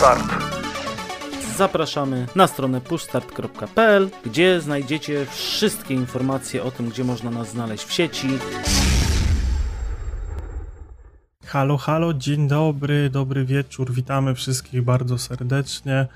Start. 0.00 0.24
Zapraszamy 1.56 2.26
na 2.36 2.46
stronę 2.46 2.80
pushstart.pl, 2.80 4.10
gdzie 4.24 4.60
znajdziecie 4.60 5.26
wszystkie 5.26 5.94
informacje 5.94 6.62
o 6.62 6.70
tym, 6.70 6.88
gdzie 6.88 7.04
można 7.04 7.30
nas 7.30 7.50
znaleźć 7.50 7.84
w 7.84 7.92
sieci. 7.92 8.28
Halo, 11.46 11.76
halo, 11.76 12.14
dzień 12.14 12.48
dobry, 12.48 13.10
dobry 13.10 13.44
wieczór. 13.44 13.92
Witamy 13.92 14.34
wszystkich 14.34 14.82
bardzo 14.82 15.18
serdecznie 15.18 16.06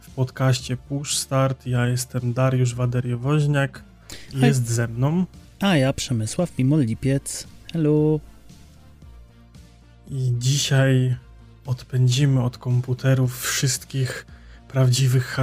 w 0.00 0.10
podcaście 0.10 0.76
Push 0.76 1.16
Start. 1.16 1.66
Ja 1.66 1.86
jestem 1.86 2.32
Dariusz 2.32 2.74
Waderiowoźniak. 2.74 3.82
Jest 4.32 4.66
Hej. 4.66 4.74
ze 4.74 4.88
mną. 4.88 5.24
A 5.60 5.76
ja 5.76 5.92
Przemysław 5.92 6.58
Mimol 6.58 6.80
Lipiec. 6.80 7.46
Hello. 7.72 8.20
I 10.10 10.32
dzisiaj 10.38 11.16
odpędzimy 11.68 12.42
od 12.42 12.58
komputerów 12.58 13.40
wszystkich 13.42 14.26
prawdziwych 14.68 15.38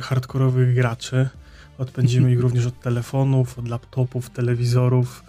hardkorowych 0.00 0.74
graczy. 0.74 1.28
Odpędzimy 1.78 2.30
ich 2.32 2.40
również 2.40 2.66
od 2.66 2.80
telefonów, 2.80 3.58
od 3.58 3.68
laptopów, 3.68 4.30
telewizorów, 4.30 5.22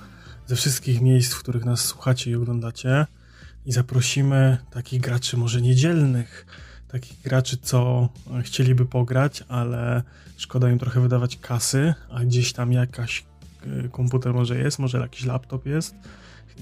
ze 0.47 0.55
wszystkich 0.55 1.01
miejsc, 1.01 1.33
w 1.33 1.39
których 1.39 1.65
nas 1.65 1.85
słuchacie 1.85 2.31
i 2.31 2.35
oglądacie. 2.35 3.05
I 3.65 3.71
zaprosimy 3.71 4.57
takich 4.71 5.01
graczy 5.01 5.37
może 5.37 5.61
niedzielnych, 5.61 6.45
takich 6.87 7.21
graczy, 7.21 7.57
co 7.57 8.09
chcieliby 8.43 8.85
pograć, 8.85 9.43
ale 9.47 10.03
szkoda 10.37 10.69
im 10.69 10.79
trochę 10.79 11.01
wydawać 11.01 11.37
kasy, 11.37 11.93
a 12.09 12.23
gdzieś 12.23 12.53
tam 12.53 12.73
jakaś 12.73 13.25
e, 13.85 13.89
komputer 13.89 14.33
może 14.33 14.57
jest, 14.57 14.79
może 14.79 14.99
jakiś 14.99 15.25
laptop 15.25 15.65
jest, 15.65 15.95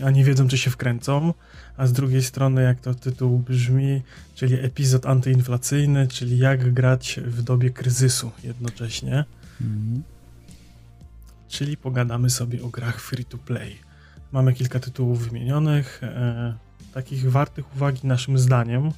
a 0.05 0.11
nie 0.11 0.23
wiedzą, 0.23 0.47
czy 0.47 0.57
się 0.57 0.71
wkręcą. 0.71 1.33
A 1.77 1.87
z 1.87 1.93
drugiej 1.93 2.23
strony, 2.23 2.63
jak 2.63 2.79
to 2.79 2.93
tytuł 2.93 3.39
brzmi, 3.39 4.01
czyli 4.35 4.53
epizod 4.53 5.05
antyinflacyjny, 5.05 6.07
czyli 6.07 6.37
jak 6.37 6.73
grać 6.73 7.19
w 7.25 7.41
dobie 7.41 7.69
kryzysu 7.69 8.31
jednocześnie. 8.43 9.25
Mm. 9.61 10.03
Czyli 11.47 11.77
pogadamy 11.77 12.29
sobie 12.29 12.63
o 12.63 12.67
grach 12.67 13.01
free 13.01 13.25
to 13.25 13.37
play. 13.37 13.75
Mamy 14.31 14.53
kilka 14.53 14.79
tytułów 14.79 15.27
wymienionych, 15.27 16.03
e, 16.03 16.53
takich 16.93 17.31
wartych 17.31 17.75
uwagi 17.75 18.07
naszym 18.07 18.37
zdaniem. 18.37 18.91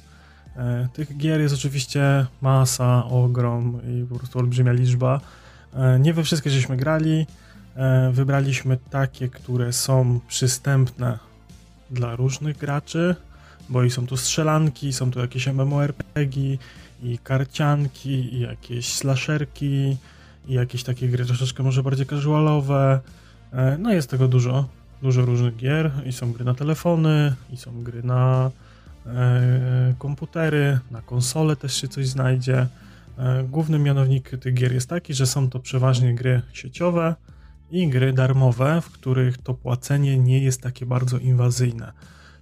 E, 0.56 0.88
tych 0.92 1.16
gier 1.16 1.40
jest 1.40 1.54
oczywiście 1.54 2.26
masa, 2.40 3.04
ogrom 3.04 3.80
i 3.88 4.06
po 4.06 4.18
prostu 4.18 4.38
olbrzymia 4.38 4.72
liczba. 4.72 5.20
E, 5.74 5.98
nie 5.98 6.14
we 6.14 6.24
wszystkie 6.24 6.50
żeśmy 6.50 6.76
grali. 6.76 7.26
E, 7.80 8.10
wybraliśmy 8.12 8.78
takie, 8.90 9.28
które 9.28 9.72
są 9.72 10.20
przystępne 10.28 11.18
dla 11.90 12.16
różnych 12.16 12.56
graczy, 12.58 13.16
bo 13.68 13.84
i 13.84 13.90
są 13.90 14.06
tu 14.06 14.16
strzelanki, 14.16 14.92
są 14.92 15.10
tu 15.10 15.20
jakieś 15.20 15.46
MMORPG, 15.46 16.58
i 17.02 17.18
karcianki, 17.18 18.34
i 18.34 18.40
jakieś 18.40 18.92
slasherki, 18.92 19.96
i 20.48 20.54
jakieś 20.54 20.82
takie 20.82 21.08
gry 21.08 21.24
troszeczkę 21.24 21.62
może 21.62 21.82
bardziej 21.82 22.06
casualowe. 22.06 23.00
No 23.78 23.92
jest 23.92 24.10
tego 24.10 24.28
dużo, 24.28 24.68
dużo 25.02 25.24
różnych 25.24 25.56
gier 25.56 25.90
i 26.06 26.12
są 26.12 26.32
gry 26.32 26.44
na 26.44 26.54
telefony, 26.54 27.34
i 27.52 27.56
są 27.56 27.82
gry 27.82 28.02
na 28.02 28.50
e, 29.06 29.94
komputery, 29.98 30.78
na 30.90 31.02
konsole 31.02 31.56
też 31.56 31.80
się 31.80 31.88
coś 31.88 32.08
znajdzie. 32.08 32.66
E, 33.18 33.44
główny 33.44 33.78
mianownik 33.78 34.30
tych 34.40 34.54
gier 34.54 34.72
jest 34.72 34.88
taki, 34.88 35.14
że 35.14 35.26
są 35.26 35.50
to 35.50 35.60
przeważnie 35.60 36.14
gry 36.14 36.42
sieciowe 36.52 37.14
i 37.70 37.88
gry 37.88 38.12
darmowe, 38.12 38.80
w 38.80 38.90
których 38.90 39.38
to 39.38 39.54
płacenie 39.54 40.18
nie 40.18 40.38
jest 40.38 40.60
takie 40.60 40.86
bardzo 40.86 41.18
inwazyjne. 41.18 41.92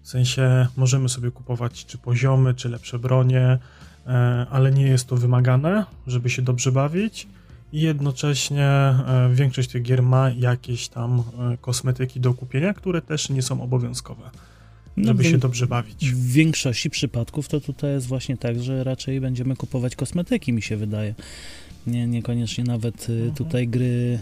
W 0.02 0.08
sensie 0.08 0.66
możemy 0.76 1.08
sobie 1.08 1.30
kupować 1.30 1.86
czy 1.86 1.98
poziomy, 1.98 2.54
czy 2.54 2.68
lepsze 2.68 2.98
bronie, 2.98 3.58
e, 4.06 4.46
ale 4.50 4.72
nie 4.72 4.86
jest 4.86 5.06
to 5.06 5.16
wymagane, 5.16 5.84
żeby 6.06 6.30
się 6.30 6.42
dobrze 6.42 6.72
bawić 6.72 7.26
i 7.72 7.80
jednocześnie 7.80 8.66
e, 8.66 9.30
większość 9.32 9.70
tych 9.70 9.82
gier 9.82 10.02
ma 10.02 10.30
jakieś 10.30 10.88
tam 10.88 11.22
e, 11.52 11.56
kosmetyki 11.56 12.20
do 12.20 12.34
kupienia, 12.34 12.74
które 12.74 13.02
też 13.02 13.30
nie 13.30 13.42
są 13.42 13.62
obowiązkowe, 13.62 14.30
no 14.96 15.04
żeby 15.06 15.22
no, 15.22 15.30
się 15.30 15.38
dobrze 15.38 15.66
bawić. 15.66 16.10
W 16.10 16.32
większości 16.32 16.90
przypadków 16.90 17.48
to 17.48 17.60
tutaj 17.60 17.90
jest 17.90 18.06
właśnie 18.06 18.36
tak, 18.36 18.60
że 18.60 18.84
raczej 18.84 19.20
będziemy 19.20 19.56
kupować 19.56 19.96
kosmetyki, 19.96 20.52
mi 20.52 20.62
się 20.62 20.76
wydaje. 20.76 21.14
Nie, 21.86 22.06
niekoniecznie 22.06 22.64
nawet 22.64 23.06
e, 23.10 23.12
mhm. 23.12 23.34
tutaj 23.34 23.68
gry, 23.68 24.18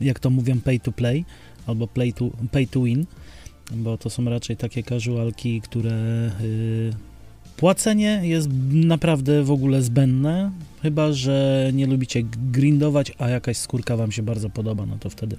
jak 0.00 0.20
to 0.20 0.30
mówią, 0.30 0.60
pay 0.60 0.80
to 0.80 0.92
play 0.92 1.24
albo 1.66 1.86
play 1.86 2.12
to, 2.12 2.30
pay 2.50 2.66
to 2.66 2.82
win, 2.82 3.06
bo 3.72 3.98
to 3.98 4.10
są 4.10 4.24
raczej 4.24 4.56
takie 4.56 4.82
casualki, 4.82 5.60
które 5.60 6.30
Płacenie 7.60 8.20
jest 8.22 8.48
naprawdę 8.72 9.42
w 9.42 9.50
ogóle 9.50 9.82
zbędne, 9.82 10.50
chyba 10.82 11.12
że 11.12 11.70
nie 11.72 11.86
lubicie 11.86 12.22
grindować, 12.52 13.12
a 13.18 13.28
jakaś 13.28 13.56
skórka 13.56 13.96
Wam 13.96 14.12
się 14.12 14.22
bardzo 14.22 14.50
podoba, 14.50 14.86
no 14.86 14.96
to 15.00 15.10
wtedy 15.10 15.36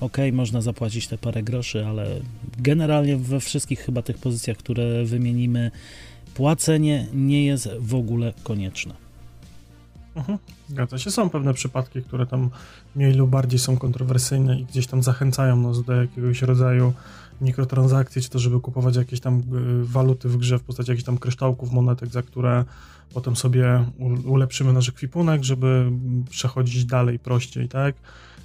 ok, 0.00 0.16
można 0.32 0.60
zapłacić 0.60 1.06
te 1.06 1.18
parę 1.18 1.42
groszy, 1.42 1.86
ale 1.86 2.20
generalnie 2.58 3.16
we 3.16 3.40
wszystkich 3.40 3.80
chyba 3.80 4.02
tych 4.02 4.18
pozycjach, 4.18 4.56
które 4.56 5.04
wymienimy, 5.04 5.70
płacenie 6.34 7.06
nie 7.14 7.46
jest 7.46 7.68
w 7.78 7.94
ogóle 7.94 8.32
konieczne. 8.42 9.07
Mhm, 10.18 10.38
zgadza 10.68 10.98
się. 10.98 11.10
Są 11.10 11.30
pewne 11.30 11.54
przypadki, 11.54 12.02
które 12.02 12.26
tam 12.26 12.50
mniej 12.96 13.14
lub 13.14 13.30
bardziej 13.30 13.58
są 13.58 13.76
kontrowersyjne 13.76 14.60
i 14.60 14.64
gdzieś 14.64 14.86
tam 14.86 15.02
zachęcają 15.02 15.56
nas 15.56 15.84
do 15.84 15.92
jakiegoś 15.92 16.42
rodzaju 16.42 16.92
mikrotransakcji, 17.40 18.22
czy 18.22 18.30
to 18.30 18.38
żeby 18.38 18.60
kupować 18.60 18.96
jakieś 18.96 19.20
tam 19.20 19.38
y, 19.38 19.42
waluty 19.84 20.28
w 20.28 20.36
grze 20.36 20.58
w 20.58 20.62
postaci 20.62 20.90
jakichś 20.90 21.06
tam 21.06 21.18
kryształków, 21.18 21.72
monetek, 21.72 22.08
za 22.08 22.22
które 22.22 22.64
potem 23.14 23.36
sobie 23.36 23.84
ulepszymy 24.24 24.72
nasz 24.72 24.88
ekwipunek, 24.88 25.44
żeby 25.44 25.90
przechodzić 26.30 26.84
dalej 26.84 27.18
prościej, 27.18 27.68
tak? 27.68 27.94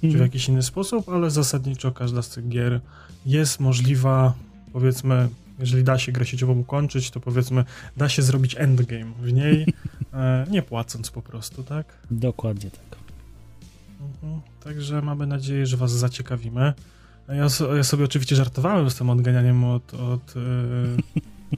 w 0.00 0.04
mhm. 0.04 0.22
jakiś 0.22 0.48
inny 0.48 0.62
sposób, 0.62 1.08
ale 1.08 1.30
zasadniczo 1.30 1.92
każda 1.92 2.22
z 2.22 2.28
tych 2.28 2.48
gier 2.48 2.80
jest 3.26 3.60
możliwa, 3.60 4.34
powiedzmy, 4.72 5.28
jeżeli 5.58 5.84
da 5.84 5.98
się 5.98 6.12
grę 6.12 6.26
sieciową 6.26 6.58
ukończyć, 6.58 7.10
to 7.10 7.20
powiedzmy, 7.20 7.64
da 7.96 8.08
się 8.08 8.22
zrobić 8.22 8.56
endgame 8.58 9.12
w 9.20 9.32
niej, 9.32 9.66
e, 10.12 10.46
nie 10.50 10.62
płacąc 10.62 11.10
po 11.10 11.22
prostu, 11.22 11.62
tak? 11.62 11.86
Dokładnie 12.10 12.70
tak. 12.70 12.98
Mhm. 14.00 14.40
Także 14.64 15.02
mamy 15.02 15.26
nadzieję, 15.26 15.66
że 15.66 15.76
Was 15.76 15.92
zaciekawimy. 15.92 16.72
Ja, 17.28 17.34
ja, 17.76 17.84
sobie 17.84 18.04
oczywiście 18.04 18.36
żartowałem 18.36 18.90
z 18.90 18.94
tym 18.94 19.10
odganianiem 19.10 19.64
od, 19.64 19.94
od 19.94 20.34
yy, 20.36 20.42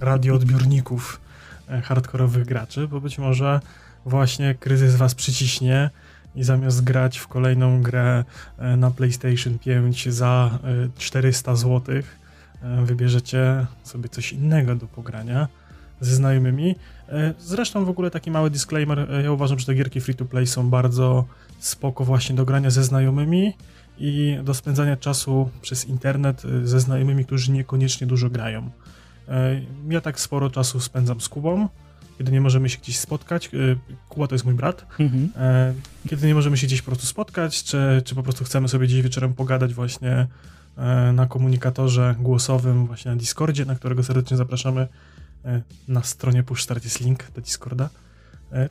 radioodbiorników 0.06 1.21
e, 1.69 1.81
hardkorowych 1.81 2.45
graczy, 2.45 2.89
bo 2.89 3.01
być 3.01 3.19
może 3.19 3.61
właśnie 4.05 4.55
kryzys 4.55 4.97
was 4.97 5.15
przyciśnie 5.15 5.91
i 6.35 6.45
zamiast 6.45 6.85
grać 6.85 7.19
w 7.19 7.29
kolejną 7.29 7.83
grę 7.83 8.25
e, 8.59 8.77
na 8.77 8.91
PlayStation 8.91 9.59
5 9.59 10.09
za 10.09 10.59
400 10.99 11.56
zł, 11.56 12.03
wybierzecie 12.84 13.67
sobie 13.83 14.09
coś 14.09 14.33
innego 14.33 14.75
do 14.75 14.87
pogrania 14.87 15.49
ze 16.00 16.15
znajomymi. 16.15 16.75
Zresztą 17.39 17.84
w 17.84 17.89
ogóle 17.89 18.11
taki 18.11 18.31
mały 18.31 18.50
disclaimer, 18.50 19.09
ja 19.25 19.33
uważam, 19.33 19.59
że 19.59 19.67
te 19.67 19.75
gierki 19.75 20.00
free 20.00 20.15
to 20.15 20.25
play 20.25 20.47
są 20.47 20.71
bardzo 20.71 21.25
spoko 21.59 22.05
właśnie 22.05 22.37
do 22.37 22.44
grania 22.44 22.71
ze 22.71 22.84
znajomymi, 22.84 23.53
i 23.99 24.39
do 24.44 24.55
spędzania 24.55 24.97
czasu 24.97 25.50
przez 25.62 25.84
internet 25.84 26.43
ze 26.65 26.81
znajomymi, 26.81 27.25
którzy 27.25 27.53
niekoniecznie 27.53 28.06
dużo 28.06 28.31
grają. 28.31 28.71
E, 29.28 29.61
ja 29.88 30.00
tak 30.00 30.21
sporo 30.21 30.50
czasu 30.50 30.81
spędzam 30.81 31.21
z 31.21 31.28
Kubą, 31.28 31.69
kiedy 32.19 32.33
nie 32.33 32.41
możemy 32.41 32.69
się 32.69 32.78
gdzieś 32.78 32.99
spotkać. 32.99 33.50
Kuba 34.09 34.27
to 34.27 34.34
jest 34.34 34.44
mój 34.44 34.55
brat. 34.55 34.87
Mhm. 34.99 35.31
E, 35.37 35.75
kiedy 36.09 36.27
nie 36.27 36.34
możemy 36.34 36.56
się 36.56 36.67
gdzieś 36.67 36.83
po 36.83 36.87
prostu 36.87 37.06
spotkać, 37.06 37.65
czy, 37.65 38.03
czy 38.05 38.15
po 38.15 38.23
prostu 38.23 38.44
chcemy 38.44 38.69
sobie 38.69 38.88
dziś 38.88 39.03
wieczorem 39.03 39.34
pogadać 39.34 39.75
właśnie 39.75 40.11
e, 40.11 40.27
na 41.12 41.26
komunikatorze 41.26 42.14
głosowym, 42.19 42.87
właśnie 42.87 43.10
na 43.10 43.16
Discordzie, 43.16 43.64
na 43.64 43.75
którego 43.75 44.03
serdecznie 44.03 44.37
zapraszamy. 44.37 44.88
Na 45.88 46.03
stronie 46.03 46.42
Push 46.42 46.62
Start 46.62 46.84
jest 46.84 47.00
link 47.00 47.31
do 47.31 47.41
Discorda 47.41 47.88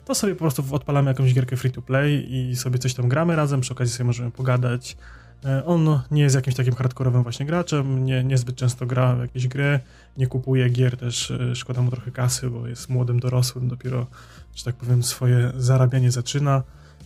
to 0.04 0.14
sobie 0.14 0.34
po 0.34 0.38
prostu 0.38 0.64
odpalamy 0.70 1.10
jakąś 1.10 1.34
gierkę 1.34 1.56
free 1.56 1.72
to 1.72 1.82
play 1.82 2.26
i 2.30 2.56
sobie 2.56 2.78
coś 2.78 2.94
tam 2.94 3.08
gramy 3.08 3.36
razem, 3.36 3.60
przy 3.60 3.72
okazji 3.72 3.94
sobie 3.94 4.06
możemy 4.06 4.30
pogadać, 4.30 4.96
E, 5.44 5.64
on 5.64 6.00
nie 6.10 6.22
jest 6.22 6.34
jakimś 6.34 6.56
takim 6.56 6.74
hardkorowym 6.74 7.22
właśnie 7.22 7.46
graczem, 7.46 8.04
nie, 8.04 8.24
niezbyt 8.24 8.56
często 8.56 8.86
gra 8.86 9.14
w 9.14 9.20
jakieś 9.20 9.48
gry, 9.48 9.80
nie 10.16 10.26
kupuje 10.26 10.70
gier 10.70 10.96
też, 10.96 11.30
e, 11.30 11.56
szkoda 11.56 11.82
mu 11.82 11.90
trochę 11.90 12.10
kasy, 12.10 12.50
bo 12.50 12.66
jest 12.66 12.88
młodym 12.88 13.20
dorosłym, 13.20 13.68
dopiero, 13.68 14.06
że 14.54 14.64
tak 14.64 14.74
powiem, 14.74 15.02
swoje 15.02 15.52
zarabianie 15.56 16.10
zaczyna, 16.10 16.62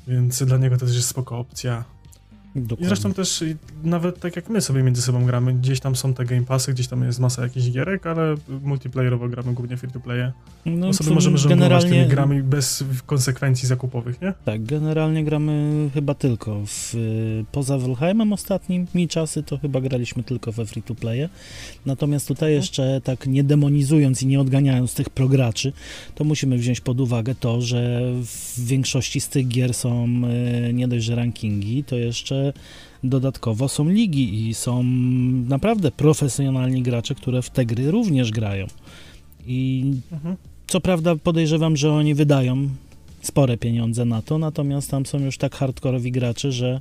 więc 0.08 0.43
dla 0.43 0.56
niego 0.56 0.76
to 0.76 0.87
też 0.87 0.94
jest 0.94 1.08
spoko 1.08 1.38
opcja. 1.38 1.85
I 2.55 2.85
zresztą 2.85 3.14
też 3.14 3.44
nawet 3.85 4.20
tak 4.20 4.37
jak 4.37 4.49
my 4.49 4.61
sobie 4.61 4.82
między 4.82 5.02
sobą 5.02 5.25
gramy, 5.25 5.55
gdzieś 5.55 5.81
tam 5.81 5.97
są 5.97 6.14
te 6.14 6.25
Game 6.25 6.43
Passy, 6.43 6.73
gdzieś 6.73 6.88
tam 6.88 7.05
jest 7.05 7.20
masa 7.20 7.43
jakichś 7.43 7.70
gierek, 7.70 8.06
ale 8.06 8.35
multiplayerowo 8.62 9.29
gramy 9.29 9.55
głównie 9.55 9.76
free 9.76 9.93
to 9.93 10.00
playe. 10.00 10.32
No, 10.67 10.93
sobie 10.93 11.11
możemy 11.11 11.38
żonglować 11.38 11.69
generalnie... 11.69 11.91
tymi 11.91 12.11
grami 12.11 12.43
bez 12.43 12.85
konsekwencji 13.06 13.69
zakupowych, 13.69 14.20
nie? 14.20 14.35
Tak, 14.44 14.64
generalnie 14.64 15.25
gramy 15.25 15.91
chyba 15.94 16.14
tylko 16.14 16.62
w, 16.67 16.94
poza 17.52 17.79
Valheimem 17.79 18.32
ostatnimi 18.32 19.08
czasy, 19.08 19.43
to 19.43 19.58
chyba 19.58 19.81
graliśmy 19.81 20.23
tylko 20.23 20.53
we 20.53 20.67
free 20.67 20.82
to 20.82 20.94
playe. 20.94 21.29
Natomiast 21.87 22.29
tutaj 22.29 22.49
mhm. 22.49 22.62
jeszcze 22.62 23.00
tak 23.05 23.26
nie 23.26 23.44
demonizując 23.44 24.23
i 24.23 24.26
nie 24.26 24.41
odganiając 24.41 24.94
tych 24.94 25.11
prograczy, 25.11 25.73
to 26.14 26.25
musimy 26.25 26.58
wziąć 26.58 26.81
pod 26.81 27.00
uwagę 27.00 27.35
to, 27.35 27.61
że 27.61 28.00
w 28.23 28.67
większości 28.67 29.20
z 29.20 29.29
tych 29.29 29.49
gier 29.49 29.75
są 29.75 30.08
e, 30.67 30.73
nie 30.73 30.88
dość, 30.88 31.05
że 31.05 31.14
rankingi, 31.14 31.85
to 31.85 31.96
jeszcze 31.96 32.40
dodatkowo 33.05 33.69
są 33.69 33.89
ligi 33.89 34.49
i 34.49 34.55
są 34.55 34.83
naprawdę 35.49 35.91
profesjonalni 35.91 36.83
gracze, 36.83 37.15
które 37.15 37.43
w 37.43 37.51
te 37.51 37.67
gry 37.67 37.91
również 37.91 38.31
grają. 38.31 38.67
I 39.47 39.85
mhm. 40.13 40.37
co 40.67 40.81
prawda 40.81 41.17
podejrzewam, 41.17 41.77
że 41.77 41.93
oni 41.93 42.15
wydają 42.15 42.69
spore 43.23 43.57
pieniądze 43.57 44.05
na 44.05 44.23
to, 44.23 44.39
natomiast 44.39 44.91
tam 44.91 45.07
są 45.07 45.19
już 45.19 45.39
tak 45.39 45.55
hardkorowi 45.55 46.13
gracze, 46.13 46.53
że 46.53 46.81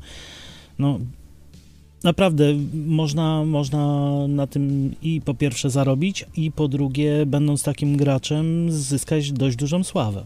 no 0.80 1.00
naprawdę 2.04 2.46
można, 2.74 3.44
można 3.46 4.08
na 4.28 4.48
tym 4.48 4.96
i 5.02 5.22
po 5.22 5.34
pierwsze 5.34 5.70
zarobić, 5.70 6.26
i 6.36 6.52
po 6.52 6.68
drugie, 6.68 7.26
będąc 7.26 7.64
takim 7.64 7.98
graczem, 7.98 8.72
zyskać 8.72 9.32
dość 9.32 9.58
dużą 9.58 9.84
sławę. 9.84 10.26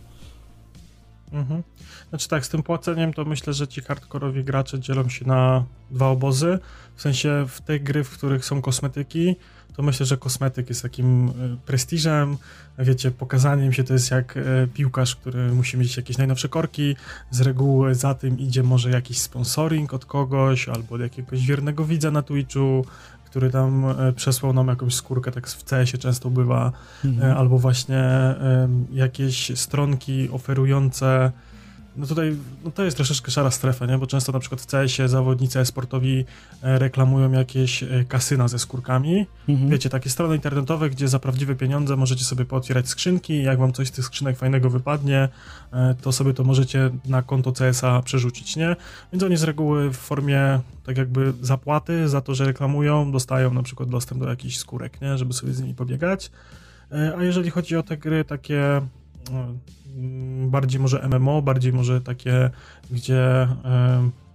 Mhm. 1.34 1.64
Znaczy 2.14 2.28
tak, 2.28 2.46
z 2.46 2.50
tym 2.50 2.64
płaceniem 2.64 3.14
to 3.14 3.26
myślę, 3.26 3.54
że 3.54 3.68
ci 3.68 3.82
hardkorowi 3.82 4.44
gracze 4.44 4.80
dzielą 4.80 5.10
się 5.10 5.28
na 5.28 5.64
dwa 5.92 6.08
obozy. 6.08 6.60
W 6.96 7.02
sensie 7.02 7.46
w 7.48 7.62
te 7.62 7.80
gry, 7.80 8.04
w 8.04 8.10
których 8.10 8.46
są 8.46 8.62
kosmetyki, 8.62 9.36
to 9.76 9.84
myślę, 9.84 10.06
że 10.06 10.18
kosmetyk 10.18 10.70
jest 10.70 10.82
takim 10.82 11.28
e, 11.28 11.32
prestiżem, 11.66 12.38
wiecie, 12.80 13.12
pokazaniem 13.12 13.74
się 13.74 13.84
to 13.84 13.94
jest 13.94 14.12
jak 14.12 14.38
e, 14.38 14.68
piłkarz, 14.74 15.16
który 15.16 15.52
musi 15.52 15.78
mieć 15.78 15.98
jakieś 15.98 16.18
najnowsze 16.18 16.50
korki, 16.50 16.96
z 17.32 17.42
reguły 17.42 17.96
za 17.96 18.14
tym 18.14 18.40
idzie 18.40 18.64
może 18.64 18.90
jakiś 18.90 19.20
sponsoring 19.20 19.94
od 19.94 20.06
kogoś, 20.06 20.70
albo 20.70 20.96
od 20.96 21.02
jakiegoś 21.02 21.46
wiernego 21.46 21.86
widza 21.86 22.12
na 22.12 22.22
Twitchu, 22.22 22.86
który 23.26 23.50
tam 23.50 23.86
e, 23.86 24.14
przesłał 24.14 24.54
nam 24.54 24.68
jakąś 24.68 24.96
skórkę, 24.96 25.32
tak 25.32 25.48
w 25.48 25.64
CS-ie 25.64 25.98
często 25.98 26.30
bywa, 26.30 26.72
mhm. 27.06 27.38
albo 27.38 27.58
właśnie 27.58 28.04
jakieś 28.92 29.52
stronki 29.56 30.30
oferujące 30.32 31.32
no 31.96 32.08
tutaj 32.08 32.38
no 32.64 32.72
to 32.72 32.84
jest 32.84 32.98
troszeczkę 32.98 33.32
szara 33.32 33.52
strefa, 33.52 33.86
nie? 33.86 33.98
bo 33.98 34.08
często 34.08 34.32
na 34.32 34.40
przykład 34.40 34.62
w 34.62 34.66
CS-ie 34.66 35.10
zawodnicy 35.10 35.60
e-sportowi 35.60 36.26
e, 36.64 36.80
reklamują 36.80 37.32
jakieś 37.32 37.84
e, 37.84 38.06
kasyna 38.08 38.48
ze 38.48 38.60
skórkami. 38.60 39.26
Mhm. 39.50 39.70
Wiecie, 39.70 39.90
takie 39.90 40.10
strony 40.10 40.36
internetowe, 40.36 40.90
gdzie 40.90 41.08
za 41.08 41.20
prawdziwe 41.20 41.56
pieniądze 41.56 41.96
możecie 41.96 42.24
sobie 42.24 42.46
pootwierać 42.46 42.90
skrzynki, 42.90 43.44
jak 43.44 43.60
wam 43.60 43.74
coś 43.74 43.88
z 43.88 43.92
tych 43.92 44.06
skrzynek 44.06 44.38
fajnego 44.38 44.70
wypadnie, 44.70 45.30
e, 45.74 45.96
to 46.02 46.12
sobie 46.12 46.34
to 46.34 46.44
możecie 46.44 46.90
na 47.06 47.22
konto 47.22 47.52
CS-a 47.52 48.02
przerzucić, 48.02 48.56
nie? 48.56 48.76
Więc 49.14 49.24
oni 49.24 49.38
z 49.38 49.44
reguły 49.44 49.90
w 49.90 49.98
formie 49.98 50.60
tak 50.86 50.98
jakby 50.98 51.34
zapłaty 51.42 52.10
za 52.10 52.22
to, 52.22 52.36
że 52.36 52.46
reklamują, 52.46 53.12
dostają 53.12 53.54
na 53.54 53.64
przykład 53.64 53.90
dostęp 53.90 54.22
do 54.22 54.30
jakichś 54.30 54.58
skórek, 54.58 55.02
nie? 55.02 55.18
Żeby 55.18 55.34
sobie 55.34 55.54
z 55.54 55.62
nimi 55.62 55.76
pobiegać. 55.76 56.32
A 57.18 57.24
jeżeli 57.24 57.50
chodzi 57.50 57.76
o 57.76 57.84
te 57.84 57.98
gry 57.98 58.26
takie 58.26 58.82
no, 59.32 59.48
bardziej 60.48 60.82
może 60.82 61.08
MMO, 61.10 61.42
bardziej 61.42 61.74
może 61.74 62.02
takie, 62.02 62.50
gdzie 62.92 63.48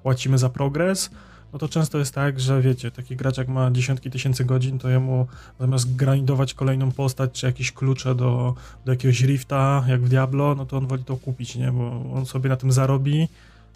płacimy 0.03 0.39
za 0.39 0.49
progres, 0.49 1.11
no 1.53 1.59
to 1.59 1.69
często 1.69 1.99
jest 1.99 2.15
tak, 2.15 2.41
że 2.41 2.63
wiecie, 2.63 2.91
taki 2.91 3.17
gracz 3.17 3.39
jak 3.39 3.49
ma 3.49 3.71
dziesiątki 3.71 4.11
tysięcy 4.11 4.45
godzin, 4.45 4.79
to 4.79 4.89
jemu 4.89 5.27
zamiast 5.61 5.97
grindować 5.97 6.55
kolejną 6.55 6.93
postać, 6.93 7.33
czy 7.33 7.47
jakieś 7.47 7.73
klucze 7.73 8.15
do, 8.15 8.55
do 8.85 8.93
jakiegoś 8.93 9.21
rifta, 9.21 9.85
jak 9.89 10.03
w 10.03 10.09
Diablo, 10.09 10.55
no 10.55 10.67
to 10.67 10.77
on 10.77 10.87
woli 10.87 11.05
to 11.05 11.17
kupić, 11.17 11.57
nie, 11.57 11.73
bo 11.73 12.13
on 12.15 12.27
sobie 12.27 12.49
na 12.49 12.57
tym 12.57 12.73
zarobi, 12.73 13.29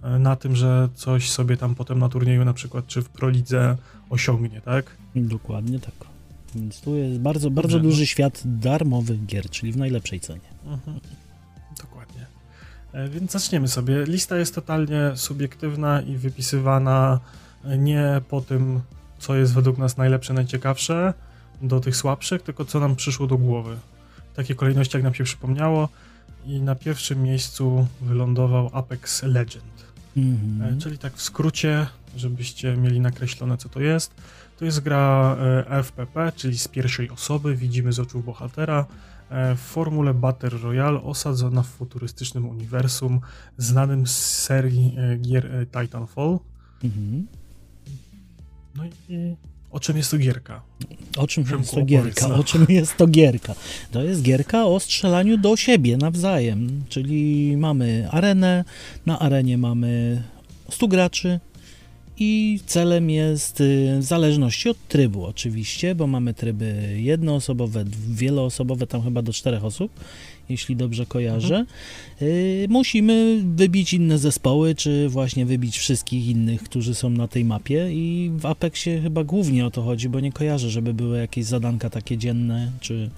e, 0.03 0.19
na 0.19 0.37
tym, 0.37 0.57
że 0.57 0.89
coś 0.95 1.31
sobie 1.31 1.57
tam 1.57 1.75
potem 1.75 1.99
na 1.99 2.09
turnieju 2.09 2.45
na 2.45 2.53
przykład, 2.53 2.87
czy 2.87 3.03
w 3.03 3.09
Prolidze 3.09 3.77
osiągnie, 4.11 4.61
tak? 4.61 4.97
Dokładnie 5.17 5.79
tak. 5.81 5.95
Więc 6.55 6.81
tu 6.81 6.97
jest 6.97 7.21
bardzo, 7.21 7.51
bardzo 7.51 7.77
Dobrze, 7.77 7.89
duży 7.89 8.03
no. 8.03 8.07
świat 8.07 8.43
darmowych 8.45 9.27
gier, 9.27 9.51
czyli 9.51 9.73
w 9.73 9.77
najlepszej 9.77 10.21
cenie. 10.21 10.49
Mhm. 10.67 11.01
E, 12.93 13.09
więc 13.09 13.33
zaczniemy 13.33 13.69
sobie. 13.69 14.05
Lista 14.05 14.37
jest 14.37 14.55
totalnie 14.55 15.13
subiektywna 15.15 16.03
i 16.03 16.17
wypisywana 16.17 17.21
e, 17.65 17.79
nie 17.79 18.21
po 18.29 18.41
tym, 18.41 18.81
co 19.19 19.35
jest 19.37 19.55
według 19.55 19.79
nas 19.79 19.97
najlepsze, 19.97 20.35
najciekawsze, 20.35 21.15
do 21.63 21.81
tych 21.81 21.97
słabszych, 21.97 22.43
tylko 22.43 22.65
co 22.65 22.81
nam 22.81 22.97
przyszło 22.97 23.27
do 23.27 23.39
głowy. 23.39 23.77
W 24.33 24.37
takiej 24.37 24.57
kolejności, 24.57 24.97
jak 24.97 25.05
nam 25.05 25.15
się 25.15 25.25
przypomniało. 25.25 25.89
I 26.47 26.61
na 26.61 26.75
pierwszym 26.75 27.23
miejscu 27.23 27.87
wylądował 28.01 28.71
Apex 28.73 29.23
Legend. 29.23 29.93
Mhm. 30.17 30.75
E, 30.77 30.81
czyli 30.81 30.99
tak 30.99 31.15
w 31.15 31.23
skrócie, 31.23 31.87
żebyście 32.17 32.77
mieli 32.77 33.01
nakreślone, 33.01 33.57
co 33.57 33.69
to 33.69 33.81
jest. 33.81 34.15
To 34.59 34.65
jest 34.65 34.81
gra 34.81 35.37
FPP, 35.83 36.33
czyli 36.37 36.59
z 36.59 36.69
pierwszej 36.69 37.11
osoby, 37.11 37.57
widzimy 37.57 37.93
z 37.93 38.01
oczu 38.01 38.21
bohatera 38.21 38.87
w 39.57 39.61
formule 39.61 40.15
Battle 40.15 40.51
Royale 40.51 41.03
osadzona 41.03 41.63
w 41.63 41.67
futurystycznym 41.67 42.49
uniwersum 42.49 43.21
znanym 43.59 44.07
z 44.07 44.15
serii 44.15 44.95
e, 44.99 45.17
gier 45.17 45.47
e, 45.47 45.67
Titanfall. 45.67 46.39
Mhm. 46.85 47.27
No 48.75 48.85
i 48.85 49.37
o 49.71 49.81
czym 49.81 49.97
jest 49.97 50.11
to 50.11 50.19
gierka? 50.19 50.63
O 51.17 51.27
czym 51.27 51.45
Przemku, 51.45 51.63
jest 51.63 51.75
to 51.75 51.83
gierka? 51.85 52.27
O 52.27 52.45
czym 52.45 52.67
jest 52.69 52.97
to 52.97 53.07
gierka? 53.07 53.55
To 53.91 54.03
jest 54.03 54.23
gierka 54.23 54.65
o 54.65 54.81
strzelaniu 54.81 55.39
do 55.39 55.57
siebie 55.57 55.97
nawzajem, 55.97 56.85
czyli 56.89 57.57
mamy 57.57 58.09
arenę, 58.11 58.65
na 59.07 59.19
arenie 59.19 59.59
mamy 59.59 60.23
100 60.71 60.89
graczy, 60.89 61.41
i 62.19 62.61
celem 62.67 63.11
jest 63.11 63.61
y, 63.61 63.97
w 63.99 64.03
zależności 64.03 64.69
od 64.69 64.89
trybu 64.89 65.25
oczywiście, 65.25 65.95
bo 65.95 66.07
mamy 66.07 66.35
tryby 66.35 66.95
jednoosobowe, 66.97 67.85
wieloosobowe, 68.09 68.87
tam 68.87 69.03
chyba 69.03 69.23
do 69.23 69.33
czterech 69.33 69.65
osób, 69.65 69.93
jeśli 70.49 70.77
dobrze 70.77 71.07
kojarzę. 71.07 71.57
Mhm. 71.57 71.67
Y, 72.23 72.67
musimy 72.71 73.43
wybić 73.57 73.95
inne 73.95 74.19
zespoły, 74.19 74.75
czy 74.75 75.09
właśnie 75.09 75.47
wybić 75.47 75.79
wszystkich 75.79 76.27
innych, 76.27 76.63
którzy 76.63 76.95
są 76.95 77.11
na 77.11 77.29
tej 77.29 77.45
mapie 77.45 77.89
i 77.93 78.31
w 78.37 78.47
Apexie 78.47 79.01
chyba 79.01 79.25
głównie 79.25 79.67
o 79.67 79.71
to 79.71 79.83
chodzi, 79.83 80.09
bo 80.09 80.21
nie 80.21 80.33
kojarzę, 80.33 80.71
żeby 80.71 80.95
były 80.95 81.19
jakieś 81.19 81.45
zadanka 81.45 81.91
takie 81.91 82.19
dzienne, 82.19 82.73
czy 82.81 83.11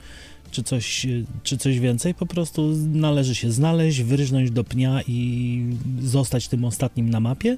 czy 0.54 0.62
coś, 0.62 1.06
czy 1.42 1.58
coś 1.58 1.80
więcej, 1.80 2.14
po 2.14 2.26
prostu 2.26 2.72
należy 2.92 3.34
się 3.34 3.52
znaleźć, 3.52 4.02
wyrżnąć 4.02 4.50
do 4.50 4.64
pnia 4.64 5.02
i 5.08 5.60
zostać 6.02 6.48
tym 6.48 6.64
ostatnim 6.64 7.10
na 7.10 7.20
mapie. 7.20 7.56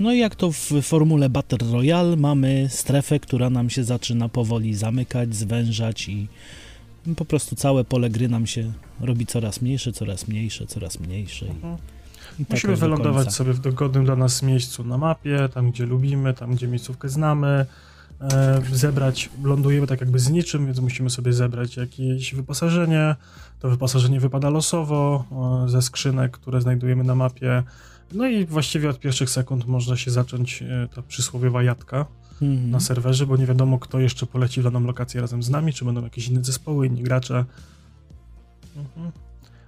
No 0.00 0.12
i 0.12 0.18
jak 0.18 0.34
to 0.34 0.52
w 0.52 0.72
formule 0.82 1.28
Battle 1.28 1.58
Royale 1.72 2.16
mamy 2.16 2.66
strefę, 2.70 3.20
która 3.20 3.50
nam 3.50 3.70
się 3.70 3.84
zaczyna 3.84 4.28
powoli 4.28 4.74
zamykać, 4.74 5.34
zwężać 5.34 6.08
i 6.08 6.26
po 7.16 7.24
prostu 7.24 7.56
całe 7.56 7.84
pole 7.84 8.10
gry 8.10 8.28
nam 8.28 8.46
się 8.46 8.72
robi 9.00 9.26
coraz 9.26 9.62
mniejsze, 9.62 9.92
coraz 9.92 10.28
mniejsze, 10.28 10.66
coraz 10.66 11.00
mniejsze. 11.00 11.46
Mhm. 11.46 11.76
I 12.38 12.44
tak 12.44 12.50
Musimy 12.50 12.76
wylądować 12.76 13.34
sobie 13.34 13.52
w 13.52 13.60
dogodnym 13.60 14.04
dla 14.04 14.16
nas 14.16 14.42
miejscu 14.42 14.84
na 14.84 14.98
mapie, 14.98 15.48
tam 15.54 15.70
gdzie 15.70 15.86
lubimy, 15.86 16.34
tam 16.34 16.54
gdzie 16.54 16.68
miejscówkę 16.68 17.08
znamy, 17.08 17.66
zebrać, 18.72 19.30
lądujemy 19.42 19.86
tak 19.86 20.00
jakby 20.00 20.18
z 20.18 20.30
niczym, 20.30 20.66
więc 20.66 20.80
musimy 20.80 21.10
sobie 21.10 21.32
zebrać 21.32 21.76
jakieś 21.76 22.34
wyposażenie. 22.34 23.16
To 23.58 23.70
wyposażenie 23.70 24.20
wypada 24.20 24.50
losowo 24.50 25.24
e, 25.66 25.68
ze 25.68 25.82
skrzynek, 25.82 26.32
które 26.32 26.60
znajdujemy 26.60 27.04
na 27.04 27.14
mapie. 27.14 27.62
No 28.12 28.28
i 28.28 28.46
właściwie 28.46 28.90
od 28.90 29.00
pierwszych 29.00 29.30
sekund 29.30 29.66
można 29.66 29.96
się 29.96 30.10
zacząć 30.10 30.62
e, 30.62 30.88
ta 30.94 31.02
przysłowiowa 31.02 31.62
jadka 31.62 32.06
mhm. 32.42 32.70
na 32.70 32.80
serwerze, 32.80 33.26
bo 33.26 33.36
nie 33.36 33.46
wiadomo, 33.46 33.78
kto 33.78 34.00
jeszcze 34.00 34.26
poleci 34.26 34.60
w 34.60 34.64
daną 34.64 34.84
lokację 34.84 35.20
razem 35.20 35.42
z 35.42 35.50
nami, 35.50 35.72
czy 35.72 35.84
będą 35.84 36.02
jakieś 36.02 36.28
inne 36.28 36.44
zespoły, 36.44 36.86
inni 36.86 37.02
gracze. 37.02 37.44
Mhm. 38.76 39.12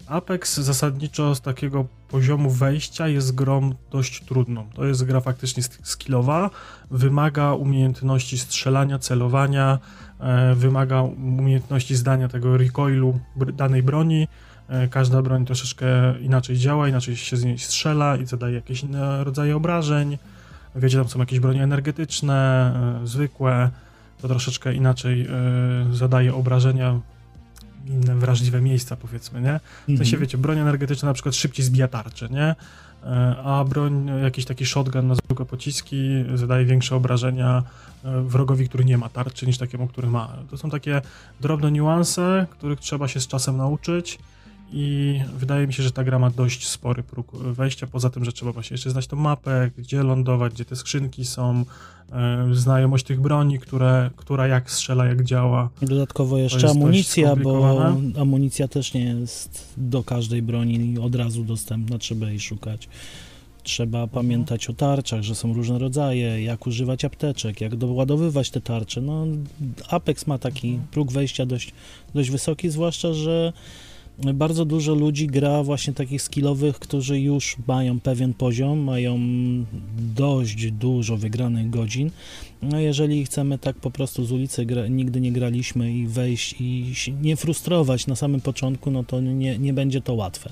Apex 0.06 0.60
zasadniczo 0.60 1.34
z 1.34 1.40
takiego 1.40 1.86
poziomu 2.08 2.50
wejścia 2.50 3.08
jest 3.08 3.34
grą 3.34 3.74
dość 3.90 4.24
trudną. 4.24 4.66
To 4.74 4.84
jest 4.84 5.04
gra 5.04 5.20
faktycznie 5.20 5.62
skillowa, 5.82 6.50
wymaga 6.90 7.52
umiejętności 7.52 8.38
strzelania, 8.38 8.98
celowania, 8.98 9.78
e, 10.20 10.54
wymaga 10.54 11.02
umiejętności 11.02 11.96
zdania 11.96 12.28
tego 12.28 12.56
recoilu 12.56 13.18
danej 13.36 13.82
broni, 13.82 14.28
E, 14.72 14.88
każda 14.88 15.22
broń 15.22 15.44
troszeczkę 15.46 15.86
inaczej 16.20 16.56
działa, 16.56 16.88
inaczej 16.88 17.16
się 17.16 17.36
z 17.36 17.44
niej 17.44 17.58
strzela 17.58 18.16
i 18.16 18.26
zadaje 18.26 18.54
jakieś 18.54 18.82
inne 18.82 19.24
rodzaje 19.24 19.56
obrażeń. 19.56 20.18
Wiecie, 20.76 20.98
tam 20.98 21.08
są 21.08 21.18
jakieś 21.18 21.40
bronie 21.40 21.62
energetyczne, 21.62 22.72
e, 23.02 23.06
zwykłe, 23.06 23.70
to 24.22 24.28
troszeczkę 24.28 24.74
inaczej 24.74 25.28
zadaje 25.92 26.34
obrażenia. 26.34 27.00
Inne 27.86 28.14
wrażliwe 28.16 28.60
miejsca, 28.60 28.96
powiedzmy, 28.96 29.40
nie? 29.40 29.60
W 29.82 29.86
sensie, 29.86 30.02
Mhm. 30.02 30.20
wiecie, 30.20 30.38
broń 30.38 30.58
energetyczna 30.58 31.08
na 31.08 31.14
przykład 31.14 31.34
szybciej 31.34 31.64
zbija 31.66 31.88
tarczę, 31.88 32.28
nie? 32.28 32.54
E, 33.04 33.36
A 33.44 33.64
broń, 33.64 34.10
jakiś 34.22 34.44
taki 34.44 34.66
shotgun 34.66 35.06
na 35.08 35.14
zwykłe 35.14 35.46
pociski 35.46 36.24
zadaje 36.34 36.64
większe 36.64 36.96
obrażenia 36.96 37.62
e, 38.04 38.22
wrogowi, 38.22 38.68
który 38.68 38.84
nie 38.84 38.98
ma 38.98 39.08
tarczy, 39.08 39.46
niż 39.46 39.58
takiemu, 39.58 39.86
który 39.88 40.08
ma. 40.08 40.28
To 40.50 40.56
są 40.58 40.70
takie 40.70 41.02
drobne 41.40 41.72
niuanse, 41.72 42.46
których 42.50 42.80
trzeba 42.80 43.08
się 43.08 43.20
z 43.20 43.26
czasem 43.28 43.56
nauczyć 43.56 44.18
i 44.72 45.20
wydaje 45.38 45.66
mi 45.66 45.72
się, 45.72 45.82
że 45.82 45.90
ta 45.90 46.04
gra 46.04 46.18
ma 46.18 46.30
dość 46.30 46.68
spory 46.68 47.02
próg 47.02 47.36
wejścia, 47.36 47.86
poza 47.86 48.10
tym, 48.10 48.24
że 48.24 48.32
trzeba 48.32 48.52
właśnie 48.52 48.74
jeszcze 48.74 48.90
znać 48.90 49.06
tą 49.06 49.16
mapę, 49.16 49.70
gdzie 49.78 50.02
lądować, 50.02 50.52
gdzie 50.52 50.64
te 50.64 50.76
skrzynki 50.76 51.24
są, 51.24 51.64
e, 52.12 52.48
znajomość 52.52 53.04
tych 53.04 53.20
broni, 53.20 53.58
które, 53.58 54.10
która 54.16 54.46
jak 54.46 54.70
strzela, 54.70 55.06
jak 55.06 55.24
działa. 55.24 55.70
Dodatkowo 55.82 56.38
jeszcze 56.38 56.70
amunicja, 56.70 57.36
bo 57.36 57.86
amunicja 58.20 58.68
też 58.68 58.94
nie 58.94 59.04
jest 59.04 59.74
do 59.76 60.02
każdej 60.02 60.42
broni 60.42 60.98
od 60.98 61.14
razu 61.14 61.44
dostępna, 61.44 61.98
trzeba 61.98 62.28
jej 62.28 62.40
szukać. 62.40 62.88
Trzeba 63.62 64.06
pamiętać 64.06 64.70
o 64.70 64.72
tarczach, 64.72 65.22
że 65.22 65.34
są 65.34 65.54
różne 65.54 65.78
rodzaje, 65.78 66.42
jak 66.42 66.66
używać 66.66 67.04
apteczek, 67.04 67.60
jak 67.60 67.76
doładowywać 67.76 68.50
te 68.50 68.60
tarcze. 68.60 69.00
No, 69.00 69.26
Apex 69.88 70.26
ma 70.26 70.38
taki 70.38 70.78
próg 70.90 71.12
wejścia 71.12 71.46
dość, 71.46 71.72
dość 72.14 72.30
wysoki, 72.30 72.70
zwłaszcza, 72.70 73.14
że 73.14 73.52
bardzo 74.18 74.64
dużo 74.64 74.94
ludzi 74.94 75.26
gra 75.26 75.62
właśnie 75.62 75.92
takich 75.92 76.22
skillowych, 76.22 76.78
którzy 76.78 77.20
już 77.20 77.56
mają 77.66 78.00
pewien 78.00 78.34
poziom, 78.34 78.78
mają 78.78 79.18
dość 79.98 80.70
dużo 80.70 81.16
wygranych 81.16 81.70
godzin. 81.70 82.10
No 82.62 82.78
jeżeli 82.78 83.24
chcemy 83.24 83.58
tak 83.58 83.76
po 83.76 83.90
prostu 83.90 84.24
z 84.24 84.32
ulicy, 84.32 84.66
gra, 84.66 84.86
nigdy 84.86 85.20
nie 85.20 85.32
graliśmy 85.32 85.92
i 85.92 86.06
wejść 86.06 86.54
i 86.60 86.94
nie 87.20 87.36
frustrować 87.36 88.06
na 88.06 88.16
samym 88.16 88.40
początku, 88.40 88.90
no 88.90 89.04
to 89.04 89.20
nie, 89.20 89.58
nie 89.58 89.72
będzie 89.72 90.00
to 90.00 90.14
łatwe. 90.14 90.50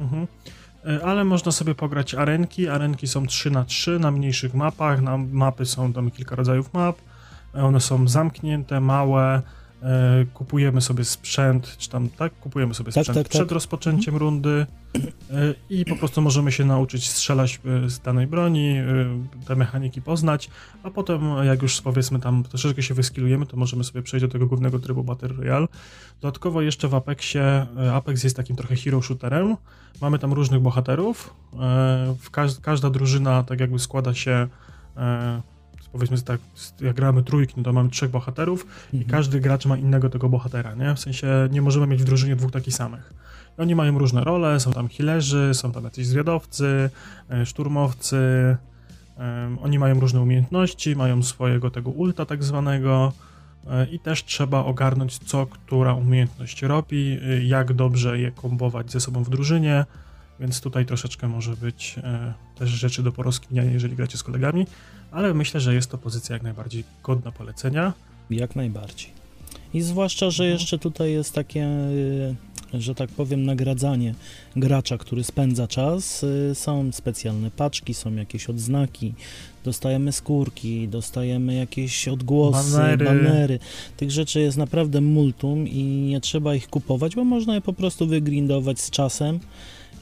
Mhm. 0.00 0.26
E, 0.86 1.04
Ale 1.04 1.24
można 1.24 1.52
sobie 1.52 1.74
pograć 1.74 2.14
arenki. 2.14 2.68
Arenki 2.68 3.06
są 3.06 3.26
3 3.26 3.50
na 3.50 3.64
3 3.64 3.98
na 3.98 4.10
mniejszych 4.10 4.54
mapach. 4.54 5.02
Na 5.02 5.18
mapy 5.18 5.66
są 5.66 5.92
tam 5.92 6.10
kilka 6.10 6.36
rodzajów 6.36 6.74
map. 6.74 6.96
E, 7.54 7.64
One 7.64 7.80
są 7.80 8.08
zamknięte, 8.08 8.80
małe. 8.80 9.42
E, 9.82 10.24
Kupujemy 10.34 10.80
sobie 10.80 11.04
sprzęt, 11.04 11.76
czy 11.78 11.88
tam 11.88 12.08
tak? 12.08 12.32
Kupujemy 12.40 12.74
sobie 12.74 12.92
Tak, 12.92 13.04
sprzęt 13.04 13.18
tak, 13.18 13.28
przed 13.28 13.42
tak. 13.42 13.52
rozpoczęciem 13.52 14.16
rundy 14.16 14.66
e, 15.30 15.54
i 15.70 15.84
po 15.84 15.96
prostu 15.96 16.22
możemy 16.22 16.52
się 16.52 16.64
nauczyć 16.64 17.08
strzelać 17.10 17.60
e, 17.84 17.90
z 17.90 18.00
danej 18.00 18.26
broni, 18.26 18.76
e, 18.76 18.84
te 19.46 19.56
mechaniki 19.56 20.02
poznać, 20.02 20.50
a 20.82 20.90
potem 20.90 21.22
jak 21.44 21.62
już 21.62 21.80
powiedzmy 21.80 22.20
tam 22.20 22.42
troszeczkę 22.42 22.82
się 22.82 22.94
wyskilujemy, 22.94 23.46
to 23.46 23.56
możemy 23.56 23.84
sobie 23.84 24.02
przejść 24.02 24.26
do 24.26 24.32
tego 24.32 24.46
głównego 24.46 24.78
trybu 24.78 25.04
Battle 25.04 25.28
Royale. 25.28 25.66
Dodatkowo 26.20 26.62
jeszcze 26.62 26.88
w 26.88 26.94
Apexie, 26.94 27.42
e, 27.42 27.92
Apex 27.94 28.24
jest 28.24 28.36
takim 28.36 28.56
trochę 28.56 28.76
hero 28.76 29.02
shooterem. 29.02 29.56
Mamy 30.00 30.18
tam 30.18 30.32
różnych 30.32 30.60
bohaterów. 30.60 31.34
Każda 32.62 32.90
drużyna 32.90 33.42
tak 33.42 33.60
jakby 33.60 33.78
składa 33.78 34.14
się 34.14 34.48
powiedzmy 35.92 36.18
tak, 36.22 36.40
jak 36.80 36.96
gramy 36.96 37.22
trójki, 37.22 37.54
no 37.56 37.62
to 37.62 37.72
mamy 37.72 37.90
trzech 37.90 38.10
bohaterów 38.10 38.66
i 38.92 38.96
Mhm. 38.96 39.10
każdy 39.10 39.40
gracz 39.40 39.66
ma 39.66 39.76
innego 39.76 40.10
tego 40.10 40.28
bohatera, 40.28 40.74
nie? 40.74 40.94
W 40.94 41.00
sensie 41.00 41.48
nie 41.52 41.62
możemy 41.62 41.86
mieć 41.86 42.02
w 42.02 42.04
drużynie 42.04 42.36
dwóch 42.36 42.52
takich 42.52 42.74
samych. 42.74 43.12
I 43.58 43.62
oni 43.62 43.74
mają 43.74 43.98
różne 43.98 44.24
role, 44.24 44.60
są 44.60 44.72
tam 44.72 44.88
healerzy, 44.88 45.50
są 45.54 45.72
tam 45.72 45.84
jacyś 45.84 46.06
zwiadowcy, 46.06 46.90
e, 47.30 47.46
szturmowcy, 47.46 48.16
em, 49.18 49.58
oni 49.62 49.78
mają 49.78 50.00
różne 50.00 50.20
umiejętności, 50.20 50.96
mają 50.96 51.22
swojego 51.22 51.70
tego 51.70 51.90
ulta 51.90 52.26
tak 52.26 52.44
zwanego 52.44 53.12
e, 53.70 53.86
i 53.86 53.98
też 53.98 54.24
trzeba 54.24 54.64
ogarnąć, 54.64 55.18
co 55.18 55.46
która 55.46 55.94
umiejętność 55.94 56.62
robi, 56.62 57.18
e, 57.22 57.44
jak 57.44 57.72
dobrze 57.72 58.18
je 58.18 58.30
kombować 58.30 58.92
ze 58.92 59.00
sobą 59.00 59.22
w 59.24 59.30
drużynie, 59.30 59.84
więc 60.40 60.60
tutaj 60.60 60.86
troszeczkę 60.86 61.28
może 61.28 61.56
być 61.56 61.94
e, 62.02 62.32
też 62.58 62.70
rzeczy 62.70 63.02
do 63.02 63.12
porozkminiania, 63.12 63.70
jeżeli 63.70 63.96
gracie 63.96 64.18
z 64.18 64.22
kolegami, 64.22 64.66
ale 65.10 65.34
myślę, 65.34 65.60
że 65.60 65.74
jest 65.74 65.90
to 65.90 65.98
pozycja 65.98 66.32
jak 66.34 66.42
najbardziej 66.42 66.84
godna 67.02 67.32
polecenia. 67.32 67.92
Jak 68.30 68.56
najbardziej. 68.56 69.10
I 69.74 69.80
zwłaszcza, 69.80 70.30
że 70.30 70.44
Mhm. 70.44 70.58
jeszcze 70.60 70.78
tutaj 70.78 71.12
jest 71.12 71.34
takie, 71.34 71.64
y, 71.66 72.34
że 72.80 72.94
tak 72.94 73.10
powiem, 73.10 73.42
nagradzanie 73.42 74.14
gracza, 74.56 74.98
który 74.98 75.24
spędza 75.24 75.68
czas. 75.68 76.22
Y, 76.22 76.54
Są 76.54 76.92
specjalne 76.92 77.50
paczki, 77.50 77.94
są 77.94 78.14
jakieś 78.14 78.48
odznaki, 78.50 79.14
dostajemy 79.64 80.12
skórki, 80.12 80.88
dostajemy 80.88 81.54
jakieś 81.54 82.08
odgłosy, 82.08 82.76
Banery. 82.76 83.04
banery. 83.04 83.58
Tych 83.96 84.10
rzeczy 84.10 84.40
jest 84.40 84.56
naprawdę 84.58 85.00
multum 85.00 85.68
i 85.68 85.82
nie 85.84 86.20
trzeba 86.20 86.54
ich 86.54 86.68
kupować, 86.68 87.14
bo 87.16 87.24
można 87.24 87.54
je 87.54 87.60
po 87.60 87.72
prostu 87.72 88.06
wygrindować 88.06 88.80
z 88.80 88.90
czasem. 88.90 89.40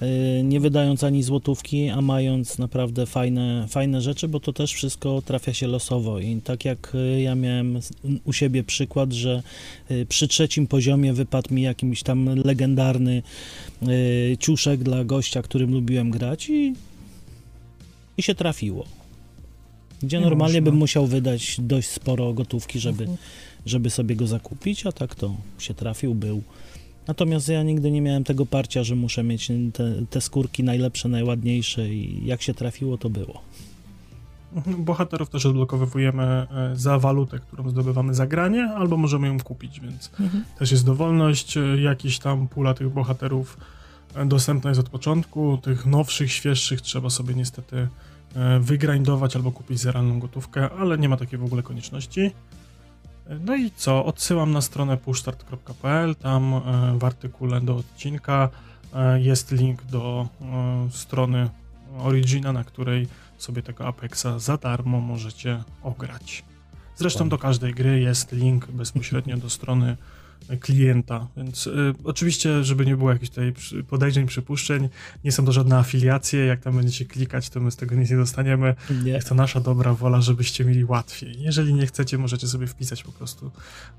Y, 0.02 0.43
Nie 0.45 0.61
wydając 0.61 1.05
ani 1.05 1.23
złotówki, 1.23 1.88
a 1.88 2.00
mając 2.00 2.59
naprawdę 2.59 3.07
fajne, 3.07 3.67
fajne 3.69 4.00
rzeczy, 4.00 4.28
bo 4.28 4.40
to 4.40 4.52
też 4.52 4.73
wszystko 4.73 5.23
trafia 5.23 5.52
się 5.55 5.67
losowo. 5.67 6.19
I 6.19 6.40
tak 6.45 6.64
jak 6.64 6.93
y, 6.95 7.21
ja 7.21 7.35
miałem 7.35 7.81
u 8.25 8.33
siebie 8.33 8.64
przykład, 8.64 9.12
że 9.12 9.43
y, 9.90 10.07
przy 10.09 10.28
trzecim 10.28 10.67
poziomie 10.67 11.12
wypadł 11.12 11.55
mi 11.55 11.62
jakiś 11.62 12.02
tam 12.02 12.28
legendarny 12.45 13.23
ciuszek 14.38 14.83
dla 14.83 15.05
gościa, 15.05 15.43
którym 15.43 15.73
lubiłem 15.73 16.11
grać 16.11 16.50
i, 16.50 16.75
i 18.17 18.23
się 18.23 18.35
trafiło. 18.35 18.85
Gdzie 20.02 20.19
Nie 20.19 20.25
normalnie 20.25 20.62
bym 20.62 20.76
musiał 20.76 21.07
wydać 21.07 21.57
dość 21.59 21.88
sporo 21.88 22.33
gotówki, 22.33 22.81
żeby, 22.81 23.02
Mhm. 23.02 23.19
żeby 23.67 23.90
sobie 23.90 24.17
go 24.17 24.26
zakupić, 24.26 24.87
a 24.87 24.93
tak 24.93 25.14
to 25.14 25.37
się 25.59 25.75
trafił, 25.75 26.14
był. 26.14 26.43
Natomiast 27.09 27.49
ja 27.49 27.62
nigdy 27.62 27.91
nie 27.91 28.00
miałem 28.03 28.25
tego 28.25 28.47
parcia, 28.47 28.85
że 28.85 28.95
muszę 28.97 29.23
mieć 29.23 29.49
te, 29.73 29.93
te 30.11 30.21
skórki 30.21 30.65
najlepsze, 30.65 31.09
najładniejsze 31.09 31.88
i 31.88 32.27
jak 32.27 32.43
się 32.43 32.55
trafiło, 32.55 32.99
to 32.99 33.11
było. 33.11 33.43
Mhm, 34.55 34.85
Bohaterów 34.85 35.31
też 35.31 35.47
odblokowujemy 35.47 36.23
e, 36.23 36.47
za 36.75 36.99
walutę, 36.99 37.38
którą 37.38 37.71
zdobywamy 37.71 38.15
za 38.15 38.27
granie, 38.27 38.65
albo 38.65 38.97
możemy 38.97 39.27
ją 39.27 39.41
kupić, 39.41 39.81
więc 39.81 40.11
też 40.59 40.71
jest 40.71 40.87
dowolność. 40.87 41.57
e, 41.57 41.61
Jakiś 41.81 42.19
tam 42.19 42.49
pula 42.49 42.75
tych 42.75 42.88
bohaterów 42.91 43.59
e, 44.15 44.27
dostępna 44.27 44.71
jest 44.71 44.81
od 44.81 44.88
początku. 44.88 45.59
Tych 45.62 45.87
nowszych, 45.87 46.33
świeższych 46.33 46.81
trzeba 46.81 47.11
sobie 47.11 47.35
niestety 47.35 47.88
wygrindować 48.61 49.37
albo 49.37 49.53
kupić 49.53 49.81
za 49.81 49.93
realną 49.93 50.19
gotówkę, 50.21 50.71
ale 50.71 50.99
nie 50.99 51.09
ma 51.09 51.17
takiej 51.17 51.38
w 51.38 51.45
ogóle 51.45 51.62
konieczności. 51.62 52.31
No 53.28 53.56
i 53.56 53.70
co? 53.70 54.04
Odsyłam 54.04 54.52
na 54.52 54.61
stronę 54.61 54.97
pushstart.pl. 54.97 56.14
Tam 56.14 56.54
e, 56.54 56.61
w 56.99 57.04
artykule 57.04 57.61
do 57.61 57.76
odcinka 57.76 58.49
e, 58.94 59.20
jest 59.20 59.52
link 59.52 59.85
do 59.85 60.28
e, 60.40 60.88
strony 60.90 61.50
Origina, 61.99 62.52
na 62.52 62.64
której 62.64 63.08
sobie 63.38 63.62
tego 63.62 63.87
Apexa 63.87 64.38
za 64.38 64.56
darmo 64.56 65.00
możecie 65.00 65.62
ograć. 65.82 66.44
Zresztą 66.97 67.28
do 67.28 67.38
każdej 67.38 67.75
gry 67.75 68.00
jest 68.00 68.32
link 68.32 68.66
bezpośrednio 68.66 69.37
do 69.37 69.50
strony 69.50 69.97
klienta, 70.61 71.28
więc 71.37 71.66
y, 71.66 71.95
oczywiście, 72.04 72.64
żeby 72.64 72.87
nie 72.87 72.97
było 72.97 73.11
jakichś 73.11 73.30
tutaj 73.30 73.52
podejrzeń, 73.88 74.26
przypuszczeń, 74.26 74.88
nie 75.25 75.33
są 75.33 75.45
to 75.45 75.52
żadne 75.52 75.76
afiliacje, 75.76 76.45
jak 76.47 76.61
tam 76.61 76.76
będziecie 76.76 77.04
klikać, 77.04 77.50
to 77.50 77.61
my 77.61 77.71
z 77.71 77.76
tego 77.76 77.95
nic 77.95 78.11
nie 78.11 78.16
dostaniemy. 78.16 78.75
Nie. 79.04 79.11
Jest 79.12 79.28
to 79.28 79.35
nasza 79.35 79.61
dobra 79.61 79.95
wola, 79.95 80.21
żebyście 80.21 80.64
mieli 80.64 80.85
łatwiej. 80.85 81.42
Jeżeli 81.42 81.75
nie 81.75 81.87
chcecie, 81.87 82.18
możecie 82.18 82.49
sobie 82.49 82.66
wpisać 82.66 83.02
po 83.02 83.12
prostu 83.12 83.50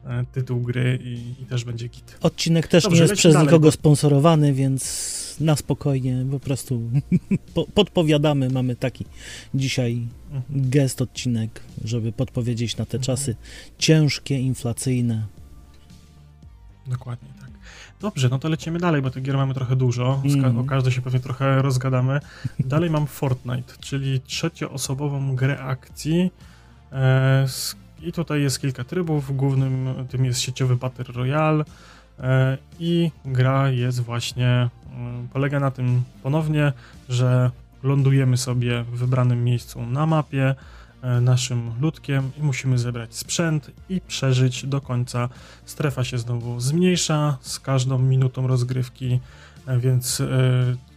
e, 0.06 0.26
tytuł 0.34 0.62
gry 0.62 1.00
i, 1.04 1.42
i 1.42 1.46
też 1.46 1.64
będzie 1.64 1.88
git. 1.88 2.18
Odcinek 2.22 2.68
też 2.68 2.84
Dobrze, 2.84 2.96
nie 2.98 3.02
jest 3.02 3.14
przez 3.14 3.34
dalej, 3.34 3.48
nikogo 3.48 3.72
sponsorowany, 3.72 4.54
więc 4.54 5.20
na 5.40 5.56
spokojnie 5.56 6.26
po 6.32 6.40
prostu 6.40 6.82
po, 7.54 7.66
podpowiadamy. 7.66 8.50
Mamy 8.50 8.76
taki 8.76 9.06
dzisiaj 9.54 10.08
Mhm. 10.32 10.70
gest 10.70 11.02
odcinek, 11.02 11.62
żeby 11.84 12.12
podpowiedzieć 12.12 12.78
na 12.78 12.86
te 12.86 12.98
Mhm. 12.98 13.04
czasy 13.04 13.36
ciężkie, 13.78 14.40
inflacyjne. 14.40 15.26
Dokładnie 16.90 17.30
tak. 17.40 17.50
Dobrze, 18.02 18.30
no 18.30 18.40
to 18.40 18.50
lecimy 18.50 18.80
dalej, 18.80 19.02
bo 19.02 19.10
tych 19.10 19.24
gier 19.24 19.38
mamy 19.38 19.54
trochę 19.54 19.76
dużo. 19.76 20.22
Mhm. 20.26 20.58
O 20.58 20.64
każdej 20.64 20.94
się 20.94 21.02
pewnie 21.02 21.20
trochę 21.20 21.62
rozgadamy. 21.62 22.20
Dalej 22.60 22.90
mam 22.90 23.08
Fortnite, 23.08 23.74
czyli 23.80 24.22
trzecioosobową 24.22 25.36
grę 25.36 25.60
akcji. 25.60 26.32
E, 26.92 27.46
I 28.02 28.12
tutaj 28.12 28.42
jest 28.42 28.62
kilka 28.62 28.84
trybów. 28.84 29.36
Głównym 29.36 29.94
tym 30.10 30.26
jest 30.26 30.40
sieciowy 30.40 30.76
Battle 30.76 31.14
Royale. 31.14 31.64
E, 32.20 32.58
I 32.80 33.12
gra 33.26 33.70
jest 33.70 34.02
właśnie, 34.02 34.70
mm, 34.96 35.28
polega 35.28 35.60
na 35.60 35.72
tym 35.72 36.04
ponownie, 36.24 36.74
że 37.10 37.52
lądujemy 37.84 38.38
sobie 38.38 38.84
w 38.84 38.98
wybranym 38.98 39.44
miejscu 39.44 39.86
na 39.86 40.06
mapie 40.06 40.56
naszym 41.22 41.72
ludkiem 41.82 42.32
i 42.40 42.42
musimy 42.44 42.78
zebrać 42.78 43.16
sprzęt 43.16 43.72
i 43.90 44.02
przeżyć 44.02 44.66
do 44.66 44.82
końca 44.82 45.30
Strefa 45.66 46.04
się 46.04 46.18
znowu 46.18 46.60
zmniejsza 46.60 47.38
z 47.42 47.60
każdą 47.60 47.98
minutą 48.00 48.48
rozgrywki, 48.48 49.20
e, 49.68 49.80
więc 49.80 50.22
e, 50.22 50.28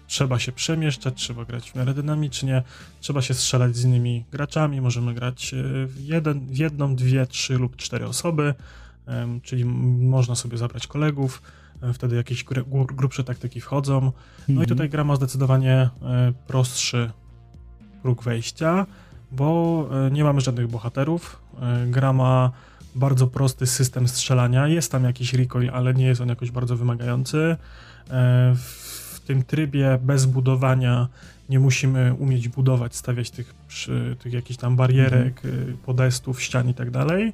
trzeba 0.06 0.38
się 0.38 0.52
przemieszczać, 0.52 1.14
trzeba 1.14 1.44
grać 1.44 1.71
w 1.71 1.75
miarę 1.75 1.94
dynamicznie, 1.94 2.62
trzeba 3.00 3.23
się 3.23 3.35
strzelać 3.35 3.76
z 3.76 3.85
innymi 3.85 4.25
graczami, 4.30 4.80
możemy 4.80 5.14
grać 5.14 5.54
e, 5.54 5.56
w, 5.87 6.00
jeden, 6.00 6.47
w 6.47 6.56
jedną, 6.56 6.97
dwie, 6.97 7.26
trzy 7.26 7.54
lub 7.59 7.76
cztery 7.76 8.06
osoby. 8.06 8.54
czyli 9.42 9.64
można 9.64 10.35
sobie 10.35 10.59
zabrać 10.59 10.87
kolegów, 10.87 11.42
e, 11.82 11.92
wtedy 11.92 12.16
jakieś 12.16 12.44
gr- 12.44 12.64
gr- 12.64 12.94
grubsze 12.94 13.25
taktyki 13.25 13.61
wchodzą. 13.61 14.00
No 14.00 14.12
i 14.49 14.50
Mhm. 14.52 14.68
tutaj 14.68 14.88
gra 14.88 15.04
ma 15.04 15.16
zdecydowanie 15.16 15.75
e, 16.02 16.32
prostszy 16.47 17.11
próg 18.02 18.23
wejścia, 18.23 18.87
bo 19.32 19.88
e, 20.06 20.10
nie 20.10 20.24
mamy 20.24 20.40
żadnych 20.40 20.68
bohaterów. 20.68 21.40
E, 21.62 21.86
Gra 21.86 22.12
ma 22.12 22.50
bardzo 22.94 23.26
prosty 23.26 23.66
system 23.66 24.08
strzelania. 24.08 24.68
Jest 24.68 24.92
tam 24.92 25.04
jakiś 25.04 25.34
recoil, 25.34 25.70
ale 25.72 25.94
nie 25.94 26.06
jest 26.06 26.20
on 26.20 26.28
jakoś 26.28 26.50
bardzo 26.50 26.76
wymagający. 26.76 27.56
E, 28.10 28.54
W 28.56 29.20
tym 29.26 29.42
trybie 29.42 29.98
bez 30.02 30.26
budowania 30.26 31.08
nie 31.52 31.61
musimy 31.61 32.14
umieć 32.14 32.49
budować, 32.49 32.97
stawiać 32.97 33.30
tych, 33.30 33.54
przy, 33.68 34.16
tych 34.23 34.32
jakichś 34.32 34.59
tam 34.61 34.76
barierek, 34.76 35.44
y, 35.44 35.76
podestów, 35.87 36.42
ścian 36.42 36.68
i 36.68 36.75
tak 36.75 36.90
dalej. 36.90 37.32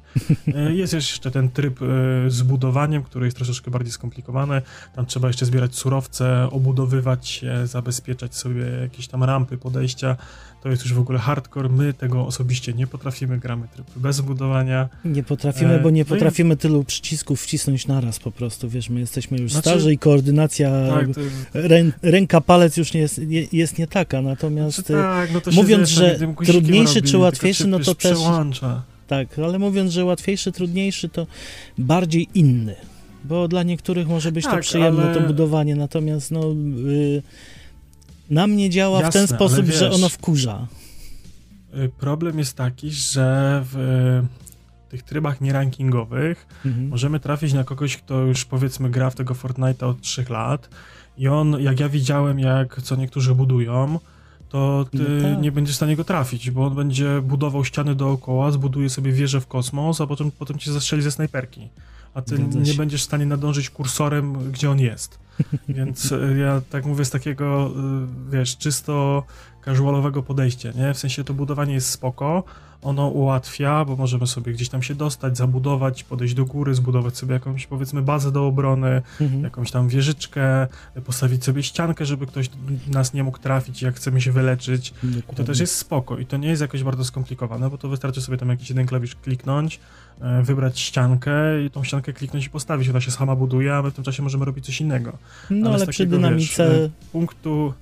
E, 0.55 0.73
Jest 0.73 0.93
jeszcze 0.93 1.31
ten 1.31 1.49
tryb 1.49 1.79
e, 1.81 1.85
z 2.27 2.41
budowaniem, 2.41 3.03
który 3.03 3.25
jest 3.25 3.37
troszeczkę 3.37 3.71
bardziej 3.71 3.91
skomplikowany. 3.91 4.61
Tam 4.95 5.05
trzeba 5.05 5.27
jeszcze 5.27 5.45
zbierać 5.45 5.75
surowce, 5.75 6.47
obudowywać 6.51 7.27
się, 7.27 7.67
zabezpieczać 7.67 8.35
sobie 8.35 8.63
jakieś 8.81 9.07
tam 9.07 9.23
rampy, 9.23 9.57
podejścia. 9.57 10.15
To 10.63 10.69
jest 10.69 10.83
już 10.83 10.93
w 10.93 10.99
ogóle 10.99 11.19
hardcore. 11.19 11.69
My 11.69 11.93
tego 11.93 12.25
osobiście 12.25 12.73
nie 12.73 12.87
potrafimy, 12.87 13.37
gramy 13.39 13.67
tryb 13.67 13.87
bez 13.95 14.21
budowania. 14.21 14.89
Nie 15.05 15.23
potrafimy, 15.23 15.73
E, 15.73 15.79
bo 15.79 15.89
nie 15.89 16.01
no 16.01 16.07
i- 16.07 16.09
potrafimy 16.09 16.57
tylu 16.57 16.83
przycisków 16.83 17.41
wcisnąć 17.41 17.87
naraz 17.87 18.19
po 18.19 18.31
prostu, 18.31 18.69
wiesz, 18.69 18.89
my 18.89 18.99
jesteśmy 18.99 19.37
już 19.37 19.51
Znaczy- 19.51 19.69
starzy 19.69 19.93
i 19.93 19.97
koordynacja 19.97 20.71
Tak, 20.89 21.07
ręka, 22.01 22.41
palec 22.41 22.77
już 22.77 22.93
nie 22.93 22.99
jest, 22.99 23.17
nie, 23.17 23.45
jest 23.51 23.77
nie 23.77 23.87
taka, 24.09 24.21
natomiast 24.21 24.75
znaczy, 24.75 24.93
tak, 24.93 25.33
no 25.33 25.41
to 25.41 25.51
mówiąc, 25.51 25.89
wiesz, 25.89 25.97
że 25.97 26.27
guzikiem 26.27 26.61
trudniejszy 26.61 26.95
robi, 26.99 27.07
czy 27.11 27.17
łatwiejszy, 27.17 27.67
no 27.67 27.77
wiesz, 27.77 27.85
to 27.87 27.95
też- 27.95 28.11
przełącza. 28.17 28.81
tak, 29.07 29.39
ale 29.39 29.59
mówiąc, 29.59 29.91
że 29.91 30.05
łatwiejszy, 30.05 30.51
trudniejszy, 30.51 31.09
to 31.09 31.27
bardziej 31.77 32.27
inny, 32.35 32.75
bo 33.23 33.47
dla 33.47 33.63
niektórych 33.63 34.07
może 34.07 34.31
być 34.31 34.45
to 34.45 34.51
Tak, 34.51 34.61
przyjemne 34.61 35.03
ale- 35.03 35.13
to 35.13 35.21
budowanie, 35.21 35.75
natomiast 35.75 36.31
no 36.31 36.51
y, 36.89 37.21
na 38.29 38.47
mnie 38.47 38.69
działa 38.69 38.99
w 38.99 39.01
Jasne, 39.03 39.19
ten 39.19 39.27
sposób, 39.35 39.59
ale 39.59 39.71
że 39.73 39.85
wiesz- 39.89 39.95
ono 39.95 40.09
wkurza. 40.09 40.67
Y, 41.77 41.89
Problem 41.99 42.39
jest 42.39 42.53
taki, 42.55 42.91
że 42.91 43.61
w 43.71 43.77
y, 44.85 44.89
tych 44.89 45.03
trybach 45.03 45.41
nierankingowych 45.41 46.47
Mhm. 46.65 46.87
możemy 46.87 47.19
trafić 47.19 47.53
na 47.53 47.63
kogoś, 47.63 47.97
kto 47.97 48.19
już 48.21 48.45
powiedzmy 48.45 48.89
gra 48.89 49.09
w 49.09 49.15
tego 49.15 49.33
Fortnite'a 49.33 49.85
od 49.85 50.01
3 50.01 50.25
lat 50.29 50.69
i 51.19 51.27
on, 51.27 51.61
jak 51.61 51.79
ja 51.79 51.89
widziałem, 51.89 52.39
jak 52.39 52.81
co 52.81 52.95
niektórzy 52.95 53.35
budują, 53.35 53.99
to 54.49 54.85
ty 54.91 54.97
No 55.23 55.29
tak. 55.35 55.41
nie 55.41 55.51
będziesz 55.51 55.73
w 55.73 55.77
stanie 55.77 55.95
go 55.95 56.03
trafić, 56.03 56.51
bo 56.51 56.65
on 56.65 56.75
będzie 56.75 57.21
budował 57.21 57.65
ściany 57.65 57.95
dookoła, 57.95 58.51
zbuduje 58.51 58.89
sobie 58.89 59.11
wieżę 59.11 59.41
w 59.41 59.47
kosmos, 59.47 60.01
a 60.01 60.07
potem, 60.07 60.31
potem 60.31 60.57
cię 60.57 60.71
zastrzeli 60.71 61.01
ze 61.01 61.11
snajperki. 61.11 61.69
A 62.13 62.21
ty 62.21 62.35
Zgadza 62.37 62.59
nie 62.59 62.65
się. 62.65 62.77
będziesz 62.77 63.01
w 63.01 63.05
stanie 63.05 63.25
nadążyć 63.25 63.69
kursorem, 63.69 64.51
gdzie 64.51 64.71
on 64.71 64.79
jest. 64.79 65.19
Więc 65.69 66.11
y, 66.11 66.37
ja 66.39 66.61
tak 66.69 66.85
mówię 66.85 67.05
z 67.05 67.09
takiego, 67.09 67.71
y, 68.29 68.31
wiesz, 68.31 68.57
czysto 68.57 69.23
casualowego 69.65 70.23
podejścia, 70.23 70.71
nie? 70.71 70.93
W 70.93 70.97
sensie 70.97 71.23
to 71.23 71.33
budowanie 71.33 71.73
jest 71.73 71.89
spoko, 71.89 72.43
ono 72.81 73.07
ułatwia, 73.07 73.85
bo 73.85 73.95
możemy 73.95 74.27
sobie 74.27 74.53
gdzieś 74.53 74.69
tam 74.69 74.81
się 74.83 74.95
dostać, 74.95 75.37
zabudować, 75.37 76.03
podejść 76.03 76.33
do 76.33 76.45
góry, 76.45 76.75
zbudować 76.75 77.17
sobie 77.17 77.33
jakąś, 77.33 77.67
powiedzmy, 77.67 78.01
bazę 78.01 78.31
do 78.31 78.47
obrony, 78.47 79.01
Mhm. 79.21 79.43
jakąś 79.43 79.71
tam 79.71 79.87
wieżyczkę, 79.87 80.67
postawić 81.05 81.43
sobie 81.43 81.63
ściankę, 81.63 82.05
żeby 82.05 82.25
ktoś 82.27 82.49
nas 82.87 83.13
nie 83.13 83.23
mógł 83.23 83.37
trafić, 83.39 83.81
jak 83.81 83.95
chcemy 83.95 84.21
się 84.21 84.31
wyleczyć. 84.31 84.89
I 84.89 84.93
to 85.07 85.07
Dokładnie. 85.15 85.45
też 85.45 85.59
jest 85.59 85.75
spoko 85.75 86.17
i 86.17 86.25
to 86.25 86.37
nie 86.37 86.47
jest 86.47 86.61
jakoś 86.61 86.83
bardzo 86.83 87.05
skomplikowane, 87.05 87.69
bo 87.69 87.77
to 87.77 87.89
wystarczy 87.89 88.21
sobie 88.21 88.37
tam 88.37 88.49
jakiś 88.49 88.69
jeden 88.69 88.85
klawisz 88.85 89.15
kliknąć, 89.15 89.79
e, 90.21 90.43
wybrać 90.43 90.79
ściankę 90.79 91.31
i 91.65 91.69
tą 91.69 91.83
ściankę 91.83 92.13
kliknąć 92.13 92.45
i 92.45 92.49
postawić. 92.49 92.89
Ona 92.89 93.01
się 93.01 93.11
sama 93.11 93.35
buduje, 93.35 93.75
a 93.75 93.81
my 93.81 93.91
w 93.91 93.93
tym 93.93 94.03
czasie 94.03 94.23
możemy 94.23 94.45
robić 94.45 94.65
coś 94.65 94.81
innego. 94.81 95.17
No 95.49 95.67
ale 95.69 95.75
ale 95.75 95.85
z 95.85 95.89
przy 95.89 96.05
dynamice... 96.05 96.69
wiesz, 96.81 96.91
punktu, 97.11 97.73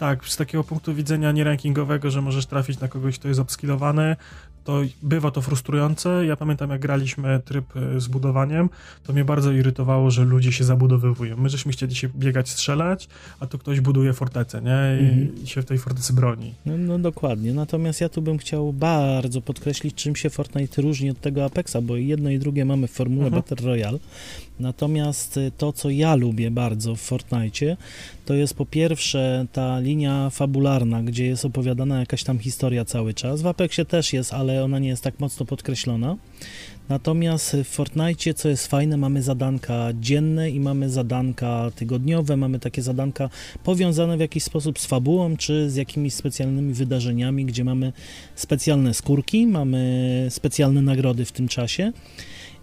tak, 0.00 0.24
z 0.24 0.36
takiego 0.36 0.64
punktu 0.64 0.94
widzenia 0.94 1.32
nierankingowego, 1.32 2.10
że 2.10 2.22
możesz 2.22 2.46
trafić 2.46 2.80
na 2.80 2.88
kogoś, 2.88 3.18
kto 3.18 3.28
jest 3.28 3.40
obskillowany, 3.40 4.16
to 4.64 4.80
bywa 5.02 5.30
to 5.30 5.40
frustrujące. 5.42 6.26
Ja 6.26 6.36
pamiętam, 6.36 6.70
jak 6.70 6.80
graliśmy 6.80 7.40
tryb 7.44 7.64
e, 7.76 8.00
z 8.00 8.08
budowaniem, 8.08 8.68
to 9.06 9.12
mnie 9.12 9.24
bardzo 9.24 9.52
irytowało, 9.52 10.10
że 10.10 10.24
ludzie 10.24 10.52
się 10.52 10.64
zabudowywują. 10.64 11.36
My 11.36 11.48
żeśmy 11.48 11.72
chcieli 11.72 11.94
się 11.94 12.08
biegać, 12.16 12.48
strzelać, 12.48 13.08
a 13.40 13.46
tu 13.46 13.58
ktoś 13.58 13.80
buduje 13.80 14.12
fortecę, 14.12 14.62
nie? 14.62 15.02
I, 15.02 15.10
Mhm. 15.10 15.46
się 15.46 15.62
w 15.62 15.64
tej 15.64 15.78
fortecy 15.78 16.12
broni. 16.12 16.54
No, 16.66 16.78
no 16.78 16.98
dokładnie, 16.98 17.52
natomiast 17.52 18.00
ja 18.00 18.08
tu 18.08 18.22
bym 18.22 18.38
chciał 18.38 18.72
bardzo 18.72 19.40
podkreślić, 19.40 19.94
czym 19.94 20.16
się 20.16 20.30
Fortnite 20.30 20.82
różni 20.82 21.10
od 21.10 21.20
tego 21.20 21.44
Apexa, 21.44 21.76
bo 21.82 21.96
jedno 21.96 22.30
i 22.30 22.38
drugie 22.38 22.64
mamy 22.64 22.86
w 22.88 22.90
formule 22.92 23.26
Mhm. 23.26 23.42
Battle 23.42 23.66
Royale. 23.66 23.98
Natomiast 24.60 25.36
y, 25.36 25.52
to, 25.58 25.72
co 25.72 25.90
ja 25.90 26.14
lubię 26.14 26.50
bardzo 26.50 26.94
w 26.96 27.00
Fortnite, 27.00 27.76
to 28.26 28.34
jest 28.34 28.54
po 28.54 28.66
pierwsze 28.66 29.46
ta 29.52 29.80
linia 29.80 30.30
fabularna, 30.30 31.02
gdzie 31.02 31.26
jest 31.26 31.44
opowiadana 31.44 32.00
jakaś 32.00 32.24
tam 32.24 32.38
historia 32.38 32.84
cały 32.84 33.14
czas. 33.14 33.42
W 33.42 33.46
Apexie 33.46 33.84
też 33.84 34.12
jest, 34.12 34.32
ale 34.34 34.49
ona 34.64 34.78
nie 34.78 34.88
jest 34.88 35.02
tak 35.02 35.20
mocno 35.20 35.46
podkreślona. 35.46 36.16
Natomiast 36.88 37.56
w 37.64 37.68
Fortnite, 37.68 38.34
co 38.34 38.48
jest 38.48 38.66
fajne, 38.66 38.96
mamy 38.96 39.22
zadanka 39.22 39.88
dzienne 40.00 40.50
i 40.50 40.60
mamy 40.60 40.90
zadanka 40.90 41.70
tygodniowe, 41.76 42.36
mamy 42.36 42.58
takie 42.58 42.82
zadanka 42.82 43.30
powiązane 43.64 44.16
w 44.16 44.20
jakiś 44.20 44.44
sposób 44.44 44.78
z 44.78 44.86
fabułą, 44.86 45.36
czy 45.36 45.70
z 45.70 45.76
jakimiś 45.76 46.14
specjalnymi 46.14 46.74
wydarzeniami, 46.74 47.44
gdzie 47.44 47.64
mamy 47.64 47.92
specjalne 48.34 48.94
skórki, 48.94 49.46
mamy 49.46 50.26
specjalne 50.30 50.82
nagrody 50.82 51.24
w 51.24 51.32
tym 51.32 51.48
czasie. 51.48 51.92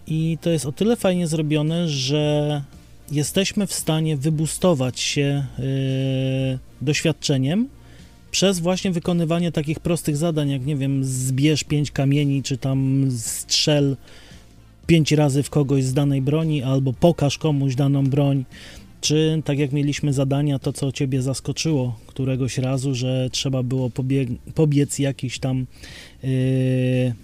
I 0.06 0.38
to 0.40 0.50
jest 0.50 0.66
o 0.66 0.72
tyle 0.72 0.96
fajnie 0.96 1.26
zrobione, 1.26 1.88
że 1.88 2.62
jesteśmy 3.10 3.66
w 3.66 3.72
stanie 3.72 4.16
wybustować 4.16 5.00
się 5.00 5.46
yy, 5.58 6.58
doświadczeniem 6.82 7.68
przez 8.30 8.60
właśnie 8.60 8.90
wykonywanie 8.90 9.52
takich 9.52 9.80
prostych 9.80 10.16
zadań, 10.16 10.50
jak 10.50 10.66
nie 10.66 10.76
wiem, 10.76 11.04
zbierz 11.04 11.64
pięć 11.64 11.90
kamieni, 11.90 12.42
czy 12.42 12.58
tam 12.58 13.08
strzel 13.16 13.96
pięć 14.86 15.12
razy 15.12 15.42
w 15.42 15.50
kogoś 15.50 15.84
z 15.84 15.94
danej 15.94 16.22
broni, 16.22 16.62
albo 16.62 16.92
pokaż 16.92 17.38
komuś 17.38 17.74
daną 17.74 18.06
broń, 18.06 18.44
czy 19.00 19.42
tak 19.44 19.58
jak 19.58 19.72
mieliśmy 19.72 20.12
zadania, 20.12 20.58
to 20.58 20.72
co 20.72 20.92
ciebie 20.92 21.22
zaskoczyło 21.22 21.98
któregoś 22.06 22.58
razu, 22.58 22.94
że 22.94 23.28
trzeba 23.32 23.62
było 23.62 23.88
pobieg- 23.88 24.36
pobiec 24.54 24.98
jakiś 24.98 25.38
tam 25.38 25.66
yy, 26.22 27.14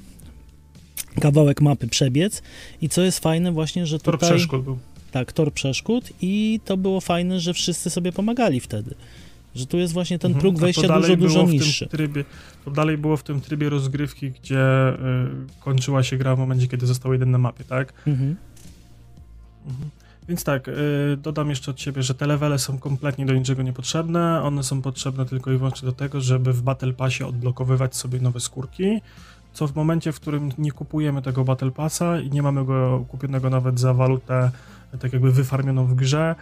kawałek 1.20 1.60
mapy 1.60 1.88
przebiec 1.88 2.42
i 2.82 2.88
co 2.88 3.02
jest 3.02 3.18
fajne 3.18 3.52
właśnie, 3.52 3.86
że 3.86 3.98
Tor 3.98 4.14
tutaj... 4.14 4.30
przeszkód 4.30 4.64
był. 4.64 4.78
Tak, 5.12 5.32
tor 5.32 5.52
przeszkód 5.52 6.10
i 6.22 6.60
to 6.64 6.76
było 6.76 7.00
fajne, 7.00 7.40
że 7.40 7.54
wszyscy 7.54 7.90
sobie 7.90 8.12
pomagali 8.12 8.60
wtedy. 8.60 8.94
Że 9.54 9.66
tu 9.66 9.78
jest 9.78 9.92
właśnie 9.92 10.18
ten 10.18 10.30
Mhm, 10.30 10.40
próg 10.40 10.58
wejścia 10.58 11.00
dużo, 11.00 11.16
dużo 11.16 11.42
niższy. 11.42 11.86
Trybie, 11.86 12.24
to 12.64 12.70
dalej 12.70 12.98
było 12.98 13.16
w 13.16 13.22
tym 13.22 13.40
trybie 13.40 13.68
rozgrywki, 13.68 14.30
gdzie 14.30 14.88
y, 14.88 14.96
kończyła 15.60 16.02
się 16.02 16.16
gra 16.16 16.36
w 16.36 16.38
momencie, 16.38 16.68
kiedy 16.68 16.86
został 16.86 17.12
jeden 17.12 17.30
na 17.30 17.38
mapie, 17.38 17.64
tak? 17.64 17.92
Mhm. 18.06 18.36
Mhm. 19.66 19.90
Więc 20.28 20.44
tak, 20.44 20.68
y, 20.68 20.72
dodam 21.22 21.50
jeszcze 21.50 21.70
od 21.70 21.80
siebie, 21.80 22.02
że 22.02 22.14
te 22.14 22.26
levele 22.26 22.58
są 22.58 22.78
kompletnie 22.78 23.26
do 23.26 23.34
niczego 23.34 23.62
niepotrzebne. 23.62 24.42
One 24.42 24.62
są 24.62 24.82
potrzebne 24.82 25.26
tylko 25.26 25.52
i 25.52 25.56
wyłącznie 25.56 25.86
do 25.86 25.92
tego, 25.92 26.20
żeby 26.20 26.52
w 26.52 26.62
Battle 26.62 26.92
Passie 26.92 27.24
odblokowywać 27.24 27.96
sobie 27.96 28.20
nowe 28.20 28.40
skórki. 28.40 29.00
Co 29.52 29.68
w 29.68 29.74
momencie, 29.74 30.12
w 30.12 30.20
którym 30.20 30.50
nie 30.58 30.72
kupujemy 30.72 31.22
tego 31.22 31.44
Battle 31.44 31.70
Passa 31.70 32.20
i 32.20 32.30
nie 32.30 32.42
mamy 32.42 32.64
go 32.64 33.04
kupionego 33.08 33.50
nawet 33.50 33.80
za 33.80 33.94
walutę, 33.94 34.50
tak 35.00 35.12
jakby 35.12 35.32
wyfarmioną 35.32 35.86
w 35.86 35.94
grze, 35.94 36.34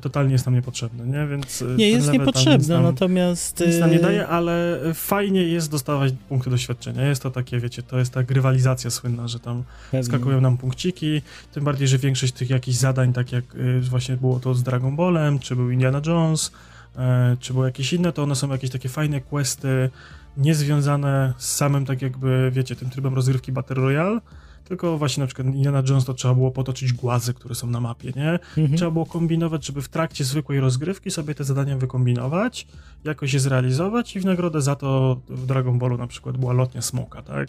totalnie 0.00 0.32
jest 0.32 0.46
nam 0.46 0.54
niepotrzebne, 0.54 1.06
nie? 1.06 1.26
Więc 1.26 1.62
y, 1.62 1.74
Nie, 1.78 1.90
jest 1.90 2.12
niepotrzebne, 2.12 2.74
nam- 2.74 2.82
natomiast... 2.84 3.64
nic 3.66 3.78
nam 3.78 3.90
nie 3.90 3.96
yy, 3.96 4.02
daje, 4.02 4.26
ale 4.26 4.80
fajnie 4.94 5.42
jest 5.42 5.70
dostawać 5.70 6.12
punkty 6.28 6.50
doświadczenia. 6.50 7.08
Jest 7.08 7.22
to 7.22 7.30
takie, 7.30 7.60
wiecie, 7.60 7.82
to 7.82 7.98
jest 7.98 8.12
ta 8.12 8.22
grywalizacja 8.22 8.90
słynna, 8.90 9.28
że 9.28 9.40
tam 9.40 9.62
pewnie. 9.90 10.04
skakują 10.04 10.40
nam 10.40 10.56
punkciki, 10.56 11.22
tym 11.52 11.64
bardziej, 11.64 11.88
że 11.88 11.98
większość 11.98 12.32
tych 12.32 12.50
jakichś 12.50 12.76
zadań, 12.76 13.12
tak 13.12 13.32
jak 13.32 13.54
y, 13.54 13.80
właśnie 13.80 14.16
było 14.16 14.40
to 14.40 14.54
z 14.54 14.62
Dragon 14.62 14.96
Ballem, 14.96 15.38
czy 15.38 15.56
był 15.56 15.70
Indiana 15.70 16.00
Jones, 16.06 16.52
e, 16.96 17.36
czy 17.40 17.52
było 17.52 17.66
jakieś 17.66 17.92
inne, 17.92 18.12
to 18.12 18.22
one 18.22 18.34
są 18.34 18.52
jakieś 18.52 18.70
takie 18.70 18.88
fajne 18.88 19.20
questy, 19.20 19.90
niezwiązane 20.36 21.34
z 21.38 21.56
samym, 21.56 21.86
tak 21.86 22.02
jakby, 22.02 22.50
wiecie, 22.54 22.76
tym 22.76 22.90
trybem 22.90 23.14
rozgrywki 23.14 23.52
Battle 23.52 23.76
Royale, 23.76 24.20
tylko 24.70 24.98
właśnie 24.98 25.20
na 25.20 25.26
przykład 25.26 25.46
Indiana 25.46 25.82
Jones 25.88 26.04
to 26.04 26.14
trzeba 26.14 26.34
było 26.34 26.50
potoczyć 26.50 26.92
głazy, 26.92 27.34
które 27.34 27.54
są 27.54 27.66
na 27.66 27.80
mapie, 27.80 28.12
nie? 28.16 28.30
Mhm. 28.32 28.76
Trzeba 28.76 28.90
było 28.90 29.06
kombinować, 29.06 29.66
żeby 29.66 29.82
w 29.82 29.88
trakcie 29.88 30.24
zwykłej 30.24 30.60
rozgrywki 30.60 31.10
sobie 31.10 31.34
te 31.34 31.44
zadania 31.44 31.76
wykombinować, 31.76 32.66
jakoś 33.04 33.32
je 33.32 33.40
zrealizować 33.40 34.16
i 34.16 34.20
w 34.20 34.24
nagrodę 34.24 34.62
za 34.62 34.76
to 34.76 35.20
w 35.28 35.46
Dragon 35.46 35.78
Ballu 35.78 35.96
na 35.98 36.06
przykład 36.06 36.36
była 36.36 36.52
lotnia 36.52 36.82
smoka, 36.82 37.22
tak? 37.22 37.48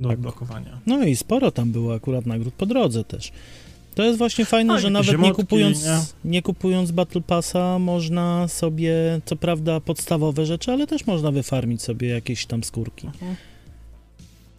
Do 0.00 0.08
Tak. 0.08 0.18
odblokowania. 0.18 0.78
No 0.86 1.04
i 1.04 1.16
sporo 1.16 1.50
tam 1.50 1.72
było 1.72 1.94
akurat 1.94 2.26
nagród 2.26 2.54
po 2.54 2.66
drodze 2.66 3.04
też. 3.04 3.32
To 3.94 4.02
jest 4.02 4.18
właśnie 4.18 4.44
fajne, 4.44 4.74
Tak, 4.74 4.82
że 4.82 4.88
jakieś 4.88 4.92
nawet 4.92 5.08
nie 5.08 5.14
emotki, 5.26 5.42
kupując, 5.42 5.84
nie? 5.84 5.98
nie 6.24 6.42
kupując 6.42 6.90
Battle 6.90 7.20
Passa 7.20 7.78
można 7.78 8.48
sobie, 8.48 9.20
co 9.24 9.36
prawda 9.36 9.80
podstawowe 9.80 10.46
rzeczy, 10.46 10.72
ale 10.72 10.86
też 10.86 11.06
można 11.06 11.30
wyfarmić 11.30 11.82
sobie 11.82 12.08
jakieś 12.08 12.46
tam 12.46 12.64
skórki. 12.64 13.10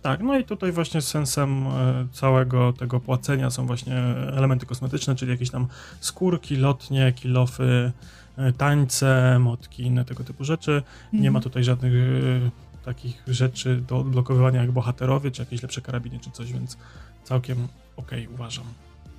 Tak, 0.01 0.19
no 0.21 0.39
i 0.39 0.43
tutaj 0.43 0.71
właśnie 0.71 1.01
sensem 1.01 1.67
e, 1.67 2.07
całego 2.11 2.73
tego 2.73 2.99
płacenia 2.99 3.49
są 3.49 3.65
właśnie 3.67 3.95
elementy 4.37 4.65
kosmetyczne, 4.65 5.15
czyli 5.15 5.31
jakieś 5.31 5.49
tam 5.49 5.67
skórki, 5.99 6.55
lotnie, 6.55 7.13
kilofy, 7.15 7.91
e, 8.37 8.53
tańce, 8.53 9.39
motki, 9.39 9.83
inne 9.83 10.05
tego 10.05 10.23
typu 10.23 10.43
rzeczy. 10.43 10.83
Nie 11.13 11.17
Mhm. 11.19 11.33
ma 11.33 11.39
tutaj 11.39 11.63
żadnych 11.63 11.93
e, 11.93 12.85
takich 12.85 13.23
rzeczy 13.27 13.81
do 13.87 13.97
odblokowywania 13.97 14.61
jak 14.61 14.71
bohaterowie, 14.71 15.31
czy 15.31 15.41
jakieś 15.41 15.61
lepsze 15.61 15.81
karabiny, 15.81 16.19
czy 16.19 16.31
coś, 16.31 16.53
więc 16.53 16.77
całkiem 17.23 17.67
okej 17.97 18.27
uważam. 18.27 18.65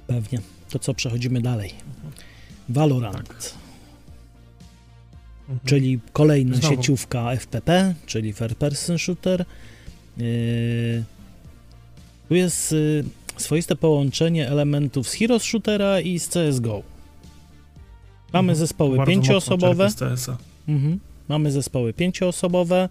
Pewnie. 0.07 0.39
To 0.71 0.79
co, 0.79 0.95
przechodzimy 0.95 1.41
dalej. 1.41 1.75
Valorant, 2.69 3.29
Tak. 3.29 3.37
Mhm. 5.43 5.61
czyli 5.65 6.01
kolejna 6.13 6.57
Znowu. 6.57 6.77
sieciówka 6.77 7.31
FPP, 7.31 7.95
czyli 8.07 8.33
First 8.33 8.55
Person 8.57 8.99
Shooter. 8.99 9.45
Yy, 10.21 11.05
tu 12.29 12.35
jest 12.35 12.73
yy, 12.73 13.05
swoiste 13.37 13.77
połączenie 13.77 14.49
elementów 14.49 15.09
z 15.09 15.13
Heroes 15.13 15.43
Shootera 15.43 16.01
i 16.01 16.19
z 16.19 16.29
CSGO. 16.29 16.83
Mamy 18.33 18.53
Mhm. 18.53 18.59
zespoły 18.59 18.97
Bardzo 18.97 19.11
pięcioosobowe. 19.13 19.89
Mhm. 20.69 21.01
Mamy 21.29 21.53
zespoły 21.53 21.93
pięcioosobowe. 21.93 22.89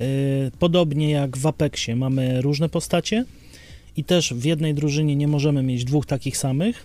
Yy, 0.00 0.06
podobnie 0.58 1.10
jak 1.10 1.36
w 1.36 1.46
Apexie 1.46 1.96
mamy 1.96 2.42
różne 2.42 2.68
postacie 2.68 3.24
i 3.96 4.04
też 4.04 4.34
w 4.34 4.44
jednej 4.44 4.74
drużynie 4.74 5.16
nie 5.16 5.28
możemy 5.28 5.62
mieć 5.62 5.84
dwóch 5.84 6.06
takich 6.06 6.36
samych. 6.36 6.84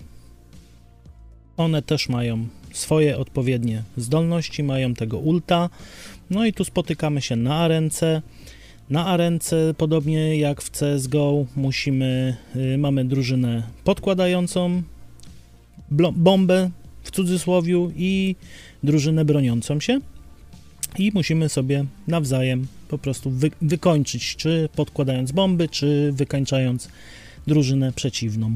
One 1.58 1.82
też 1.82 2.10
mają 2.10 2.48
swoje 2.74 3.18
odpowiednie 3.18 3.84
zdolności, 3.98 4.64
mają 4.64 4.94
tego 4.94 5.18
ulta. 5.20 5.70
No 6.30 6.46
i 6.46 6.54
tu 6.54 6.64
spotykamy 6.66 7.22
się 7.22 7.36
na 7.36 7.56
arence. 7.56 8.22
Na 8.92 9.06
arence, 9.06 9.74
podobnie 9.78 10.38
jak 10.38 10.62
w 10.62 10.72
CSGO, 10.72 11.46
musimy, 11.56 12.38
yy, 12.56 12.78
mamy 12.78 13.06
drużynę 13.06 13.64
podkładającą 13.84 14.82
bombę 16.16 16.70
w 17.04 17.12
cudzysłowiu 17.12 17.92
i 17.96 18.36
drużynę 18.84 19.26
broniącą 19.26 19.80
się 19.80 20.00
i 20.98 21.12
musimy 21.14 21.50
sobie 21.50 21.86
nawzajem 22.08 22.68
po 22.88 22.98
prostu 22.98 23.30
wy, 23.30 23.52
wykończyć, 23.62 24.36
czy 24.36 24.70
podkładając 24.76 25.32
bomby, 25.32 25.70
czy 25.70 26.12
wykańczając 26.16 26.90
drużynę 27.48 27.92
przeciwną. 27.92 28.52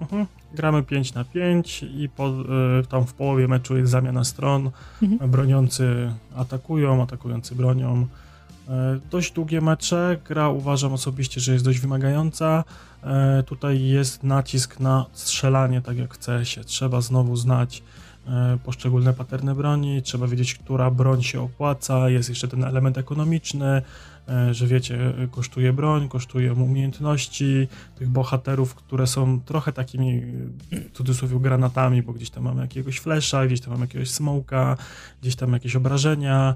Mhm. 0.00 0.26
Gramy 0.54 0.82
5 0.82 1.14
na 1.14 1.24
5 1.24 1.82
i 1.82 2.08
po, 2.08 2.28
y, 2.28 2.86
tam 2.88 3.06
w 3.06 3.14
połowie 3.14 3.48
meczu 3.48 3.76
jest 3.76 3.90
zamiana 3.90 4.24
stron. 4.24 4.70
Mhm. 5.02 5.30
Broniący 5.30 6.12
atakują, 6.34 7.02
atakujący 7.02 7.54
bronią. 7.54 8.06
E, 8.70 9.00
Dość 9.10 9.32
długie 9.32 9.60
mecze. 9.60 10.18
Gra 10.28 10.48
uważam 10.48 10.92
osobiście, 10.92 11.40
że 11.40 11.52
jest 11.52 11.64
dość 11.64 11.80
wymagająca. 11.80 12.64
E, 13.02 13.42
Tutaj 13.42 13.82
jest 13.82 14.22
nacisk 14.22 14.80
na 14.80 15.06
strzelanie, 15.12 15.82
tak 15.82 15.98
jak 15.98 16.14
w 16.14 16.18
CS-ie. 16.18 16.64
Trzeba 16.64 17.00
znowu 17.00 17.36
znać 17.36 17.82
e, 18.26 18.58
poszczególne 18.64 19.14
paterny 19.14 19.54
broni, 19.54 20.02
trzeba 20.02 20.26
wiedzieć, 20.26 20.54
która 20.54 20.90
broń 20.90 21.22
się 21.22 21.40
opłaca. 21.40 22.10
Jest 22.10 22.28
jeszcze 22.28 22.48
ten 22.48 22.64
element 22.64 22.98
ekonomiczny, 22.98 23.82
że 24.50 24.66
wiecie, 24.66 25.12
kosztuje 25.30 25.72
broń, 25.72 26.08
kosztują 26.08 26.54
umiejętności 26.54 27.68
tych 27.98 28.08
bohaterów, 28.08 28.74
które 28.74 29.06
są 29.06 29.40
trochę 29.40 29.72
takimi 29.72 30.22
w 30.70 30.92
cudzysłowie 30.92 31.40
granatami, 31.40 32.02
bo 32.02 32.12
gdzieś 32.12 32.30
tam 32.30 32.44
mamy 32.44 32.62
jakiegoś 32.62 32.98
flesza, 32.98 33.46
gdzieś 33.46 33.60
tam 33.60 33.70
mamy 33.72 33.84
jakiegoś 33.84 34.10
smoka, 34.10 34.76
gdzieś 35.22 35.36
tam 35.36 35.52
jakieś 35.52 35.76
obrażenia, 35.76 36.54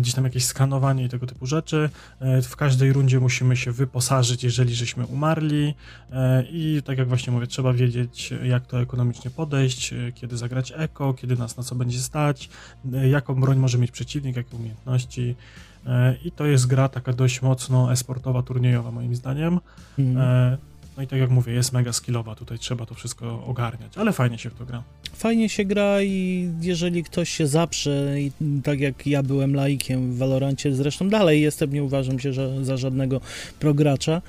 gdzieś 0.00 0.14
tam 0.14 0.24
jakieś 0.24 0.44
skanowanie 0.44 1.04
i 1.04 1.08
tego 1.08 1.26
typu 1.26 1.46
rzeczy. 1.46 1.90
E, 2.20 2.42
W 2.42 2.56
każdej 2.56 2.92
rundzie 2.92 3.20
musimy 3.20 3.56
się 3.56 3.72
wyposażyć, 3.72 4.44
jeżeli 4.44 4.74
żeśmy 4.74 5.06
umarli 5.06 5.74
e, 6.12 6.44
i 6.50 6.82
tak 6.84 6.98
jak 6.98 7.08
właśnie 7.08 7.32
mówię, 7.32 7.46
trzeba 7.46 7.72
wiedzieć, 7.72 8.34
jak 8.44 8.66
to 8.66 8.80
ekonomicznie 8.80 9.30
podejść, 9.30 9.92
e, 9.92 10.12
kiedy 10.12 10.36
zagrać 10.36 10.72
eko, 10.76 11.14
kiedy 11.14 11.36
nas 11.36 11.56
na 11.56 11.62
co 11.62 11.74
będzie 11.74 11.98
stać, 12.00 12.48
e, 12.92 13.08
jaką 13.08 13.34
broń 13.34 13.58
może 13.58 13.78
mieć 13.78 13.90
przeciwnik, 13.90 14.36
jakie 14.36 14.56
umiejętności. 14.56 15.34
E, 15.86 16.16
I 16.24 16.30
to 16.32 16.46
jest 16.46 16.66
gra 16.66 16.88
taka 16.88 17.12
dość 17.12 17.42
mocno 17.42 17.92
esportowa, 17.92 18.42
turniejowa 18.42 18.90
moim 18.90 19.14
zdaniem. 19.14 19.60
Mhm. 19.98 20.56
No 20.96 21.02
i 21.02 21.06
tak 21.06 21.18
jak 21.18 21.30
mówię, 21.30 21.52
jest 21.52 21.72
mega 21.72 21.92
skillowa, 21.92 22.34
tutaj 22.34 22.58
trzeba 22.58 22.86
to 22.86 22.94
wszystko 22.94 23.44
ogarniać, 23.46 23.98
ale 23.98 24.12
fajnie 24.12 24.38
się 24.38 24.50
w 24.50 24.54
to 24.54 24.66
gra. 24.66 24.82
Fajnie 25.12 25.48
się 25.48 25.64
gra 25.64 26.02
i 26.02 26.48
jeżeli 26.60 27.04
ktoś 27.04 27.30
się 27.30 27.46
zaprze, 27.46 28.20
i 28.20 28.32
tak 28.64 28.80
jak 28.80 29.06
ja 29.06 29.22
byłem 29.22 29.54
laikiem 29.54 30.12
w 30.12 30.18
Valorancie, 30.18 30.74
zresztą 30.74 31.08
dalej 31.08 31.42
jestem, 31.42 31.72
nie 31.72 31.84
uważam 31.84 32.18
się 32.18 32.32
że, 32.32 32.64
za 32.64 32.76
żadnego 32.76 33.20
progracza, 33.60 34.22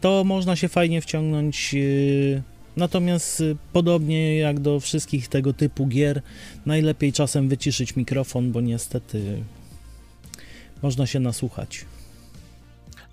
to 0.00 0.24
można 0.24 0.56
się 0.56 0.68
fajnie 0.68 1.00
wciągnąć. 1.00 1.74
yy, 1.74 2.42
Natomiast 2.76 3.40
yy, 3.40 3.56
podobnie 3.72 4.36
jak 4.36 4.60
do 4.60 4.80
wszystkich 4.80 5.28
tego 5.28 5.52
typu 5.52 5.86
gier, 5.86 6.22
najlepiej 6.66 7.12
czasem 7.12 7.48
wyciszyć 7.48 7.96
mikrofon, 7.96 8.52
bo 8.52 8.60
niestety 8.60 9.42
można 10.82 11.06
się 11.06 11.20
nasłuchać. 11.20 11.84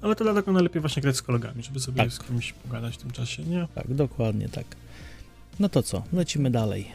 Ale 0.06 0.16
to 0.16 0.24
dlatego 0.24 0.52
najlepiej 0.52 0.82
właśnie 0.82 1.02
grać 1.02 1.16
z 1.16 1.22
kolegami, 1.22 1.64
żeby 1.64 1.80
sobie 1.80 1.98
Tak. 2.04 2.12
z 2.14 2.20
kimś 2.20 2.54
pogadać 2.54 2.96
w 2.96 2.98
tym 2.98 3.12
czasie, 3.12 3.44
nie? 3.44 3.68
Tak, 3.76 3.94
dokładnie 3.94 4.50
tak. 4.50 4.66
No 5.60 5.70
to 5.70 5.84
co, 5.84 6.04
lecimy 6.14 6.52
dalej. 6.52 6.88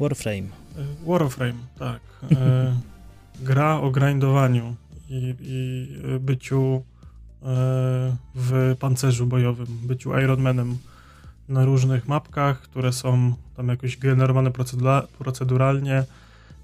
Warframe. 0.00 0.36
E, 0.78 1.06
Warframe, 1.06 1.58
tak. 1.78 2.00
E, 2.32 2.76
gra 3.48 3.80
o 3.80 3.90
grindowaniu 3.90 4.76
i, 5.08 5.34
i 5.40 5.88
byciu 6.20 6.82
e, 7.42 7.46
w 8.34 8.76
pancerzu 8.78 9.26
bojowym, 9.26 9.66
byciu 9.82 10.18
Ironmanem 10.18 10.78
na 11.48 11.64
różnych 11.64 12.08
mapkach, 12.08 12.60
które 12.62 12.92
są 12.92 13.34
tam 13.56 13.68
jakoś 13.68 13.96
generowane 13.96 14.50
procedura- 14.50 15.06
proceduralnie. 15.18 16.04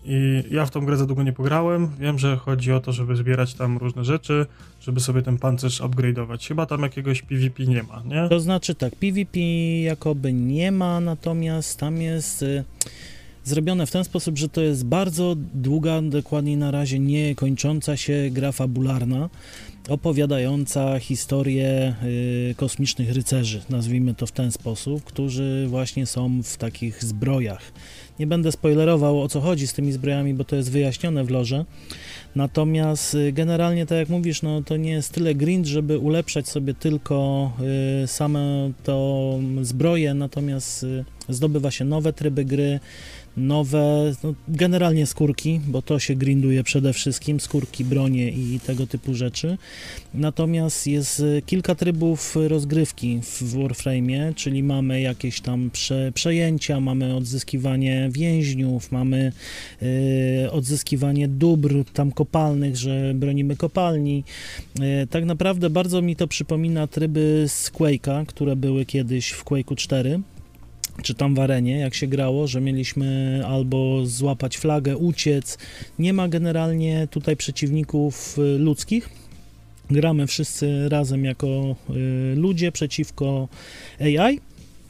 I 0.09 0.45
ja 0.51 0.66
w 0.66 0.71
tą 0.71 0.87
grę 0.87 0.97
za 0.97 1.07
długo 1.07 1.23
nie 1.23 1.33
pograłem. 1.33 1.88
Wiem, 2.01 2.19
że 2.19 2.37
chodzi 2.37 2.73
o 2.73 2.81
to, 2.81 2.92
żeby 2.92 3.16
zbierać 3.16 3.55
tam 3.55 3.79
różne 3.79 4.05
rzeczy, 4.05 4.47
żeby 4.81 5.01
sobie 5.01 5.23
ten 5.23 5.38
pancerz 5.38 5.81
upgrade'ować. 5.81 6.49
Chyba 6.49 6.66
tam 6.66 6.83
jakiegoś 6.83 7.23
PvP 7.23 7.62
nie 7.66 7.83
ma, 7.83 8.03
nie? 8.07 8.29
To 8.29 8.40
znaczy 8.40 8.75
tak, 8.75 8.97
PvP 8.97 9.40
jakoby 9.83 10.33
nie 10.33 10.73
ma, 10.73 11.01
natomiast 11.01 11.79
tam 11.79 12.03
jest 12.03 12.42
y, 12.42 12.64
zrobione 13.45 13.87
w 13.87 13.90
ten 13.90 14.05
sposób, 14.05 14.38
że 14.38 14.49
to 14.49 14.61
jest 14.61 14.85
bardzo 14.85 15.35
długa, 15.55 16.03
dokładnie 16.03 16.57
na 16.57 16.71
razie 16.71 16.99
nie 16.99 17.35
kończąca 17.35 17.97
się 17.97 18.29
gra 18.31 18.53
fabularna, 18.53 19.29
opowiadająca 19.88 20.99
historię 20.99 21.95
y, 22.51 22.55
kosmicznych 22.57 23.12
rycerzy, 23.12 23.62
nazwijmy 23.71 24.14
to 24.14 24.27
w 24.27 24.33
ten 24.33 24.53
sposób, 24.53 25.05
którzy 25.05 25.66
właśnie 25.69 26.07
są 26.07 26.42
w 26.42 26.57
takich 26.57 27.05
zbrojach. 27.05 27.73
Nie 28.18 28.26
będę 28.26 28.52
spoilerował 28.52 29.22
o 29.22 29.29
co 29.29 29.40
chodzi 29.40 29.66
z 29.66 29.72
tymi 29.72 29.92
zbrojami, 29.92 30.35
bo 30.35 30.44
to 30.44 30.57
jest 30.57 30.70
wyjaśnione 30.70 31.24
w 31.24 31.31
lorze. 31.31 31.64
Natomiast 32.37 33.14
y, 33.14 33.33
generalnie, 33.33 33.87
tak 33.87 33.98
jak 33.98 34.09
mówisz, 34.09 34.42
no 34.42 34.62
to 34.62 34.76
nie 34.76 34.90
jest 34.90 35.12
tyle 35.12 35.35
grind, 35.35 35.66
żeby 35.66 35.98
ulepszać 35.98 36.48
sobie 36.48 36.74
tylko 36.74 37.52
y, 38.05 38.07
same 38.07 38.70
to 38.85 39.38
zbroje, 39.62 40.14
natomiast 40.14 40.83
y, 40.83 41.05
zdobywa 41.29 41.70
się 41.70 41.85
nowe 41.85 42.12
tryby 42.12 42.44
gry, 42.44 42.81
nowe, 43.37 44.12
no, 44.25 44.35
generalnie 44.49 45.07
skórki, 45.07 45.61
bo 45.66 45.83
to 45.83 45.99
się 45.99 46.14
grinduje 46.14 46.64
przede 46.64 46.92
wszystkim, 46.92 47.40
skórki, 47.40 47.85
bronie 47.85 48.31
i 48.31 48.61
tego 48.66 48.87
typu 48.87 49.14
rzeczy. 49.14 49.59
Natomiast 50.14 50.87
jest 50.87 51.20
y, 51.20 51.42
kilka 51.46 51.75
trybów 51.75 52.37
rozgrywki 52.49 53.20
w 53.22 53.55
Warframe'ie, 53.55 54.35
czyli 54.35 54.62
mamy 54.62 55.01
jakieś 55.01 55.40
tam 55.40 55.70
prze, 55.70 56.12
przejęcia, 56.14 56.81
mamy 56.81 57.16
odzyskiwanie 57.16 58.09
więźniów, 58.12 58.92
mamy 58.92 59.33
y, 59.83 60.51
odzyskiwanie 60.51 61.29
dóbr 61.29 61.85
tam 61.92 62.12
kopalnych, 62.12 62.77
że 62.77 63.12
bronimy 63.14 63.57
kopalni. 63.57 64.25
Y, 64.81 65.07
tak 65.07 65.25
naprawdę 65.25 65.70
bardzo 65.70 66.03
mi 66.03 66.16
to 66.16 66.29
przypomina 66.29 66.87
tryby 66.87 67.44
z 67.49 67.70
Quake'a, 67.70 68.27
które 68.27 68.57
były 68.57 68.85
kiedyś 68.85 69.31
w 69.31 69.44
Quake'u 69.44 69.77
4 69.77 70.20
czy 71.02 71.14
tam 71.14 71.35
w 71.35 71.38
arenie, 71.38 71.78
jak 71.78 71.94
się 71.94 72.06
grało, 72.06 72.46
że 72.46 72.61
mieliśmy 72.61 73.42
albo 73.46 74.06
złapać 74.06 74.56
flagę, 74.56 74.96
uciec. 74.96 75.59
Nie 75.98 76.12
ma 76.12 76.28
generalnie 76.28 77.09
tutaj 77.11 77.37
przeciwników 77.37 78.38
y, 78.38 78.59
ludzkich. 78.59 79.09
Gramy 79.90 80.26
wszyscy 80.26 80.88
razem 80.88 81.24
jako 81.24 81.76
y, 81.90 82.35
ludzie 82.37 82.72
przeciwko 82.72 83.48
AI. 84.00 84.40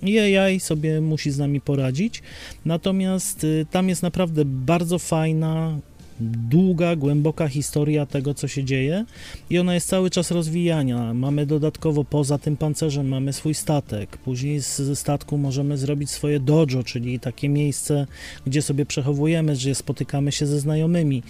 I 0.03 0.19
AI 0.19 0.61
sobie 0.61 1.01
musi 1.01 1.31
z 1.31 1.38
nami 1.38 1.61
poradzić. 1.61 2.23
Natomiast 2.64 3.45
y, 3.45 3.66
tam 3.71 3.88
jest 3.88 4.03
naprawdę 4.03 4.45
bardzo 4.45 4.99
fajna, 4.99 5.79
długa, 6.21 6.97
głęboka 6.97 7.49
historia 7.49 8.07
tego, 8.07 8.35
co 8.35 8.49
się 8.49 8.65
dzieje 8.65 9.05
i 9.51 9.59
ona 9.59 9.75
jest 9.75 9.89
cały 9.89 10.11
czas 10.11 10.31
rozwijana. 10.31 11.15
Mamy 11.15 11.47
dodatkowo 11.47 12.05
poza 12.05 12.39
tym 12.39 12.57
pancerzem 12.57 13.09
mamy 13.09 13.33
swój 13.33 13.55
statek. 13.55 14.17
Później 14.17 14.61
z 14.61 14.99
statku 14.99 15.39
możemy 15.39 15.79
zrobić 15.79 16.11
swoje 16.11 16.41
dojo, 16.41 16.83
czyli 16.85 17.21
takie 17.21 17.49
miejsce, 17.49 18.07
gdzie 18.47 18.63
sobie 18.63 18.87
przechowujemy, 18.87 19.53
gdzie 19.53 19.75
spotykamy 19.75 20.33
się 20.33 20.47
ze 20.47 20.61
znajomymi. 20.61 21.23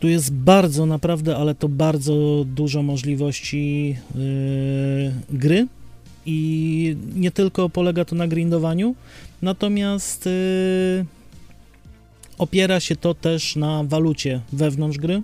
Tu 0.00 0.08
jest 0.08 0.32
bardzo, 0.32 0.86
naprawdę, 0.86 1.36
ale 1.36 1.54
to 1.54 1.68
bardzo 1.68 2.44
dużo 2.54 2.82
możliwości 2.82 3.96
yy, 4.14 5.38
gry 5.38 5.66
i 6.26 6.96
nie 7.14 7.30
tylko 7.30 7.68
polega 7.68 8.04
to 8.04 8.16
na 8.16 8.28
grindowaniu, 8.28 8.94
natomiast 9.42 10.26
yy, 10.26 11.04
opiera 12.38 12.80
się 12.80 12.96
to 12.96 13.14
też 13.14 13.56
na 13.56 13.84
walucie 13.84 14.40
wewnątrz 14.52 14.98
gry. 14.98 15.22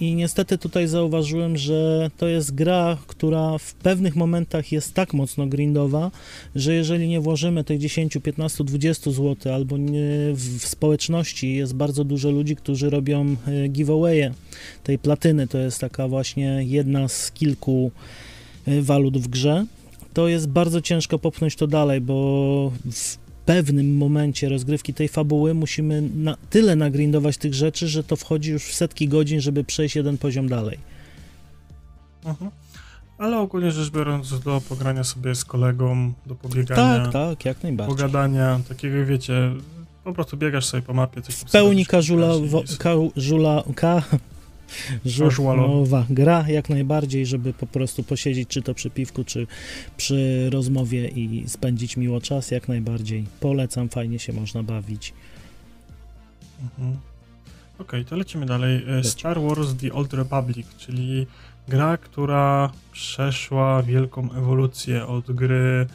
I 0.00 0.14
niestety 0.14 0.58
tutaj 0.58 0.88
zauważyłem, 0.88 1.56
że 1.56 2.10
to 2.16 2.28
jest 2.28 2.54
gra, 2.54 2.96
która 3.06 3.58
w 3.58 3.74
pewnych 3.74 4.16
momentach 4.16 4.72
jest 4.72 4.94
tak 4.94 5.14
mocno 5.14 5.46
grindowa, 5.46 6.10
że 6.54 6.74
jeżeli 6.74 7.08
nie 7.08 7.20
włożymy 7.20 7.64
tych 7.64 7.78
10, 7.78 8.18
15, 8.22 8.64
20 8.64 9.10
zł, 9.10 9.54
albo 9.54 9.76
w 10.32 10.60
społeczności 10.66 11.54
jest 11.54 11.74
bardzo 11.74 12.04
dużo 12.04 12.30
ludzi, 12.30 12.56
którzy 12.56 12.90
robią 12.90 13.36
e, 13.46 13.68
giveawaye 13.68 14.34
tej 14.84 14.98
platyny, 14.98 15.46
to 15.46 15.58
jest 15.58 15.78
taka 15.78 16.08
właśnie 16.08 16.60
jedna 16.64 17.08
z 17.08 17.32
kilku 17.32 17.90
e, 18.66 18.82
walut 18.82 19.18
w 19.18 19.28
grze, 19.28 19.66
to 20.14 20.28
jest 20.28 20.48
bardzo 20.48 20.80
ciężko 20.80 21.18
popchnąć 21.18 21.56
to 21.56 21.66
dalej, 21.66 22.00
bo 22.00 22.72
pewnym 23.54 23.96
momencie 23.96 24.48
rozgrywki 24.48 24.94
tej 24.94 25.08
fabuły 25.08 25.54
musimy 25.54 26.02
na 26.14 26.36
tyle 26.50 26.76
nagrindować 26.76 27.36
tych 27.36 27.54
rzeczy, 27.54 27.88
że 27.88 28.04
to 28.04 28.16
wchodzi 28.16 28.50
już 28.50 28.64
w 28.64 28.74
setki 28.74 29.08
godzin, 29.08 29.40
żeby 29.40 29.64
przejść 29.64 29.96
jeden 29.96 30.18
poziom 30.18 30.48
dalej. 30.48 30.78
Mhm. 32.24 32.50
Ale 33.18 33.38
ogólnie 33.38 33.70
rzecz 33.70 33.90
biorąc, 33.90 34.40
do 34.40 34.60
pogrania 34.68 35.04
sobie 35.04 35.34
z 35.34 35.44
kolegą, 35.44 36.12
do 36.26 36.34
pobiegania, 36.34 37.04
Tak, 37.04 37.12
tak, 37.12 37.44
jak 37.44 37.62
najbardziej. 37.62 37.96
pogadania, 37.96 38.60
takiego 38.68 39.06
wiecie, 39.06 39.52
po 40.04 40.12
prostu 40.12 40.36
biegasz 40.36 40.66
sobie 40.66 40.82
po 40.82 40.94
mapie, 40.94 41.22
coś 41.22 41.34
W 41.34 41.44
pełni 41.50 41.86
każula, 41.86 42.28
każula, 42.78 43.62
ka, 43.74 44.02
żużlowa 45.04 46.06
gra, 46.10 46.48
jak 46.48 46.68
najbardziej, 46.68 47.26
żeby 47.26 47.52
po 47.52 47.66
prostu 47.66 48.02
posiedzieć 48.02 48.48
czy 48.48 48.62
to 48.62 48.74
przy 48.74 48.90
piwku, 48.90 49.24
czy 49.24 49.46
przy 49.96 50.50
rozmowie 50.50 51.08
i 51.08 51.44
spędzić 51.48 51.96
miło 51.96 52.20
czas, 52.20 52.50
jak 52.50 52.68
najbardziej. 52.68 53.24
Polecam, 53.40 53.88
fajnie 53.88 54.18
się 54.18 54.32
można 54.32 54.62
bawić. 54.62 55.12
Mhm. 56.62 56.96
Okej, 57.78 58.04
to 58.04 58.16
lecimy 58.16 58.46
dalej. 58.46 58.84
E, 58.98 59.04
Star 59.04 59.40
Wars 59.40 59.74
The 59.80 59.92
Old 59.92 60.12
Republic, 60.12 60.66
czyli 60.78 61.26
gra, 61.68 61.96
która 61.96 62.72
przeszła 62.92 63.82
wielką 63.82 64.32
ewolucję 64.32 65.06
od 65.06 65.32
gry 65.32 65.86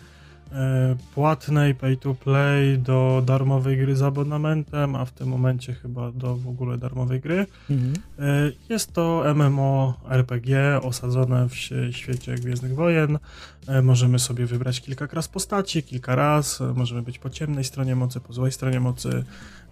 płatnej 1.16 1.76
pay 1.76 1.98
to 1.98 2.14
play 2.14 2.78
do 2.80 3.24
darmowej 3.26 3.78
gry 3.78 3.96
z 3.96 4.02
abonamentem, 4.02 4.96
a 4.96 5.06
w 5.06 5.12
tym 5.12 5.28
momencie 5.28 5.74
chyba 5.74 6.12
do 6.12 6.36
w 6.36 6.48
ogóle 6.48 6.78
darmowej 6.78 7.20
gry. 7.20 7.46
Mhm. 7.70 7.94
E, 8.20 8.52
Jest 8.70 8.94
to 8.94 9.24
MMO 9.36 9.94
RPG 10.10 10.80
osadzone 10.84 11.50
w 11.50 11.54
świe- 11.54 11.92
świecie 11.92 12.36
Gwiezdnych 12.36 12.76
Wojen. 12.76 13.18
E, 13.68 13.82
Możemy 13.82 14.20
sobie 14.20 14.46
wybrać 14.46 14.82
kilka 14.82 15.08
klas 15.08 15.28
postaci, 15.28 15.84
kilka 15.84 16.16
raz. 16.16 16.62
E, 16.62 16.74
Możemy 16.74 17.02
być 17.02 17.20
po 17.20 17.30
ciemnej 17.30 17.64
stronie 17.64 17.96
mocy, 17.96 18.20
po 18.20 18.34
złej 18.34 18.52
stronie 18.52 18.80
mocy. 18.80 19.24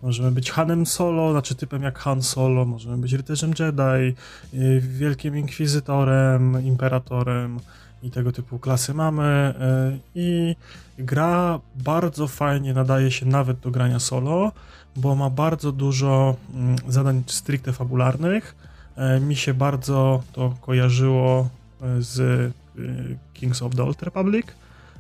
Możemy 0.04 0.32
być 0.32 0.52
Hanem 0.52 0.86
Solo, 0.86 1.32
znaczy 1.32 1.56
typem 1.56 1.84
jak 1.84 2.00
Han 2.00 2.22
Solo. 2.22 2.66
Możemy 2.66 2.98
być 2.98 3.14
rycerzem 3.14 3.52
Jedi, 3.60 3.82
e, 4.54 4.80
wielkim 4.80 5.38
inkwizytorem, 5.38 6.66
imperatorem 6.66 7.60
i 8.04 8.12
tego 8.12 8.32
typu 8.32 8.60
klasy 8.60 8.94
mamy. 8.94 9.24
E, 9.24 9.98
I 10.16 10.56
gra 10.98 11.60
bardzo 11.76 12.28
fajnie 12.28 12.74
nadaje 12.74 13.12
się 13.12 13.26
nawet 13.26 13.60
do 13.60 13.72
grania 13.72 14.00
solo 14.00 14.52
bo 14.96 15.16
ma 15.16 15.30
bardzo 15.30 15.72
dużo 15.72 16.36
mm, 16.54 16.76
zadań 16.88 17.24
stricte 17.28 17.74
fabularnych. 17.74 18.56
E, 18.96 19.20
Mi 19.20 19.36
się 19.36 19.54
bardzo 19.54 20.24
to 20.34 20.56
kojarzyło 20.62 21.50
e, 21.82 22.02
z 22.02 22.54
Kings 23.34 23.62
of 23.62 23.76
the 23.76 23.84
Old 23.84 24.04
Republic. 24.04 24.46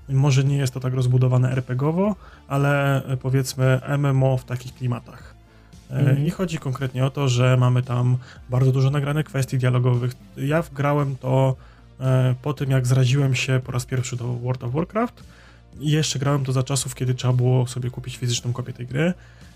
Może 0.09 0.43
nie 0.43 0.57
jest 0.57 0.73
to 0.73 0.79
tak 0.79 0.93
rozbudowane 0.93 1.51
RPGowo, 1.51 2.15
ale 2.47 3.01
powiedzmy 3.21 3.81
MMO 3.97 4.37
w 4.37 4.45
takich 4.45 4.75
klimatach. 4.75 5.33
Mhm. 5.89 6.25
I 6.25 6.29
chodzi 6.29 6.57
konkretnie 6.57 7.05
o 7.05 7.09
to, 7.09 7.29
że 7.29 7.57
mamy 7.57 7.83
tam 7.83 8.17
bardzo 8.49 8.71
dużo 8.71 8.89
nagranych 8.89 9.25
kwestii 9.25 9.57
dialogowych. 9.57 10.11
Ja 10.37 10.61
wgrałem 10.61 11.15
to 11.15 11.55
po 12.41 12.53
tym, 12.53 12.71
jak 12.71 12.87
zraziłem 12.87 13.35
się 13.35 13.61
po 13.65 13.71
raz 13.71 13.85
pierwszy 13.85 14.15
do 14.15 14.33
World 14.33 14.63
of 14.63 14.73
Warcraft 14.73 15.23
jeszcze 15.79 16.19
grałem 16.19 16.45
to 16.45 16.51
za 16.51 16.63
czasów, 16.63 16.95
kiedy 16.95 17.13
trzeba 17.13 17.33
było 17.33 17.67
sobie 17.67 17.89
kupić 17.89 18.17
fizyczną 18.17 18.53
kopię 18.53 18.73
tej 18.73 18.87
gry. 18.87 19.13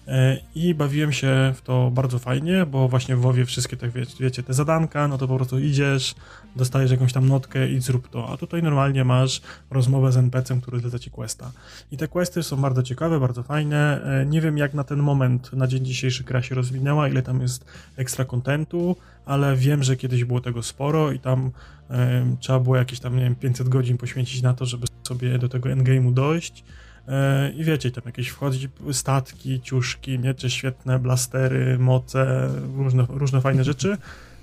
E, 0.08 0.38
I 0.56 0.74
bawiłem 0.74 1.12
się 1.12 1.54
w 1.56 1.62
to 1.62 1.92
bardzo 1.92 2.20
fajnie, 2.20 2.66
bo 2.66 2.88
właśnie 2.88 3.16
w 3.16 3.20
WoWie 3.22 3.46
wszystkie 3.46 3.78
tak 3.78 3.92
wie, 3.92 4.04
wiecie, 4.20 4.44
te 4.44 4.54
zadanka, 4.54 5.08
no 5.08 5.18
to 5.18 5.28
po 5.28 5.36
prostu 5.36 5.60
idziesz, 5.60 6.16
dostajesz 6.56 6.92
jakąś 6.92 7.14
tam 7.14 7.28
notkę 7.28 7.70
i 7.70 7.82
zrób 7.82 8.10
to. 8.10 8.30
A 8.30 8.38
tutaj 8.38 8.64
normalnie 8.64 9.04
masz 9.04 9.42
rozmowę 9.72 10.12
z 10.12 10.18
NPC-em, 10.18 10.62
który 10.62 10.80
zleca 10.80 11.00
ci 11.00 11.12
questa. 11.12 11.52
I 11.92 11.98
te 11.98 12.08
questy 12.08 12.44
są 12.44 12.58
bardzo 12.58 12.84
ciekawe, 12.84 13.20
bardzo 13.20 13.44
fajne. 13.44 14.02
E, 14.22 14.26
Nie 14.26 14.42
wiem 14.42 14.58
jak 14.58 14.74
na 14.74 14.84
ten 14.84 15.00
moment, 15.00 15.54
na 15.54 15.68
dzień 15.68 15.86
dzisiejszy 15.86 16.24
gra 16.24 16.42
się 16.42 16.56
rozwinęła, 16.56 17.08
ile 17.08 17.22
tam 17.22 17.42
jest 17.42 17.66
ekstra 17.98 18.26
kontentu, 18.26 18.96
ale 19.26 19.56
wiem, 19.56 19.84
że 19.84 19.98
kiedyś 19.98 20.24
było 20.24 20.42
tego 20.42 20.64
sporo 20.64 21.12
i 21.12 21.20
tam 21.20 21.52
e, 21.90 22.36
trzeba 22.40 22.60
było 22.60 22.76
jakieś 22.76 23.00
tam, 23.00 23.16
nie 23.16 23.24
wiem, 23.24 23.36
500 23.36 23.70
godzin 23.70 23.98
poświęcić 23.98 24.42
na 24.42 24.54
to, 24.54 24.66
żeby 24.66 24.88
sobie 25.08 25.40
do 25.40 25.50
tego 25.50 25.70
endgame'u 25.70 26.14
dojść. 26.14 26.64
E, 27.08 27.52
I 27.52 27.64
wiecie, 27.64 27.92
tam 27.92 28.04
jakieś 28.06 28.28
wchodzi 28.28 28.70
statki, 28.92 29.62
ciuszki, 29.62 30.20
miecze 30.20 30.50
świetne, 30.50 31.00
blastery, 31.00 31.80
moce, 31.80 32.50
różne, 32.76 33.06
różne 33.10 33.42
fajne 33.42 33.64
rzeczy. 33.72 33.98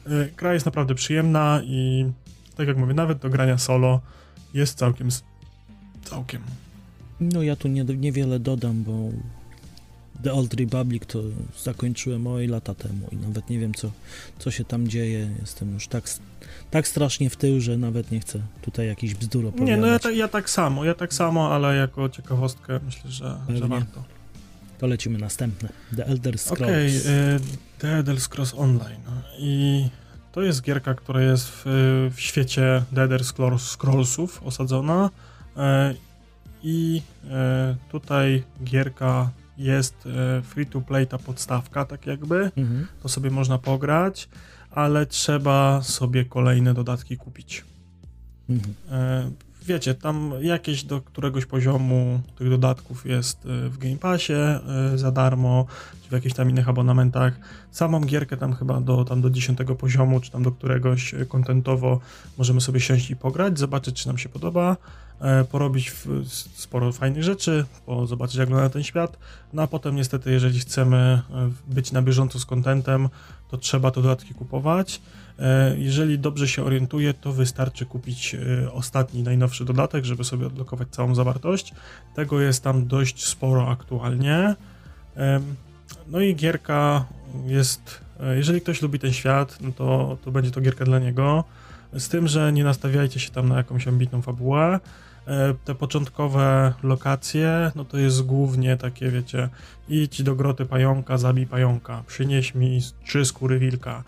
E, 0.07 0.29
Gra 0.37 0.55
jest 0.55 0.67
naprawdę 0.67 0.95
przyjemna 0.95 1.61
i 1.65 2.07
tak 2.57 2.69
jak 2.69 2.77
mówię, 2.77 2.95
nawet 2.95 3.19
do 3.19 3.31
grania 3.31 3.59
solo 3.59 4.01
jest 4.55 4.79
całkiem 4.79 5.09
całkiem. 6.05 6.43
No 7.21 7.43
ja 7.43 7.57
tu 7.57 7.69
nie, 7.69 7.85
niewiele 7.85 8.39
dodam, 8.39 8.83
bo 8.83 9.11
The 10.23 10.33
Old 10.33 10.55
Republic 10.55 11.03
to 11.07 11.23
zakończyłem 11.63 12.27
oj 12.27 12.47
lata 12.47 12.75
temu 12.75 13.09
i 13.13 13.17
nawet 13.17 13.51
nie 13.51 13.59
wiem 13.59 13.75
co, 13.75 13.91
co 14.39 14.51
się 14.51 14.65
tam 14.65 14.89
dzieje. 14.89 15.31
Jestem 15.41 15.75
już 15.75 15.89
tak, 15.89 16.05
tak 16.75 16.89
strasznie 16.89 17.31
w 17.31 17.37
tył, 17.37 17.61
że 17.61 17.77
nawet 17.79 18.11
nie 18.11 18.21
chcę 18.21 18.41
tutaj 18.63 18.87
jakiś 18.87 19.15
bzdur 19.15 19.47
opowiadać. 19.47 19.69
Nie, 19.69 19.77
no 19.77 19.87
ja, 19.87 19.99
ta, 19.99 20.11
ja 20.11 20.29
tak 20.29 20.51
samo, 20.51 20.85
ja 20.85 20.95
tak 20.95 21.15
samo, 21.15 21.55
ale 21.55 21.77
jako 21.77 22.09
ciekawostkę 22.09 22.81
myślę, 22.85 23.11
że, 23.11 23.37
że 23.49 23.69
warto. 23.69 24.05
To 24.79 24.87
lecimy 24.87 25.19
następne. 25.19 25.69
The 25.97 26.07
Elder 26.07 26.39
Scrolls. 26.39 26.63
Okej, 26.63 27.01
okay, 27.01 27.41
The 27.79 27.89
Elder 27.89 28.21
Scrolls 28.21 28.55
Online. 28.55 29.01
I 29.39 29.89
to 30.33 30.43
jest 30.43 30.63
gierka, 30.63 30.95
która 30.95 31.23
jest 31.23 31.49
w, 31.49 31.63
w 32.15 32.21
świecie 32.21 32.83
The 32.95 33.03
Elder 33.03 33.25
Scrolls, 33.25 33.63
Scrollsów 33.63 34.43
osadzona. 34.43 35.11
E, 35.57 35.95
I 36.63 37.03
e, 37.31 37.77
tutaj 37.91 38.43
gierka 38.65 39.31
jest 39.59 39.95
e, 40.07 40.43
free 40.43 40.67
to 40.67 40.81
play, 40.81 41.07
ta 41.07 41.19
podstawka, 41.19 41.85
tak 41.85 42.07
jakby. 42.07 42.51
Mhm. 42.57 42.87
To 43.03 43.09
sobie 43.09 43.31
można 43.31 43.59
pograć, 43.59 44.29
ale 44.75 45.07
trzeba 45.07 45.83
sobie 45.83 46.25
kolejne 46.25 46.75
dodatki 46.75 47.17
kupić. 47.17 47.65
Mhm. 48.49 48.75
Wiecie, 49.67 49.95
tam 49.95 50.33
jakieś 50.41 50.85
do 50.85 51.01
któregoś 51.01 51.47
poziomu 51.47 52.21
tych 52.39 52.51
dodatków 52.51 53.07
jest 53.07 53.47
e, 53.47 53.69
w 53.69 53.79
Game 53.79 53.97
Passie 53.97 54.33
e, 54.33 54.61
za 54.99 55.13
darmo, 55.13 55.67
czy 56.03 56.09
w 56.09 56.13
jakichś 56.13 56.35
tam 56.35 56.51
innych 56.51 56.69
abonamentach. 56.69 57.41
Samą 57.71 58.01
gierkę 58.01 58.37
tam 58.37 58.55
chyba 58.55 58.81
do, 58.81 59.05
tam 59.05 59.23
do 59.23 59.31
10 59.31 59.59
poziomu, 59.79 60.21
czy 60.21 60.31
tam 60.31 60.43
do 60.43 60.53
któregoś 60.53 61.15
e, 61.15 61.27
kontentowo 61.27 62.01
możemy 62.39 62.61
sobie 62.61 62.81
siąść 62.81 63.11
i 63.11 63.17
pograć, 63.17 63.59
zobaczyć, 63.59 64.03
czy 64.03 64.07
nam 64.07 64.19
się 64.19 64.29
podoba, 64.29 64.77
porobić 65.51 65.93
sporo 66.55 66.93
fajnych 66.93 67.23
rzeczy, 67.23 67.65
zobaczyć, 68.07 68.37
jak 68.37 68.49
wygląda 68.49 68.71
ten 68.71 68.83
świat. 68.83 69.19
No 69.53 69.63
a 69.63 69.67
potem 69.67 69.97
niestety, 69.97 70.33
jeżeli 70.33 70.61
chcemy 70.61 71.23
być 71.67 71.93
na 71.93 72.03
bieżąco 72.03 72.39
z 72.39 72.47
kontentem, 72.47 73.09
to 73.51 73.57
trzeba 73.57 73.91
te 73.91 74.03
dodatki 74.03 74.35
kupować. 74.35 75.01
E, 75.39 75.75
Jeżeli 75.79 76.19
dobrze 76.19 76.49
się 76.49 76.65
orientuję, 76.65 77.15
to 77.15 77.33
wystarczy 77.33 77.87
kupić 77.87 78.35
e, 78.35 78.73
ostatni, 78.73 79.23
najnowszy 79.23 79.65
dodatek, 79.65 80.05
żeby 80.05 80.25
sobie 80.25 80.47
odblokować 80.47 80.89
całą 80.91 81.15
zawartość. 81.15 81.75
Tego 82.15 82.41
jest 82.41 82.63
tam 82.65 82.87
dość 82.87 83.27
sporo 83.27 83.69
aktualnie. 83.71 84.55
No 86.09 86.21
i 86.21 86.37
gierka 86.37 87.05
jest. 87.47 88.01
e, 88.21 88.37
Jeżeli 88.37 88.61
ktoś 88.61 88.83
lubi 88.83 88.99
ten 88.99 89.13
świat, 89.13 89.59
no 89.61 89.73
to, 89.73 90.19
to 90.25 90.31
będzie 90.31 90.51
to 90.51 90.61
gierka 90.61 90.85
dla 90.85 90.99
niego. 90.99 91.45
Z 91.93 92.09
tym, 92.09 92.29
że 92.29 92.53
nie 92.53 92.65
nastawiajcie 92.65 93.21
się 93.21 93.31
tam 93.31 93.49
na 93.49 93.57
jakąś 93.57 93.89
ambitną 93.89 94.23
fabułę. 94.23 94.81
Te 95.65 95.75
początkowe 95.75 96.75
lokacje, 96.83 97.73
no 97.75 97.85
to 97.85 97.99
jest 97.99 98.23
głównie 98.23 98.77
takie, 98.77 99.11
wiecie, 99.11 99.49
idź 99.89 100.23
do 100.23 100.35
groty 100.35 100.67
pająka, 100.67 101.19
zabij 101.19 101.47
pająka, 101.47 102.03
przynieś 102.07 102.55
mi 102.55 102.81
trzy 103.05 103.25
skóry 103.25 103.59
wilka, 103.59 104.05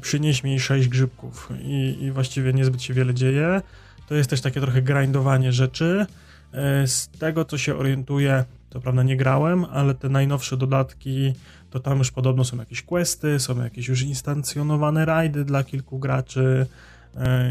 przynieś 0.00 0.44
mi 0.44 0.60
sześć 0.60 0.88
grzybków 0.88 1.48
i, 1.62 1.96
i 2.00 2.12
właściwie 2.12 2.52
niezbyt 2.52 2.82
się 2.82 2.94
wiele 2.94 3.14
dzieje. 3.14 3.62
To 4.08 4.14
jest 4.14 4.30
też 4.30 4.40
takie 4.40 4.60
trochę 4.60 4.82
grindowanie 4.82 5.52
rzeczy. 5.52 6.06
E, 6.52 6.86
Z 6.86 7.08
tego, 7.08 7.44
co 7.44 7.58
się 7.58 7.76
orientuję, 7.76 8.44
to 8.70 8.80
prawda 8.80 9.02
nie 9.02 9.16
grałem, 9.16 9.64
ale 9.64 9.94
te 9.94 10.08
najnowsze 10.08 10.56
dodatki, 10.56 11.32
to 11.70 11.80
tam 11.80 11.98
już 11.98 12.10
podobno 12.10 12.44
są 12.44 12.56
jakieś 12.56 12.82
questy, 12.82 13.40
są 13.40 13.62
jakieś 13.62 13.88
już 13.88 14.02
instancjonowane 14.02 15.04
rajdy 15.04 15.44
dla 15.44 15.64
kilku 15.64 15.98
graczy 15.98 16.66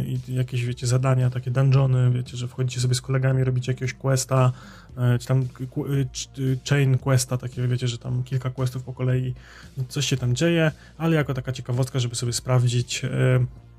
i 0.07 0.33
jakieś, 0.33 0.65
wiecie, 0.65 0.87
zadania, 0.87 1.29
takie 1.29 1.51
dungeony, 1.51 2.11
wiecie, 2.11 2.37
że 2.37 2.47
wchodzicie 2.47 2.81
sobie 2.81 2.95
z 2.95 3.01
kolegami, 3.01 3.43
robicie 3.43 3.71
jakiegoś 3.71 3.93
questa, 3.93 4.51
e, 4.97 5.19
czy 5.19 5.27
tam 5.27 5.41
e, 5.41 5.45
chain 6.69 6.97
questa, 6.97 7.37
takie, 7.37 7.67
wiecie, 7.67 7.87
że 7.87 7.97
tam 7.97 8.23
kilka 8.23 8.49
questów 8.49 8.83
po 8.83 8.93
kolei, 8.93 9.33
coś 9.89 10.05
się 10.05 10.17
tam 10.17 10.35
dzieje, 10.35 10.71
ale 10.97 11.15
jako 11.15 11.33
taka 11.33 11.51
ciekawostka, 11.51 11.99
żeby 11.99 12.15
sobie 12.15 12.33
sprawdzić, 12.33 13.05
e, 13.05 13.09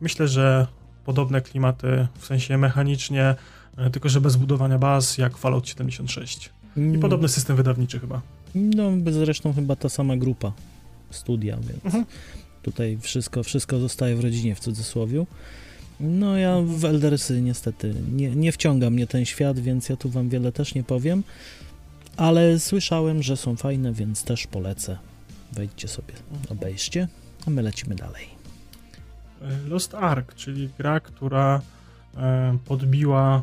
myślę, 0.01 0.29
że 0.29 0.67
podobne 1.05 1.41
klimaty, 1.41 2.07
w 2.19 2.27
sensie 2.27 2.59
mechanicznie, 2.59 3.35
e, 3.77 3.91
tylko 3.91 4.09
że 4.09 4.21
bez 4.21 4.37
budowania 4.37 4.79
baz, 4.79 5.19
jak 5.19 5.37
Fallout 5.39 5.69
76. 5.69 6.51
I 6.95 6.99
podobny 6.99 7.29
system 7.29 7.57
wydawniczy 7.57 7.99
chyba. 8.01 8.21
No, 8.55 8.91
zresztą 9.11 9.53
chyba 9.53 9.77
ta 9.77 9.89
sama 9.89 10.17
grupa 10.17 10.53
studia, 11.11 11.57
więc 11.57 11.85
Mhm. 11.85 12.05
tutaj 12.63 12.99
wszystko, 13.01 13.43
wszystko 13.43 13.79
zostaje 13.79 14.17
w 14.17 14.21
rodzinie 14.21 14.55
w 14.55 14.61
cudzysłowie. 14.61 15.25
No 16.01 16.37
ja 16.37 16.57
w 16.67 16.85
Eldersy 16.85 17.43
niestety 17.43 17.95
nie, 18.13 18.31
nie 18.31 18.53
wciąga 18.53 18.91
mnie 18.91 19.07
ten 19.07 19.25
świat, 19.25 19.59
więc 19.59 19.89
ja 19.89 19.97
tu 19.97 20.09
wam 20.09 20.29
wiele 20.29 20.53
też 20.53 20.75
nie 20.75 20.85
powiem, 20.85 21.23
ale 22.17 22.59
słyszałem, 22.59 23.23
że 23.23 23.37
są 23.37 23.57
fajne, 23.57 23.93
więc 23.93 24.25
też 24.25 24.47
polecę. 24.47 24.99
Wejdźcie 25.53 25.89
sobie, 25.89 26.15
obejrzcie, 26.49 27.09
a 27.47 27.51
my 27.51 27.63
lecimy 27.63 27.95
dalej. 27.95 28.39
Lost 29.69 29.95
Ark, 29.95 30.35
czyli 30.35 30.71
gra, 30.79 31.01
która 31.01 31.61
e, 32.17 32.59
podbiła 32.65 33.43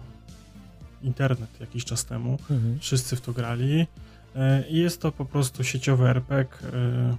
internet 1.04 1.50
jakiś 1.60 1.86
czas 1.86 2.06
temu. 2.06 2.38
Mhm. 2.52 2.80
Wszyscy 2.80 3.16
w 3.16 3.22
to 3.22 3.34
grali. 3.34 3.88
E, 4.36 4.64
I 4.70 4.78
jest 4.78 5.02
to 5.02 5.12
po 5.12 5.26
prostu 5.26 5.64
sieciowy 5.64 6.10
RPG. 6.10 6.58
E, 6.74 7.18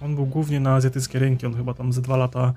On 0.00 0.14
był 0.14 0.26
głównie 0.26 0.60
na 0.60 0.74
azjatyckie 0.74 1.18
rynki. 1.18 1.46
On 1.46 1.56
chyba 1.56 1.74
tam 1.74 1.92
ze 1.92 2.02
dwa 2.02 2.16
lata 2.16 2.54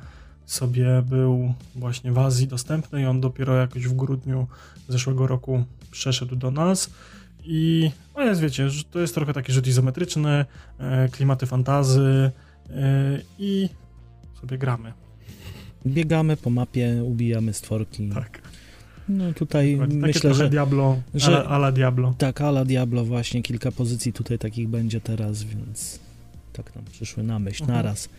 sobie 0.53 1.03
był 1.09 1.53
właśnie 1.75 2.11
w 2.11 2.17
Azji 2.17 2.47
dostępny 2.47 3.01
i 3.01 3.05
on 3.05 3.21
dopiero 3.21 3.55
jakoś 3.55 3.87
w 3.87 3.93
grudniu 3.95 4.47
zeszłego 4.87 5.27
roku 5.27 5.63
przeszedł 5.91 6.35
do 6.35 6.51
nas. 6.51 6.89
I 7.43 7.91
no 8.15 8.23
jest, 8.23 8.41
wiecie, 8.41 8.67
to 8.91 8.99
jest 8.99 9.15
trochę 9.15 9.33
taki 9.33 9.51
rzut 9.51 9.67
izometryczny, 9.67 10.45
e, 10.79 11.09
klimaty 11.09 11.45
fantazy 11.45 12.31
e, 12.69 12.71
i 13.39 13.69
sobie 14.41 14.57
gramy. 14.57 14.93
Biegamy 15.87 16.37
po 16.37 16.49
mapie, 16.49 17.03
ubijamy 17.03 17.53
stworki. 17.53 18.09
Tak. 18.09 18.41
No 19.09 19.33
tutaj 19.33 19.77
Takie 19.81 19.93
myślę, 19.93 20.33
że 20.33 20.49
Diablo, 20.49 20.97
że- 21.15 21.47
ala, 21.47 21.71
Diablo. 21.71 22.13
tak, 22.17 22.41
ala 22.41 22.65
Diablo 22.65 23.05
właśnie, 23.05 23.41
kilka 23.43 23.71
pozycji 23.71 24.13
tutaj 24.13 24.39
takich 24.39 24.67
będzie 24.67 25.01
teraz, 25.01 25.43
więc 25.43 25.99
tak 26.53 26.75
nam 26.75 26.85
przyszły 26.85 27.23
na 27.23 27.39
myśl 27.39 27.63
Mhm. 27.63 27.77
naraz. 27.79 28.09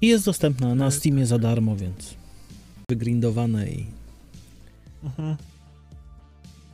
I 0.00 0.06
jest 0.06 0.24
dostępna 0.24 0.74
na. 0.74 0.90
Steamie 0.90 1.26
za 1.26 1.38
darmo, 1.38 1.76
więc 1.76 2.14
wygrindowane 2.90 3.68
i 3.68 3.86
Mhm. 5.04 5.36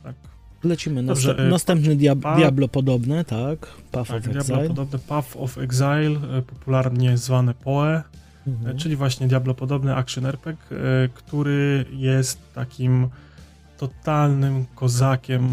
Tak. 0.03 0.15
lecimy. 0.63 1.03
Dobrze, 1.03 1.37
e, 1.37 1.49
następny 1.49 1.95
Diab 1.95 2.19
pa- 2.19 2.35
Diablo 2.35 2.67
podobne, 2.67 3.25
tak? 3.25 3.67
Path 3.91 4.07
Tak, 4.09 4.17
of 4.17 4.23
Diablo 4.23 4.39
Exile. 4.41 4.67
podobny 4.67 4.99
Path 4.99 5.37
of 5.37 5.57
Exile, 5.57 6.37
e, 6.37 6.41
popularnie 6.41 7.17
zwane 7.17 7.53
PoE, 7.53 8.01
Mhm. 8.47 8.75
e, 8.75 8.79
czyli 8.79 8.95
właśnie 8.95 9.27
Diablo 9.27 9.53
podobny 9.53 9.95
action 9.95 10.25
RPG, 10.25 10.57
który 11.13 11.85
jest 11.91 12.39
takim 12.55 13.09
totalnym 13.77 14.65
kozakiem 14.75 15.49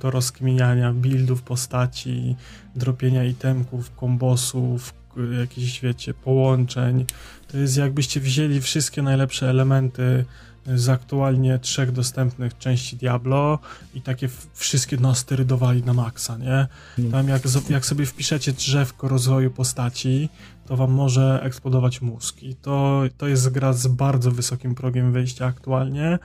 do 0.00 0.10
rozkminiania 0.10 0.92
buildów 0.92 1.42
postaci, 1.42 2.36
dropienia 2.76 3.24
itemków, 3.24 3.94
kombosów, 3.96 4.94
jakichś, 5.40 5.80
wiecie, 5.80 6.14
połączeń. 6.14 7.06
To 7.48 7.58
jest 7.58 7.76
jakbyście 7.76 8.20
wzięli 8.20 8.60
wszystkie 8.60 9.02
najlepsze 9.02 9.50
elementy 9.50 10.24
z 10.66 10.88
aktualnie 10.88 11.58
trzech 11.58 11.92
dostępnych 11.92 12.58
części 12.58 12.96
Diablo 12.96 13.58
i 13.94 14.00
takie 14.00 14.28
wszystkie 14.54 14.96
nasterydowali 14.96 15.82
na 15.82 15.94
maksa, 15.94 16.36
nie? 16.36 16.66
No. 16.98 17.10
Tam 17.10 17.28
jak, 17.28 17.42
jak 17.70 17.86
sobie 17.86 18.06
wpiszecie 18.06 18.52
drzewko 18.52 19.08
rozwoju 19.08 19.50
postaci, 19.50 20.28
to 20.66 20.76
wam 20.76 20.90
może 20.90 21.40
eksplodować 21.42 22.02
mózg. 22.02 22.42
I 22.42 22.54
to, 22.54 23.02
to 23.18 23.28
jest 23.28 23.48
gra 23.48 23.72
z 23.72 23.86
bardzo 23.86 24.30
wysokim 24.30 24.74
progiem 24.74 25.12
wejścia 25.12 25.46
aktualnie. 25.46 26.18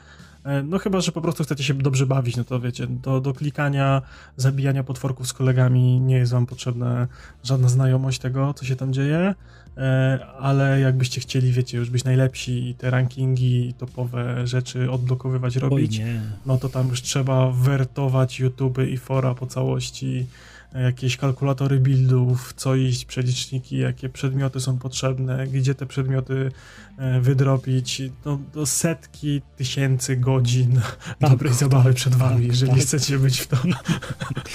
E, 0.48 0.64
No 0.64 0.80
chyba, 0.80 1.02
że 1.02 1.12
po 1.12 1.22
prostu 1.22 1.44
chcecie 1.44 1.64
się 1.64 1.74
dobrze 1.74 2.06
bawić, 2.06 2.38
no 2.38 2.44
to 2.44 2.60
wiecie, 2.60 2.88
do, 2.88 3.22
do 3.22 3.34
klikania, 3.34 4.02
zabijania 4.38 4.84
potworków 4.84 5.28
z 5.28 5.34
kolegami 5.34 6.00
nie 6.00 6.16
jest 6.16 6.32
wam 6.32 6.46
potrzebna 6.46 7.08
żadna 7.44 7.70
znajomość 7.70 8.20
tego, 8.20 8.54
co 8.54 8.66
się 8.66 8.76
tam 8.76 8.94
dzieje, 8.94 9.36
e, 9.78 10.20
ale 10.40 10.80
jakbyście 10.80 11.22
chcieli, 11.22 11.52
wiecie, 11.52 11.78
już 11.78 11.90
być 11.90 12.04
najlepsi 12.04 12.70
i 12.70 12.76
te 12.76 12.90
rankingi, 12.90 13.74
topowe 13.78 14.48
rzeczy 14.48 14.92
odblokowywać, 14.92 15.56
robić, 15.56 15.98
no 16.46 16.58
to 16.58 16.70
tam 16.70 16.88
już 16.88 17.02
trzeba 17.02 17.52
wertować 17.52 18.40
YouTube 18.40 18.78
i 18.92 18.98
fora 18.98 19.36
po 19.36 19.48
całości, 19.48 20.26
jakieś 20.74 21.18
kalkulatory 21.18 21.80
buildów, 21.80 22.54
co 22.58 22.76
iść, 22.76 23.06
przeliczniki, 23.06 23.78
jakie 23.78 24.10
przedmioty 24.10 24.60
są 24.60 24.78
potrzebne, 24.78 25.48
gdzie 25.48 25.76
te 25.76 25.86
przedmioty 25.86 26.52
e, 26.98 27.22
wydropić. 27.22 28.02
No, 28.26 28.40
do 28.54 28.66
setki 28.66 29.42
tysięcy 29.58 30.18
godzin 30.18 30.82
dobrej 31.22 31.54
zabawy 31.54 31.94
przed 31.94 32.16
wami, 32.16 32.48
jeżeli 32.48 32.72
tak. 32.72 32.82
chcecie 32.82 33.20
być 33.20 33.40
w 33.40 33.48
to, 33.48 33.58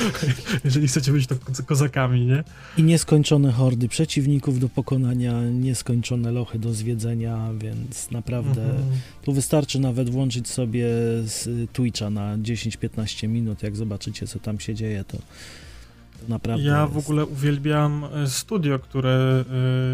jeżeli 0.65 0.89
chcecie 0.89 1.13
być 1.13 1.27
to 1.27 1.37
ko- 1.37 1.63
kozakami, 1.67 2.27
nie? 2.27 2.45
I 2.77 2.83
nieskończone 2.83 3.53
hordy 3.53 3.89
przeciwników 3.89 4.61
do 4.61 4.69
pokonania, 4.69 5.43
nieskończone 5.43 6.33
lochy 6.33 6.59
do 6.59 6.75
zwiedzenia, 6.75 7.49
więc 7.59 8.11
naprawdę 8.11 8.63
Mhm. 8.63 8.83
tu 9.23 9.33
wystarczy 9.33 9.79
nawet 9.81 10.11
włączyć 10.11 10.49
sobie 10.49 10.87
z 11.25 11.49
Twitcha 11.73 12.11
na 12.11 12.39
10-15 12.39 13.29
minut, 13.29 13.63
jak 13.63 13.77
zobaczycie 13.77 14.27
co 14.27 14.39
tam 14.39 14.61
się 14.61 14.75
dzieje, 14.75 15.05
to, 15.05 15.19
to 16.23 16.29
naprawdę 16.29 16.65
Ja 16.65 16.83
jest... 16.83 16.93
w 16.93 16.99
ogóle 16.99 17.27
uwielbiam 17.27 18.05
e, 18.05 18.27
studio, 18.27 18.79
które 18.79 19.45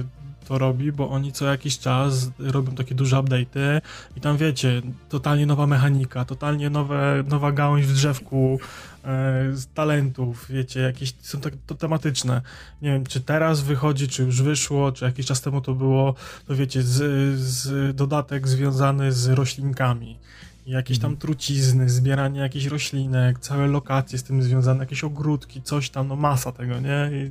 e, 0.05 0.49
to 0.49 0.59
robi, 0.59 0.93
bo 0.93 1.11
oni 1.11 1.33
co 1.33 1.47
jakiś 1.47 1.79
czas 1.79 2.31
robią 2.39 2.75
takie 2.75 2.95
duże 2.95 3.17
update'y 3.17 3.81
i 4.17 4.21
tam 4.21 4.37
wiecie, 4.37 4.83
totalnie 5.09 5.47
nowa 5.47 5.67
mechanika, 5.67 6.25
totalnie 6.25 6.71
nowe, 6.71 7.25
nowa 7.29 7.53
gałąź 7.53 7.87
w 7.87 7.93
drzewku 7.93 8.61
e, 9.05 9.09
z 9.53 9.67
talentów, 9.67 10.47
wiecie, 10.51 10.81
jakieś 10.81 11.15
są 11.21 11.41
tak 11.41 11.55
to 11.67 11.75
tematyczne. 11.75 12.43
Nie 12.83 12.93
wiem, 12.93 13.07
czy 13.07 13.21
teraz 13.21 13.61
wychodzi, 13.61 14.09
czy 14.09 14.23
już 14.23 14.43
wyszło, 14.43 14.93
czy 14.93 15.05
jakiś 15.05 15.27
czas 15.27 15.41
temu 15.41 15.61
to 15.61 15.75
było, 15.75 16.15
to 16.47 16.55
wiecie, 16.55 16.83
z, 16.83 17.39
z 17.39 17.97
dodatek 17.97 18.49
związany 18.49 19.13
z 19.13 19.29
roślinkami. 19.29 20.19
Jakieś 20.69 20.99
tam 20.99 21.11
Mhm. 21.11 21.21
trucizny, 21.21 21.89
zbieranie 21.91 22.41
jakichś 22.41 22.67
roślinek, 22.67 23.39
całe 23.39 23.67
lokacje 23.67 24.19
z 24.19 24.23
tym 24.23 24.43
związane, 24.43 24.81
jakieś 24.81 25.05
ogródki, 25.05 25.63
coś 25.63 25.91
tam, 25.91 26.09
no 26.09 26.17
masa 26.17 26.53
tego, 26.53 26.81
nie? 26.81 27.11
I, 27.13 27.31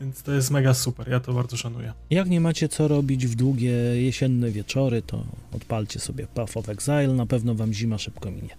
więc 0.00 0.22
to 0.22 0.32
jest 0.32 0.50
mega 0.50 0.74
super, 0.74 1.08
ja 1.08 1.20
to 1.20 1.32
bardzo 1.32 1.56
szanuję. 1.56 1.92
Jak 2.10 2.28
nie 2.28 2.40
macie 2.40 2.68
co 2.68 2.88
robić 2.88 3.26
w 3.26 3.34
długie 3.34 3.70
jesienne 4.02 4.50
wieczory, 4.50 5.02
to 5.02 5.24
odpalcie 5.52 6.00
sobie 6.00 6.26
Path 6.26 6.56
of 6.56 6.68
Exile, 6.68 7.08
na 7.08 7.26
pewno 7.26 7.54
wam 7.54 7.72
zima 7.72 7.98
szybko 7.98 8.30
minie. 8.30 8.56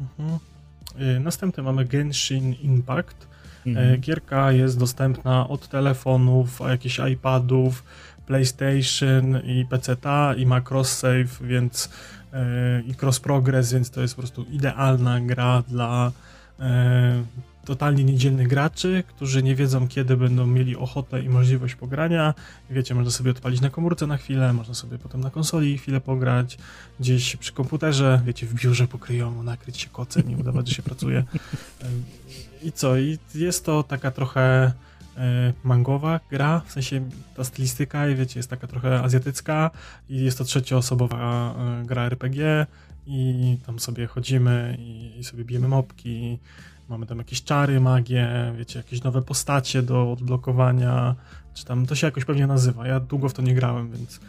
Mhm. 0.00 0.38
Y, 1.16 1.20
Następny 1.20 1.62
mamy 1.62 1.84
Genshin 1.84 2.52
Impact. 2.52 3.26
E, 3.66 3.70
Mhm. 3.70 4.00
Gierka 4.00 4.52
jest 4.52 4.78
dostępna 4.78 5.48
od 5.48 5.68
telefonów, 5.68 6.60
jakichś 6.68 7.00
iPadów, 7.12 7.84
PlayStation 8.30 9.40
i 9.44 9.66
PC-ta 9.70 10.34
i 10.34 10.46
ma 10.46 10.60
cross-save, 10.60 11.46
więc 11.46 11.90
e, 12.32 12.82
i 12.82 12.94
cross-progress, 12.94 13.72
więc 13.72 13.90
to 13.90 14.00
jest 14.00 14.14
po 14.14 14.22
prostu 14.22 14.44
idealna 14.44 15.20
gra 15.20 15.62
dla 15.68 16.12
e, 16.60 17.22
totalnie 17.64 18.04
niedzielnych 18.04 18.48
graczy, 18.48 19.04
którzy 19.08 19.42
nie 19.42 19.54
wiedzą, 19.54 19.88
kiedy 19.88 20.16
będą 20.16 20.46
mieli 20.46 20.76
ochotę 20.76 21.22
i 21.22 21.28
możliwość 21.28 21.74
pogrania. 21.74 22.34
Wiecie, 22.70 22.94
można 22.94 23.10
sobie 23.10 23.30
odpalić 23.30 23.60
na 23.60 23.70
komórce 23.70 24.06
na 24.06 24.16
chwilę, 24.16 24.52
można 24.52 24.74
sobie 24.74 24.98
potem 24.98 25.20
na 25.20 25.30
konsoli 25.30 25.78
chwilę 25.78 26.00
pograć, 26.00 26.58
gdzieś 27.00 27.36
przy 27.36 27.52
komputerze, 27.52 28.20
wiecie, 28.24 28.46
w 28.46 28.54
biurze 28.54 28.88
pokryjomu, 28.88 29.42
nakryć 29.42 29.78
się 29.78 29.88
kocem 29.88 30.30
i 30.30 30.36
udawać, 30.36 30.68
że 30.68 30.74
się 30.74 30.82
pracuje. 30.82 31.18
E, 31.82 31.86
I 32.62 32.72
co? 32.72 32.98
I 32.98 33.18
jest 33.34 33.64
to 33.64 33.82
taka 33.82 34.10
trochę 34.10 34.72
mangowa 35.64 36.20
gra, 36.30 36.60
w 36.66 36.72
sensie 36.72 37.08
ta 37.36 37.44
stylistyka, 37.44 38.06
wiecie, 38.06 38.38
jest 38.38 38.50
taka 38.50 38.66
trochę 38.66 39.02
azjatycka 39.02 39.70
i 40.08 40.24
jest 40.24 40.38
to 40.38 40.44
trzecioosobowa 40.44 41.54
e, 41.54 41.86
gra 41.86 42.02
RPG 42.02 42.66
i 43.06 43.56
tam 43.66 43.78
sobie 43.78 44.06
chodzimy 44.06 44.76
i, 45.18 45.24
sobie 45.24 45.44
bijemy 45.44 45.68
mopki, 45.68 46.38
mamy 46.88 47.06
tam 47.06 47.18
jakieś 47.18 47.42
czary, 47.42 47.80
magie, 47.80 48.52
wiecie, 48.58 48.78
jakieś 48.78 49.02
nowe 49.02 49.22
postacie 49.22 49.82
do 49.82 50.12
odblokowania, 50.12 51.14
czy 51.54 51.64
tam 51.64 51.86
to 51.86 51.94
się 51.94 52.06
jakoś 52.06 52.24
pewnie 52.24 52.46
nazywa. 52.46 52.86
Ja 52.86 53.00
długo 53.00 53.28
w 53.28 53.32
to 53.32 53.42
nie 53.42 53.54
grałem, 53.54 53.90
więc 53.90 54.20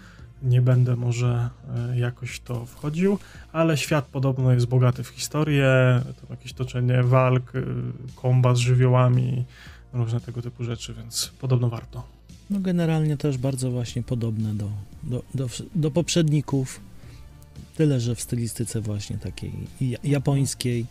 nie 0.43 0.61
będę 0.61 0.95
może 0.95 1.49
e, 1.91 1.99
jakoś 1.99 2.39
to 2.39 2.65
wchodził, 2.65 3.19
ale 3.53 3.77
świat 3.77 4.05
podobno 4.05 4.51
jest 4.51 4.65
bogaty 4.65 5.03
w 5.03 5.07
historię, 5.07 6.01
to 6.21 6.27
jakieś 6.33 6.53
toczenie 6.53 7.03
walk, 7.03 7.55
e, 7.55 7.61
kombat 8.15 8.57
z 8.57 8.59
żywiołami, 8.59 9.45
różne 9.93 10.21
tego 10.21 10.41
typu 10.41 10.63
rzeczy, 10.63 10.93
więc 10.93 11.31
podobno 11.39 11.69
warto. 11.69 12.03
No 12.49 12.59
generalnie 12.59 13.17
też 13.17 13.37
bardzo 13.37 13.71
właśnie 13.71 14.03
podobne 14.03 14.53
do, 14.53 14.69
do, 15.03 15.23
do, 15.35 15.47
do 15.75 15.91
poprzedników. 15.91 16.81
Tyle, 17.75 17.99
że 17.99 18.15
w 18.15 18.21
stylistyce 18.21 18.81
właśnie 18.81 19.17
takiej 19.17 19.53
ja- 19.81 19.97
japońskiej, 20.03 20.85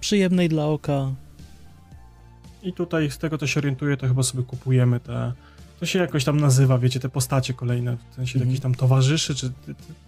przyjemnej 0.00 0.48
dla 0.48 0.66
oka. 0.66 1.14
I 2.62 2.72
tutaj 2.72 3.10
z 3.10 3.18
tego, 3.18 3.38
co 3.38 3.46
się 3.46 3.60
orientuję, 3.60 3.96
to 3.96 4.08
chyba 4.08 4.22
sobie 4.22 4.42
kupujemy 4.44 5.00
te. 5.00 5.32
To 5.80 5.86
się 5.86 5.98
jakoś 5.98 6.24
tam 6.24 6.40
nazywa, 6.40 6.78
wiecie, 6.78 7.00
te 7.00 7.08
postacie 7.08 7.54
kolejne, 7.54 7.96
w 8.10 8.14
sensie 8.14 8.38
jakichś 8.38 8.60
tam 8.60 8.74
towarzyszy, 8.74 9.34
czy 9.34 9.52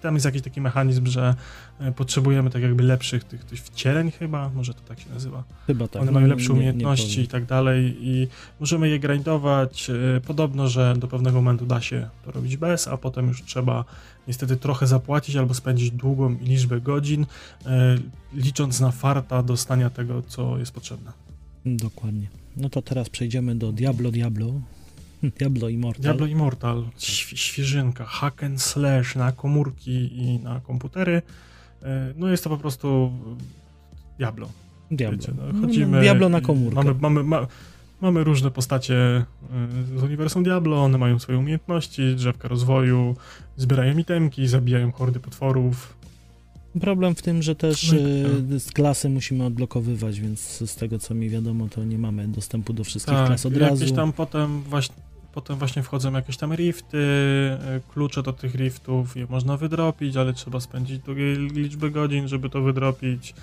tam 0.03 0.15
jest 0.15 0.27
jakiś 0.27 0.43
taki 0.43 0.61
mechanizm, 0.61 1.07
że 1.07 1.35
e, 1.81 1.93
potrzebujemy 1.93 2.51
tak 2.51 2.63
jakby 2.63 2.83
lepszych 2.83 3.25
tych, 3.25 3.45
tych 3.45 3.61
wcieleń 3.61 4.11
chyba, 4.11 4.49
może 4.49 4.75
to 4.75 4.81
tak 4.81 5.01
się 5.01 5.11
nazywa. 5.15 5.45
Chyba 5.67 5.89
tak. 5.89 6.03
One 6.03 6.13
mają 6.13 6.27
lepsze 6.27 6.49
nie- 6.49 6.55
nie 6.55 6.59
umiejętności 6.61 7.09
powiem. 7.11 7.25
i 7.25 7.29
tak 7.29 7.45
dalej 7.45 7.97
i 8.01 8.29
możemy 8.61 8.89
je 8.89 8.99
grindować. 8.99 9.91
E, 9.91 10.21
Podobno, 10.21 10.69
że 10.69 10.95
do 10.99 11.09
pewnego 11.09 11.37
momentu 11.39 11.67
da 11.67 11.81
się 11.81 12.09
to 12.25 12.31
robić 12.33 12.57
bez, 12.57 12.89
a 12.89 12.97
potem 12.97 13.29
już 13.29 13.43
trzeba 13.45 13.85
niestety 14.29 14.57
trochę 14.57 14.87
zapłacić 14.87 15.37
albo 15.37 15.55
spędzić 15.55 15.91
długą 15.91 16.37
liczbę 16.43 16.81
godzin, 16.81 17.27
e, 17.67 17.99
licząc 18.35 18.81
na 18.81 18.91
farta 18.91 19.43
dostania 19.43 19.91
tego, 19.91 20.23
co 20.23 20.59
jest 20.59 20.73
potrzebne. 20.73 21.13
Dokładnie. 21.67 22.27
No 22.57 22.69
to 22.69 22.83
teraz 22.83 23.09
przejdziemy 23.09 23.55
do 23.57 23.73
Diablo 23.73 24.11
Diablo. 24.11 24.53
Diablo 25.39 25.69
Immortal. 25.69 26.03
Diablo 26.03 26.27
Immortal, 26.27 26.85
świ- 26.99 27.37
świeżynka, 27.37 28.05
hack 28.05 28.43
and 28.43 28.63
slash 28.63 29.17
na 29.17 29.33
komórki 29.33 30.19
i 30.23 30.39
na 30.39 30.61
komputery. 30.61 31.23
E, 31.83 32.15
No 32.17 32.29
jest 32.29 32.45
to 32.45 32.51
po 32.51 32.59
prostu 32.59 33.13
Diablo. 34.19 34.49
Diablo. 34.91 35.19
Wiecie, 35.19 35.33
no, 35.37 35.47
No, 35.47 35.53
no, 35.53 35.61
chodzimy, 35.61 36.01
Diablo 36.01 36.29
na 36.29 36.41
komórkę. 36.41 36.75
Mamy, 36.85 36.95
mamy, 37.01 37.23
ma, 37.25 37.47
mamy 38.01 38.25
różne 38.25 38.51
postacie 38.51 38.95
e, 38.97 39.25
z 39.99 40.03
uniwersum 40.03 40.43
Diablo, 40.43 40.85
one 40.85 40.99
mają 40.99 41.19
swoje 41.19 41.39
umiejętności, 41.39 42.15
drzewka 42.17 42.49
rozwoju, 42.49 43.17
zbierają 43.57 43.99
itemki, 43.99 44.49
zabijają 44.49 44.93
hordy 44.93 45.21
potworów. 45.21 46.01
Problem 46.81 47.15
w 47.15 47.23
tym, 47.23 47.43
że 47.43 47.55
też 47.55 47.93
No 47.93 47.99
i 47.99 48.23
tak. 48.51 48.61
z 48.61 48.73
klasy 48.73 49.09
musimy 49.09 49.45
odblokowywać, 49.45 50.21
więc 50.21 50.41
z 50.71 50.77
tego 50.77 50.99
co 50.99 51.15
mi 51.15 51.29
wiadomo, 51.29 51.69
to 51.69 51.85
nie 51.85 51.99
mamy 51.99 52.29
dostępu 52.29 52.73
do 52.73 52.85
wszystkich 52.85 53.15
Tak, 53.15 53.27
klas 53.27 53.47
od 53.47 53.53
jakieś 53.53 53.81
razu. 53.81 53.95
tam 53.95 54.13
potem 54.13 54.63
właśnie, 54.63 54.95
potem 55.35 55.57
właśnie 55.57 55.83
wchodzą 55.83 56.13
jakieś 56.13 56.37
tam 56.37 56.55
rifty, 56.55 56.99
e, 56.99 57.81
klucze 57.93 58.23
do 58.23 58.33
tych 58.33 58.55
riftów, 58.55 59.17
je 59.17 59.27
można 59.31 59.57
wydropić, 59.57 60.17
ale 60.17 60.33
trzeba 60.33 60.61
spędzić 60.61 60.99
długiej 60.99 61.37
liczby 61.37 61.91
godzin, 61.91 62.29
żeby 62.29 62.51
to 62.51 62.63
wydropić. 62.63 63.35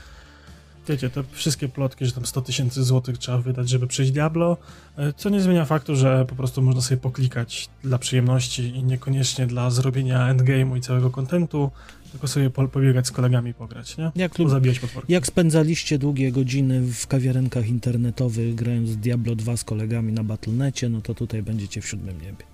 Wiecie, 0.88 1.09
te 1.09 1.23
wszystkie 1.31 1.69
plotki, 1.69 2.05
że 2.05 2.11
tam 2.11 2.25
100 2.25 2.41
tysięcy 2.41 2.83
złotych 2.83 3.17
trzeba 3.17 3.38
wydać, 3.38 3.69
żeby 3.69 3.88
przejść 3.88 4.11
Diablo, 4.11 4.57
e, 4.97 5.13
co 5.13 5.29
nie 5.29 5.41
zmienia 5.41 5.65
faktu, 5.65 5.95
że 5.95 6.25
po 6.29 6.35
prostu 6.35 6.61
można 6.61 6.81
sobie 6.81 7.01
poklikać 7.01 7.69
dla 7.83 7.97
przyjemności 7.97 8.63
i 8.63 8.83
niekoniecznie 8.83 9.47
dla 9.47 9.69
zrobienia 9.69 10.33
endgame'u 10.33 10.77
i 10.77 10.81
całego 10.81 11.09
kontentu, 11.09 11.71
tylko 12.12 12.28
sobie 12.28 12.49
po, 12.49 12.68
pobiegać 12.68 13.08
z 13.08 13.12
kolegami 13.12 13.51
i 13.51 13.53
pograć, 13.53 13.97
nie? 13.97 14.12
Jak, 14.16 14.39
lub, 14.39 14.49
Zabijać 14.49 14.80
potworki. 14.80 15.14
jak 15.14 15.28
spędzaliście 15.28 15.99
długie 15.99 16.32
godziny 16.32 16.82
w 16.82 17.08
kawiarenkach 17.08 17.68
internetowych 17.68 18.55
grając 18.55 18.89
w 18.89 18.95
Diablo 18.95 19.36
2 19.36 19.58
z 19.58 19.64
kolegami 19.64 20.14
na 20.14 20.24
Battle.necie, 20.24 20.89
no 20.89 21.01
to 21.01 21.14
tutaj 21.16 21.43
będziecie 21.43 21.82
w 21.82 21.88
siódmym 21.88 22.22
niebie. 22.22 22.45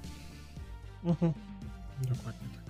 Mhm. 1.05 1.31
Dokładnie 2.01 2.47
tak. 2.55 2.63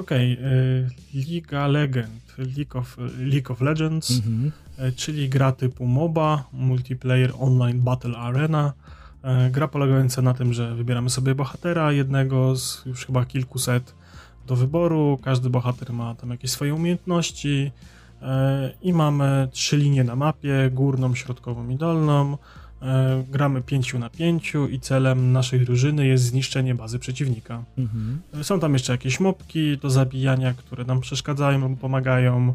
Okej, 0.00 0.32
y, 0.32 0.88
Liga 1.14 1.66
Legend, 1.66 2.34
League 2.38 2.78
of, 2.80 2.96
League 3.18 3.52
of 3.52 3.60
Legends, 3.60 4.10
Mhm. 4.10 4.52
y, 4.88 4.92
czyli 4.92 5.28
gra 5.28 5.52
typu 5.52 5.86
MOBA, 5.86 6.44
Multiplayer 6.52 7.32
Online 7.38 7.80
Battle 7.80 8.16
Arena. 8.18 8.72
Y, 9.46 9.50
gra 9.50 9.68
polegająca 9.68 10.22
na 10.22 10.34
tym, 10.34 10.52
że 10.52 10.74
wybieramy 10.74 11.10
sobie 11.10 11.34
bohatera, 11.34 11.92
jednego 11.92 12.56
z 12.56 12.82
już 12.86 13.06
chyba 13.06 13.24
kilkuset 13.24 13.94
do 14.46 14.56
wyboru. 14.56 15.18
Każdy 15.22 15.50
bohater 15.50 15.92
ma 15.92 16.14
tam 16.14 16.30
jakieś 16.30 16.50
swoje 16.50 16.74
umiejętności 16.74 17.70
y, 18.22 18.26
i 18.82 18.92
mamy 18.92 19.48
trzy 19.52 19.76
linie 19.76 20.04
na 20.04 20.16
mapie, 20.16 20.70
górną, 20.72 21.14
środkową 21.14 21.68
i 21.68 21.76
dolną. 21.76 22.36
E, 22.82 23.24
Gramy 23.30 23.62
pięciu 23.62 23.98
na 23.98 24.10
pięciu 24.10 24.68
i 24.68 24.80
celem 24.80 25.32
naszej 25.32 25.60
drużyny 25.60 26.06
jest 26.06 26.24
zniszczenie 26.24 26.74
bazy 26.74 26.98
przeciwnika. 26.98 27.64
Mhm. 27.78 28.20
Są 28.42 28.60
tam 28.60 28.72
jeszcze 28.72 28.92
jakieś 28.92 29.20
mopki 29.20 29.78
do 29.78 29.90
zabijania, 29.90 30.54
które 30.54 30.84
nam 30.84 31.00
przeszkadzają 31.00 31.68
lub 31.68 31.80
pomagają, 31.80 32.54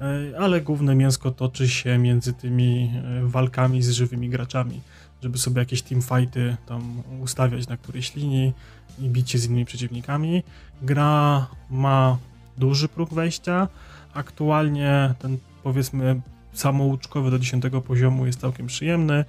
e, 0.00 0.40
ale 0.40 0.60
główne 0.60 0.94
mięsko 0.94 1.30
toczy 1.30 1.68
się 1.68 1.98
między 1.98 2.32
tymi 2.32 2.92
e, 2.94 3.26
walkami 3.26 3.82
z 3.82 3.90
żywymi 3.90 4.28
graczami, 4.28 4.80
żeby 5.22 5.38
sobie 5.38 5.58
jakieś 5.58 5.82
teamfighty 5.82 6.56
tam 6.66 7.02
ustawiać 7.20 7.68
na 7.68 7.76
którejś 7.76 8.14
linii 8.14 8.52
i 8.98 9.08
bić 9.08 9.30
się 9.30 9.38
z 9.38 9.44
innymi 9.44 9.64
przeciwnikami. 9.64 10.42
Gra 10.82 11.46
ma 11.70 12.18
duży 12.58 12.88
próg 12.88 13.14
wejścia. 13.14 13.68
Aktualnie 14.14 15.14
ten 15.18 15.38
powiedzmy 15.62 16.20
samouczkowy 16.52 17.30
do 17.30 17.38
10 17.38 17.64
poziomu 17.86 18.26
jest 18.26 18.40
całkiem 18.40 18.66
przyjemny, 18.66 19.24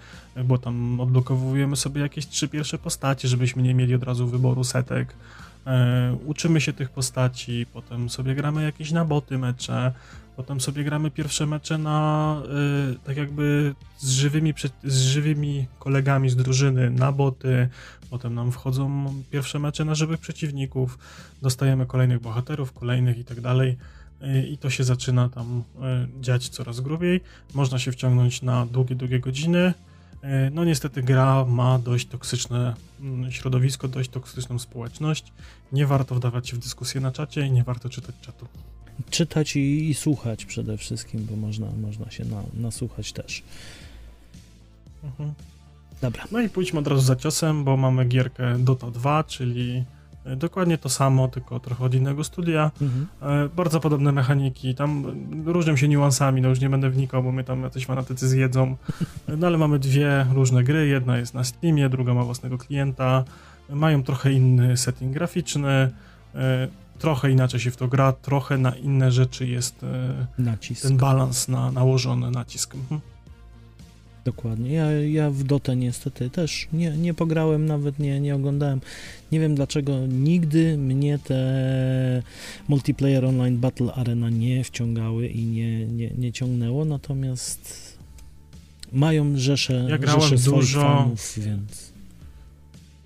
bo 0.45 0.57
tam 0.57 0.99
odblokowujemy 0.99 1.75
sobie 1.75 2.01
jakieś 2.01 2.27
trzy 2.27 2.47
pierwsze 2.47 2.77
postacie, 2.77 3.27
żebyśmy 3.27 3.63
nie 3.63 3.73
mieli 3.73 3.95
od 3.95 4.03
razu 4.03 4.27
wyboru 4.27 4.63
setek. 4.63 5.15
E, 5.67 6.17
uczymy 6.25 6.61
się 6.61 6.73
tych 6.73 6.89
postaci, 6.89 7.65
potem 7.73 8.09
sobie 8.09 8.35
gramy 8.35 8.63
jakieś 8.63 8.91
na 8.91 9.05
boty 9.05 9.37
mecze, 9.37 9.93
potem 10.35 10.61
sobie 10.61 10.83
gramy 10.83 11.11
pierwsze 11.11 11.45
mecze 11.45 11.77
na 11.77 12.41
e, 12.45 12.99
tak 13.05 13.17
jakby 13.17 13.75
z 13.97 14.09
żywymi, 14.09 14.53
z 14.83 14.97
żywymi 15.01 15.67
kolegami 15.79 16.29
z 16.29 16.35
drużyny 16.35 16.89
na 16.89 17.11
boty, 17.11 17.69
potem 18.09 18.33
nam 18.35 18.51
wchodzą 18.51 19.13
pierwsze 19.31 19.59
mecze 19.59 19.85
na 19.85 19.95
żywych 19.95 20.19
przeciwników, 20.19 20.97
dostajemy 21.41 21.85
kolejnych 21.85 22.21
bohaterów, 22.21 22.73
kolejnych 22.73 23.17
i 23.17 23.23
tak 23.25 23.41
dalej. 23.41 23.77
E, 24.21 24.47
I 24.47 24.57
to 24.57 24.69
się 24.69 24.83
zaczyna 24.83 25.29
tam 25.29 25.63
e, 25.81 26.07
dziać 26.21 26.49
coraz 26.49 26.79
grubiej. 26.79 27.21
Można 27.53 27.79
się 27.79 27.91
wciągnąć 27.91 28.41
na 28.41 28.65
długie, 28.65 28.95
długie 28.95 29.19
godziny. 29.19 29.73
E, 30.21 30.49
No 30.49 30.63
niestety 30.63 31.03
gra 31.03 31.45
ma 31.45 31.79
dość 31.79 32.07
toksyczne 32.07 32.73
mm, 33.01 33.31
środowisko, 33.31 33.87
dość 33.87 34.09
toksyczną 34.09 34.59
społeczność. 34.59 35.33
Nie 35.71 35.85
warto 35.85 36.15
wdawać 36.15 36.49
się 36.49 36.55
w 36.55 36.59
dyskusję 36.59 37.01
na 37.01 37.11
czacie 37.11 37.45
i 37.45 37.51
nie 37.51 37.63
warto 37.63 37.89
czytać 37.89 38.15
czatu. 38.21 38.47
Czytać 39.09 39.55
i, 39.55 39.89
i 39.89 39.93
słuchać 39.93 40.45
przede 40.45 40.77
wszystkim, 40.77 41.27
bo 41.29 41.35
można, 41.35 41.67
można 41.81 42.11
się 42.11 42.25
na, 42.25 42.43
nasłuchać 42.53 43.11
też. 43.13 43.43
Mhm. 45.03 45.33
Dobra. 46.01 46.23
No 46.31 46.39
i 46.39 46.49
pójdźmy 46.49 46.79
od 46.79 46.87
razu 46.87 47.01
za 47.01 47.15
ciosem, 47.15 47.63
bo 47.63 47.77
mamy 47.77 48.05
gierkę 48.05 48.57
Dota 48.59 48.91
2, 48.91 49.23
czyli 49.23 49.83
e, 50.25 50.35
dokładnie 50.35 50.77
to 50.77 50.89
samo, 50.89 51.27
tylko 51.27 51.59
trochę 51.59 51.85
od 51.85 51.93
innego 51.93 52.23
studia. 52.23 52.71
Mhm. 52.81 53.07
E, 53.45 53.49
Bardzo 53.49 53.79
podobne 53.79 54.11
mechaniki, 54.11 54.75
tam 54.75 55.05
różnią 55.45 55.75
się 55.75 55.87
niuansami, 55.87 56.41
no 56.41 56.49
już 56.49 56.59
nie 56.59 56.69
będę 56.69 56.89
wnikał, 56.89 57.23
bo 57.23 57.31
mnie 57.31 57.43
tam 57.43 57.63
jacyś 57.63 57.85
fanatycy 57.85 58.27
zjedzą. 58.27 58.75
No 59.37 59.47
ale 59.47 59.57
mamy 59.57 59.79
dwie 59.79 60.25
różne 60.33 60.63
gry, 60.63 60.87
jedna 60.87 61.17
jest 61.17 61.33
na 61.33 61.43
Steamie, 61.43 61.89
druga 61.89 62.13
ma 62.13 62.23
własnego 62.23 62.57
klienta, 62.57 63.23
mają 63.69 64.03
trochę 64.03 64.33
inny 64.33 64.77
setting 64.77 65.13
graficzny, 65.13 65.91
e, 66.35 66.67
trochę 66.99 67.31
inaczej 67.31 67.59
się 67.59 67.71
w 67.71 67.77
to 67.77 67.87
gra, 67.87 68.13
trochę 68.13 68.57
na 68.57 68.75
inne 68.75 69.11
rzeczy 69.11 69.47
jest 69.47 69.83
e, 69.83 70.27
Nacisk. 70.37 70.81
ten 70.87 70.97
balans 70.97 71.47
na, 71.47 71.71
nałożony, 71.71 72.31
nacisk. 72.31 72.75
Mhm. 72.75 73.01
Dokładnie. 74.25 74.73
Ja, 74.73 74.91
ja 74.91 75.29
w 75.31 75.43
Dotę 75.43 75.75
niestety 75.75 76.29
też 76.29 76.67
nie, 76.73 76.97
nie 76.97 77.13
pograłem, 77.13 77.65
nawet 77.65 77.99
nie, 77.99 78.19
nie 78.19 78.35
oglądałem. 78.35 78.81
Nie 79.31 79.39
wiem 79.39 79.55
dlaczego 79.55 79.93
nigdy 80.07 80.77
mnie 80.77 81.19
te 81.19 81.43
multiplayer 82.67 83.25
online 83.25 83.57
battle 83.57 83.93
arena 83.93 84.29
nie 84.29 84.63
wciągały 84.63 85.27
i 85.27 85.45
nie, 85.45 85.85
nie, 85.85 86.09
nie 86.17 86.31
ciągnęło, 86.31 86.85
natomiast 86.85 87.95
mają 88.93 89.37
rzeszę, 89.37 89.85
Ja 89.89 89.97
grałem 89.97 90.21
swoich 90.21 90.43
dużo. 90.43 90.81
fanów, 90.81 91.33
więc... 91.37 91.93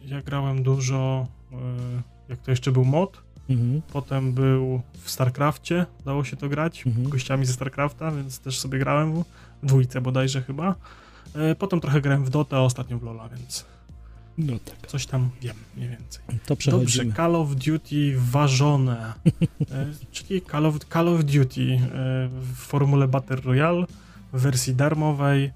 Ja 0.05 0.21
grałem 0.21 0.63
dużo, 0.63 1.27
e, 1.51 1.55
jak 2.29 2.39
to 2.41 2.51
jeszcze 2.51 2.71
był 2.71 2.85
mod, 2.85 3.21
Mhm. 3.49 3.81
potem 3.93 4.33
był 4.33 4.81
w 5.03 5.11
StarCrafcie, 5.11 5.85
dało 6.05 6.23
się 6.23 6.37
to 6.37 6.49
grać, 6.49 6.87
Mhm. 6.87 7.09
gościami 7.09 7.45
ze 7.45 7.53
StarCrafta, 7.53 8.11
więc 8.11 8.39
też 8.39 8.59
sobie 8.59 8.79
grałem 8.79 9.13
w 9.13 9.25
dwójce 9.63 10.01
bodajże 10.01 10.41
chyba. 10.41 10.75
E, 11.35 11.55
Potem 11.55 11.79
trochę 11.79 12.01
grałem 12.01 12.25
w 12.25 12.29
Dota, 12.29 12.57
a 12.57 12.59
ostatnio 12.59 12.99
w 12.99 13.03
Lola, 13.03 13.29
więc 13.29 13.65
No 14.37 14.53
tak. 14.65 14.89
coś 14.89 15.05
tam 15.05 15.29
wiem 15.41 15.55
mniej 15.77 15.89
więcej. 15.89 16.21
To 16.45 16.71
Dobrze. 16.71 17.03
Call 17.15 17.35
of 17.35 17.55
Duty 17.55 18.13
ważone, 18.17 19.13
e, 19.71 19.85
czyli 20.11 20.41
Call 20.51 20.65
of, 20.65 20.75
Call 20.93 21.07
of 21.07 21.23
Duty 21.23 21.61
e, 21.61 21.79
w 22.31 22.55
formule 22.55 23.07
Battle 23.07 23.35
Royale 23.35 23.85
w 24.33 24.41
wersji 24.41 24.75
darmowej. 24.75 25.51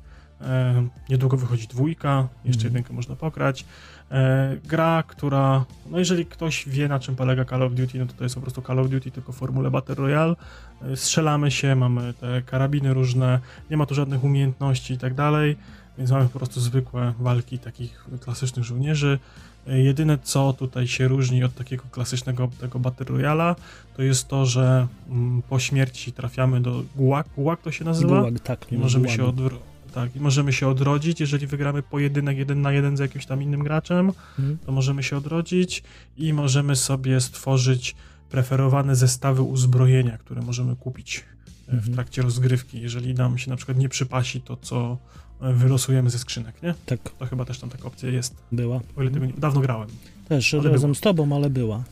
Niedługo 1.09 1.37
wychodzi 1.37 1.67
dwójka, 1.67 2.27
jeszcze 2.45 2.59
Mhm. 2.61 2.73
jedynkę 2.73 2.93
można 2.93 3.15
pokrać. 3.15 3.65
E, 4.13 4.57
gra, 4.65 5.03
która, 5.07 5.65
no 5.91 5.99
jeżeli 5.99 6.25
ktoś 6.25 6.69
wie 6.69 6.87
na 6.87 6.99
czym 6.99 7.15
polega 7.15 7.45
Call 7.45 7.63
of 7.63 7.73
Duty, 7.73 7.99
no 7.99 8.05
to 8.05 8.13
to 8.13 8.23
jest 8.23 8.35
po 8.35 8.41
prostu 8.41 8.61
Call 8.61 8.79
of 8.79 8.89
Duty, 8.89 9.11
tylko 9.11 9.31
formule 9.31 9.71
Battle 9.71 9.95
Royale. 9.95 10.35
E, 10.81 10.97
strzelamy 10.97 11.51
się, 11.51 11.75
mamy 11.75 12.13
te 12.13 12.41
karabiny 12.41 12.93
różne, 12.93 13.39
nie 13.69 13.77
ma 13.77 13.85
tu 13.85 13.95
żadnych 13.95 14.23
umiejętności 14.23 14.93
i 14.93 14.97
tak 14.97 15.13
dalej, 15.13 15.57
więc 15.97 16.11
mamy 16.11 16.29
po 16.29 16.39
prostu 16.39 16.59
zwykłe 16.59 17.13
walki 17.19 17.59
takich 17.59 18.05
klasycznych 18.19 18.65
żołnierzy. 18.65 19.19
E, 19.67 19.79
Jedyne 19.79 20.17
co 20.23 20.53
tutaj 20.53 20.87
się 20.87 21.07
różni 21.07 21.43
od 21.43 21.55
takiego 21.55 21.83
klasycznego 21.91 22.49
tego 22.59 22.79
Battle 22.79 23.05
Royala, 23.05 23.55
to 23.95 24.01
jest 24.01 24.27
to, 24.27 24.45
że 24.45 24.87
mm, 25.09 25.41
po 25.41 25.59
śmierci 25.59 26.11
trafiamy 26.11 26.61
do 26.61 26.83
gułag, 26.95 27.27
gułag 27.35 27.61
to 27.61 27.71
się 27.71 27.85
nazywa? 27.85 28.19
Gulag, 28.19 28.39
tak. 28.39 28.71
I 28.71 28.77
możemy 28.77 29.09
się, 29.09 29.17
gułagu. 29.17 29.72
Tak, 29.93 30.15
I 30.15 30.19
możemy 30.19 30.53
się 30.53 30.67
odrodzić, 30.67 31.19
jeżeli 31.19 31.47
wygramy 31.47 31.83
pojedynek 31.83 32.37
jeden 32.37 32.61
na 32.61 32.71
jeden 32.71 32.97
z 32.97 32.99
jakimś 32.99 33.25
tam 33.25 33.43
innym 33.43 33.63
graczem, 33.63 34.11
Mhm. 34.39 34.57
to 34.65 34.71
możemy 34.71 35.03
się 35.03 35.17
odrodzić 35.17 35.83
i 36.17 36.33
możemy 36.33 36.75
sobie 36.75 37.21
stworzyć 37.21 37.95
preferowane 38.29 38.95
zestawy 38.95 39.41
uzbrojenia, 39.41 40.17
które 40.17 40.41
możemy 40.41 40.75
kupić 40.75 41.17
e, 41.67 41.71
w 41.71 41.73
Mhm. 41.73 41.93
trakcie 41.93 42.21
rozgrywki, 42.21 42.81
jeżeli 42.81 43.13
nam 43.13 43.37
się 43.37 43.49
na 43.49 43.55
przykład 43.57 43.77
nie 43.77 43.89
przypasi 43.89 44.41
to, 44.41 44.57
co 44.57 44.97
e, 45.41 45.53
wylosujemy 45.53 46.09
ze 46.09 46.19
skrzynek, 46.19 46.63
nie? 46.63 46.73
Tak, 46.85 46.99
To 47.19 47.25
chyba 47.25 47.45
też 47.45 47.59
tam 47.59 47.69
taka 47.69 47.83
opcja 47.83 48.09
jest, 48.09 48.35
była. 48.51 48.79
o 48.95 49.01
ile 49.01 49.11
tego 49.11 49.25
nie... 49.25 49.33
Dawno 49.33 49.61
grałem. 49.61 49.89
Też 50.29 50.53
ale 50.53 50.63
razem 50.63 50.81
była. 50.81 50.93
z 50.95 50.99
tobą, 51.01 51.35
ale 51.35 51.49
była. 51.49 51.83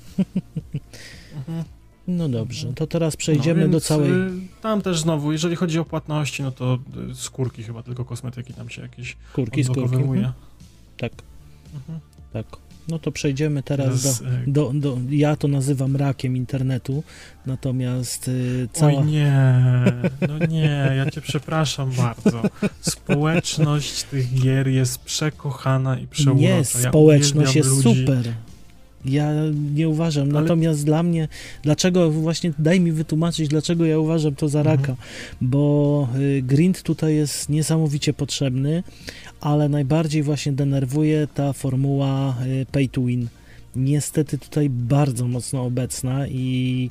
No 2.08 2.30
dobrze, 2.30 2.74
to 2.74 2.88
teraz 2.88 3.16
przejdziemy 3.16 3.66
no, 3.66 3.72
do 3.72 3.82
całej... 3.82 4.12
y, 4.12 4.30
Tam 4.62 4.82
też 4.82 5.00
znowu, 5.02 5.32
jeżeli 5.32 5.56
chodzi 5.56 5.80
o 5.80 5.86
płatności, 5.86 6.44
no 6.44 6.52
to 6.52 6.80
y, 7.12 7.16
skórki 7.16 7.64
chyba, 7.64 7.84
tylko 7.84 8.06
kosmetyki 8.06 8.54
tam 8.54 8.70
się 8.70 8.82
jakieś 8.82 9.18
Kurki, 9.34 9.64
skórki. 9.64 9.82
odblokowywuje. 9.82 10.20
Mhm. 10.20 10.34
Tak, 10.98 11.12
Mhm. 11.76 12.00
tak. 12.34 12.46
No 12.88 13.00
to 13.00 13.12
przejdziemy 13.12 13.64
teraz 13.64 14.22
do, 14.22 14.28
y, 14.28 14.44
do, 14.48 14.72
do... 14.74 14.98
Ja 15.10 15.36
to 15.36 15.48
nazywam 15.48 15.96
rakiem 15.96 16.38
internetu, 16.38 17.04
natomiast 17.46 18.28
y, 18.28 18.70
cała... 18.74 18.92
Oj 19.00 19.06
nie, 19.06 19.34
no 20.28 20.38
nie, 20.48 20.92
ja 20.98 21.10
cię 21.12 21.22
przepraszam 21.22 21.92
bardzo. 21.92 22.42
Społeczność 22.82 24.04
tych 24.04 24.34
gier 24.34 24.68
jest 24.68 24.98
przekochana 25.00 26.00
i 26.00 26.08
przeurocza. 26.08 26.42
Nie, 26.42 26.66
społeczność 26.66 27.56
jest 27.56 27.70
ludzi. 27.86 28.00
super. 28.02 28.34
Ja 29.06 29.32
nie 29.76 29.90
uważam, 29.90 30.30
Ale- 30.32 30.42
natomiast 30.42 30.86
dla 30.86 31.04
mnie, 31.04 31.28
dlaczego 31.64 32.12
właśnie, 32.12 32.54
daj 32.60 32.80
mi 32.80 32.92
wytłumaczyć, 32.92 33.48
dlaczego 33.48 33.86
ja 33.86 34.00
uważam 34.00 34.36
to 34.36 34.50
za 34.50 34.60
Mhm. 34.60 34.78
raka, 34.80 34.96
bo 35.42 36.08
y, 36.20 36.42
grind 36.42 36.84
tutaj 36.84 37.16
jest 37.16 37.50
niesamowicie 37.50 38.14
potrzebny, 38.14 38.84
ale 39.42 39.70
najbardziej 39.70 40.24
właśnie 40.24 40.52
denerwuje 40.52 41.28
ta 41.34 41.54
formuła 41.54 42.36
y, 42.62 42.66
pay 42.72 42.88
to 42.90 43.02
win. 43.02 43.28
Niestety 43.76 44.38
tutaj 44.38 44.70
bardzo 44.70 45.28
mocno 45.28 45.64
obecna 45.66 46.28
i 46.28 46.90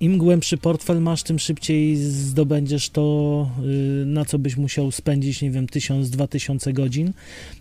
im 0.00 0.18
głębszy 0.18 0.56
portfel 0.56 1.00
masz, 1.00 1.22
tym 1.22 1.38
szybciej 1.38 1.96
zdobędziesz 1.96 2.90
to, 2.90 3.50
y, 4.02 4.06
na 4.06 4.24
co 4.24 4.38
byś 4.38 4.56
musiał 4.56 4.90
spędzić, 4.90 5.42
nie 5.42 5.50
wiem, 5.50 5.66
1000-2000 5.66 6.72
godzin. 6.72 7.12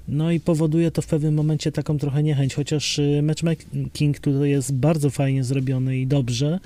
No 0.08 0.32
i 0.32 0.40
powoduje 0.40 0.92
to 0.92 1.02
w 1.02 1.08
pewnym 1.08 1.34
momencie 1.34 1.72
taką 1.72 1.98
trochę 1.98 2.24
niechęć, 2.24 2.56
chociaż 2.56 3.00
y, 3.00 3.22
matchmaking 3.24 4.20
tutaj 4.20 4.50
jest 4.50 4.74
bardzo 4.74 5.10
fajnie 5.10 5.44
zrobiony 5.44 5.98
i 5.98 6.08
dobrze, 6.08 6.60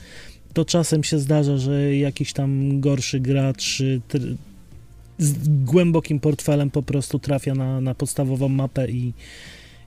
to 0.54 0.66
czasem 0.66 1.04
się 1.04 1.20
zdarza, 1.20 1.58
że 1.58 1.96
jakiś 1.96 2.34
tam 2.34 2.80
gorszy 2.80 3.20
gracz 3.20 3.82
y, 3.82 4.02
z 5.18 5.64
głębokim 5.66 6.20
portfelem 6.20 6.72
po 6.72 6.84
prostu 6.84 7.20
trafia 7.20 7.56
na, 7.56 7.82
na 7.82 7.96
podstawową 7.96 8.50
mapę 8.50 8.92
i, 8.92 9.14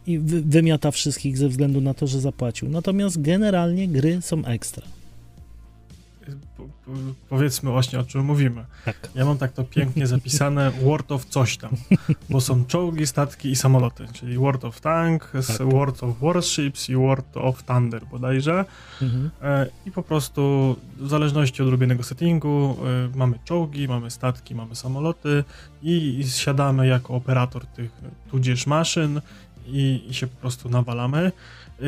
i 0.07 0.19
wy, 0.19 0.43
wymiata 0.43 0.91
wszystkich 0.91 1.39
ze 1.39 1.49
względu 1.49 1.81
na 1.81 1.95
to, 1.95 2.07
że 2.07 2.21
zapłacił. 2.21 2.69
Natomiast 2.69 3.23
generalnie 3.23 3.89
gry 3.89 4.19
są 4.23 4.45
ekstra. 4.45 4.83
Po- 6.87 6.93
po- 6.93 6.99
Powiedzmy 7.29 7.71
właśnie 7.71 7.99
o 8.01 8.05
czym 8.05 8.25
mówimy. 8.25 8.65
Tak. 8.85 9.09
Ja 9.15 9.25
mam 9.25 9.39
tak 9.39 9.53
to 9.53 9.65
pięknie 9.65 10.07
zapisane 10.07 10.71
World 10.71 11.13
of 11.13 11.25
coś 11.25 11.57
tam, 11.57 11.71
bo 12.31 12.41
są 12.41 12.65
czołgi, 12.65 13.07
statki 13.07 13.51
i 13.51 13.57
samoloty, 13.57 14.07
czyli 14.13 14.39
World 14.39 14.65
of 14.65 14.81
Tank, 14.81 15.31
Tak. 15.49 15.67
World 15.69 16.03
of 16.03 16.21
Warships 16.21 16.89
i 16.89 16.97
World 16.97 17.37
of 17.37 17.63
Thunder 17.63 18.07
bodajże. 18.07 18.65
Mhm. 19.03 19.31
E, 19.43 19.67
I 19.87 19.91
po 19.91 20.03
prostu 20.03 20.77
w 20.97 21.09
zależności 21.09 21.63
od 21.63 21.69
ulubionego 21.69 22.03
settingu 22.03 22.77
e, 23.15 23.17
mamy 23.19 23.39
czołgi, 23.45 23.89
mamy 23.89 24.11
statki, 24.11 24.55
mamy 24.55 24.77
samoloty 24.77 25.45
i 25.83 26.25
siadamy 26.29 26.87
jako 26.87 27.15
operator 27.15 27.67
tych 27.67 27.91
tudzież 28.31 28.67
maszyn 28.67 29.21
i, 29.67 30.05
i 30.09 30.15
się 30.15 30.27
po 30.27 30.37
prostu 30.41 30.69
nawalamy. 30.69 31.33
E, 31.81 31.85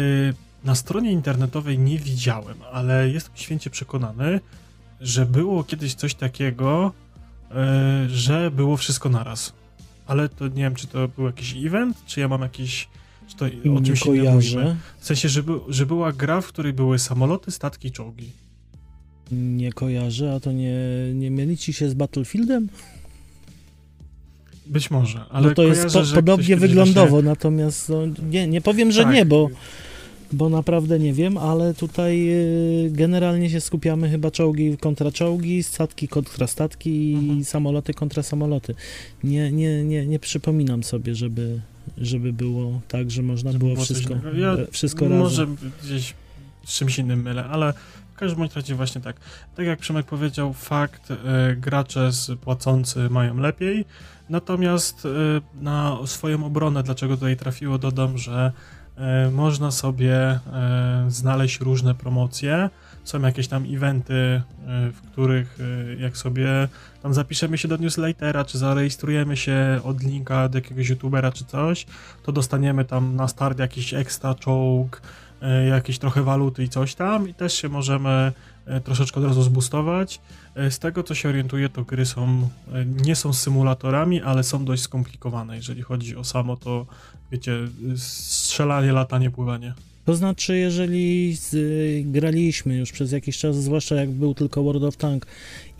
Na 0.64 0.74
stronie 0.74 1.12
internetowej 1.12 1.78
nie 1.78 1.98
widziałem, 1.98 2.56
ale 2.72 3.08
jestem 3.08 3.36
święcie 3.36 3.70
przekonany, 3.70 4.40
że 5.00 5.26
było 5.26 5.64
kiedyś 5.64 5.94
coś 5.94 6.14
takiego, 6.14 6.92
e, 7.50 8.06
że 8.08 8.50
było 8.50 8.76
wszystko 8.76 9.08
naraz. 9.08 9.52
Ale 10.06 10.28
to 10.28 10.48
nie 10.48 10.62
wiem, 10.62 10.74
czy 10.74 10.86
to 10.86 11.08
był 11.08 11.26
jakiś 11.26 11.54
event, 11.66 11.96
czy 12.06 12.20
ja 12.20 12.28
mam 12.28 12.40
jakiś. 12.42 12.88
Czy 13.28 13.36
to 13.36 13.44
o 13.44 13.48
Nie 13.48 13.82
czymś 13.82 14.06
innym 14.06 14.16
mówimy. 14.16 14.24
kojarzę. 14.24 14.76
W 14.98 15.06
sensie, 15.06 15.28
że, 15.28 15.42
by, 15.42 15.52
że 15.68 15.86
była 15.86 16.12
gra, 16.12 16.40
w 16.40 16.46
której 16.48 16.72
były 16.72 16.98
samoloty, 16.98 17.50
statki, 17.50 17.92
czołgi. 17.92 18.30
Nie 19.32 19.72
kojarzę, 19.72 20.34
a 20.34 20.40
to 20.40 20.52
nie, 20.52 20.74
nie 21.14 21.30
mieli 21.30 21.56
ci 21.56 21.72
się 21.72 21.90
z 21.90 21.94
Battlefieldem? 21.94 22.68
Być 24.66 24.90
może, 24.90 25.24
ale 25.30 25.48
no 25.48 25.54
to 25.54 25.62
jest 25.62 25.80
kojarzę, 25.80 25.98
po, 25.98 26.04
że 26.04 26.14
podobnie 26.16 26.56
wyglądowo, 26.56 27.22
natomiast 27.22 27.88
no, 27.88 27.98
nie, 28.30 28.48
nie 28.48 28.60
powiem, 28.60 28.92
że 28.92 29.02
Tak. 29.02 29.14
nie, 29.14 29.24
bo, 29.26 29.48
bo 30.32 30.48
naprawdę 30.48 30.98
nie 30.98 31.12
wiem, 31.12 31.36
ale 31.38 31.74
tutaj 31.74 32.28
y, 32.86 32.90
generalnie 32.92 33.50
się 33.50 33.60
skupiamy 33.60 34.10
chyba 34.10 34.30
czołgi 34.30 34.76
kontra 34.78 35.10
czołgi, 35.12 35.62
statki 35.62 36.08
kontra 36.08 36.46
statki 36.46 37.14
Mhm. 37.14 37.38
i 37.38 37.44
samoloty 37.44 37.94
kontra 37.94 38.22
samoloty. 38.22 38.74
Nie, 39.24 39.52
nie, 39.52 39.84
nie, 39.84 40.06
nie 40.06 40.18
przypominam 40.18 40.84
sobie, 40.84 41.14
żeby, 41.14 41.60
żeby 41.98 42.32
było 42.32 42.80
tak, 42.88 43.10
że 43.10 43.22
można 43.22 43.52
Żeby 43.52 43.58
było 43.58 43.72
było 43.74 43.84
wszystko. 43.84 44.14
Ja 44.36 44.52
e, 44.52 44.66
wszystko 44.70 45.08
Może 45.08 45.42
razem. 45.42 45.56
gdzieś 45.82 46.14
z 46.64 46.72
czymś 46.78 46.98
innym 46.98 47.22
mylę, 47.22 47.44
ale 47.44 47.72
w 48.14 48.18
każdym 48.18 48.48
razie 48.54 48.74
właśnie 48.74 49.00
tak. 49.00 49.16
Tak 49.56 49.66
jak 49.66 49.78
Przemek 49.78 50.06
powiedział, 50.06 50.52
fakt, 50.52 51.10
e, 51.10 51.16
gracze 51.56 52.12
z 52.12 52.38
płacący 52.40 53.10
mają 53.10 53.36
lepiej, 53.36 53.84
natomiast 54.30 55.06
e, 55.06 55.08
na 55.62 55.98
swoją 56.06 56.44
obronę, 56.46 56.82
dlaczego 56.82 57.14
tutaj 57.14 57.36
trafiło, 57.36 57.78
dodam, 57.78 58.18
że 58.18 58.52
można 59.32 59.70
sobie 59.70 60.14
e, 60.16 60.40
znaleźć 61.08 61.60
różne 61.60 61.94
promocje. 61.94 62.70
Są 63.04 63.20
jakieś 63.20 63.48
tam 63.48 63.64
eventy, 63.74 64.14
e, 64.14 64.42
w 64.90 65.00
których 65.12 65.58
e, 65.60 65.94
jak 65.94 66.16
sobie 66.16 66.68
tam 67.02 67.14
zapiszemy 67.14 67.58
się 67.58 67.68
do 67.68 67.76
newslettera, 67.76 68.44
czy 68.44 68.58
zarejestrujemy 68.58 69.36
się 69.36 69.80
od 69.84 70.02
linka 70.02 70.48
do 70.48 70.58
jakiegoś 70.58 70.88
youtubera 70.88 71.32
czy 71.32 71.44
coś, 71.44 71.86
to 72.22 72.32
dostaniemy 72.32 72.84
tam 72.84 73.16
na 73.16 73.28
start 73.28 73.58
jakiś 73.58 73.94
ekstra 73.94 74.34
czołg, 74.34 75.02
e, 75.42 75.66
jakieś 75.66 75.98
trochę 75.98 76.22
waluty 76.22 76.64
i 76.64 76.68
coś 76.68 76.94
tam 76.94 77.28
i 77.28 77.34
też 77.34 77.54
się 77.54 77.68
możemy 77.68 78.32
e, 78.66 78.80
troszeczkę 78.80 79.20
od 79.20 79.26
razu 79.26 79.42
zboostować. 79.42 80.20
E, 80.58 80.70
Z 80.70 80.78
tego 80.78 81.02
co 81.02 81.14
się 81.14 81.28
orientuję, 81.28 81.68
to 81.68 81.84
gry 81.84 82.06
są, 82.06 82.48
e, 82.72 82.84
nie 82.84 83.16
są 83.16 83.32
symulatorami, 83.32 84.22
ale 84.22 84.44
są 84.44 84.64
dość 84.64 84.82
skomplikowane, 84.82 85.56
jeżeli 85.56 85.82
chodzi 85.82 86.16
o 86.16 86.24
samo 86.24 86.56
to, 86.56 86.86
wiecie, 87.32 87.52
strzelanie, 87.96 88.92
latanie, 88.92 89.30
pływanie. 89.30 89.74
To 90.04 90.16
znaczy, 90.16 90.58
jeżeli 90.58 91.36
z, 91.36 91.54
y, 91.54 92.02
graliśmy 92.06 92.76
już 92.76 92.92
przez 92.92 93.12
jakiś 93.12 93.38
czas, 93.38 93.56
zwłaszcza 93.56 93.94
jak 93.94 94.10
był 94.10 94.34
tylko 94.34 94.62
World 94.62 94.82
of 94.82 94.96
Tank 94.96 95.26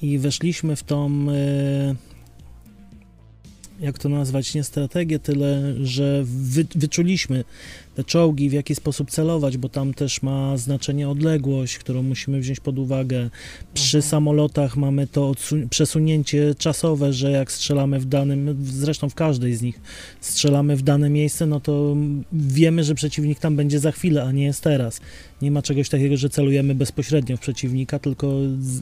i 0.03 0.18
weszliśmy 0.18 0.76
w 0.76 0.83
tą, 0.83 1.26
y, 1.31 1.97
jak 3.81 3.99
to 3.99 4.09
nazwać, 4.09 4.55
nie 4.55 4.64
strategię, 4.64 5.18
tyle, 5.18 5.74
że 5.83 6.22
wy, 6.24 6.66
wyczuliśmy 6.74 7.45
te 7.99 8.05
czołgi, 8.05 8.51
w 8.51 8.53
jaki 8.53 8.74
sposób 8.74 9.11
celować, 9.11 9.57
bo 9.57 9.68
tam 9.68 9.94
też 9.94 10.22
ma 10.22 10.57
znaczenie 10.57 11.09
odległość, 11.09 11.78
którą 11.78 12.03
musimy 12.03 12.40
wziąć 12.40 12.61
pod 12.61 12.78
uwagę. 12.78 13.30
Przy 13.74 13.96
Mhm. 13.99 14.11
samolotach 14.11 14.76
mamy 14.76 15.07
to 15.07 15.32
przesunięcie 15.70 16.55
czasowe, 16.55 17.12
że 17.12 17.30
jak 17.30 17.53
strzelamy 17.53 18.01
w 18.01 18.05
danym, 18.05 18.57
zresztą 18.64 19.09
w 19.09 19.14
każdej 19.14 19.55
z 19.55 19.62
nich, 19.62 19.80
strzelamy 20.20 20.76
w 20.76 20.82
dane 20.82 21.11
miejsce, 21.11 21.46
no 21.46 21.61
to 21.61 21.96
wiemy, 22.32 22.84
że 22.84 22.94
przeciwnik 22.94 23.38
tam 23.38 23.57
będzie 23.57 23.78
za 23.78 23.92
chwilę, 23.92 24.22
a 24.24 24.32
nie 24.32 24.44
jest 24.44 24.62
teraz. 24.62 25.01
Nie 25.42 25.51
ma 25.51 25.62
czegoś 25.62 25.88
takiego, 25.88 26.16
że 26.16 26.30
celujemy 26.30 26.74
bezpośrednio 26.74 27.36
w 27.36 27.40
przeciwnika, 27.40 27.99
tylko 27.99 28.32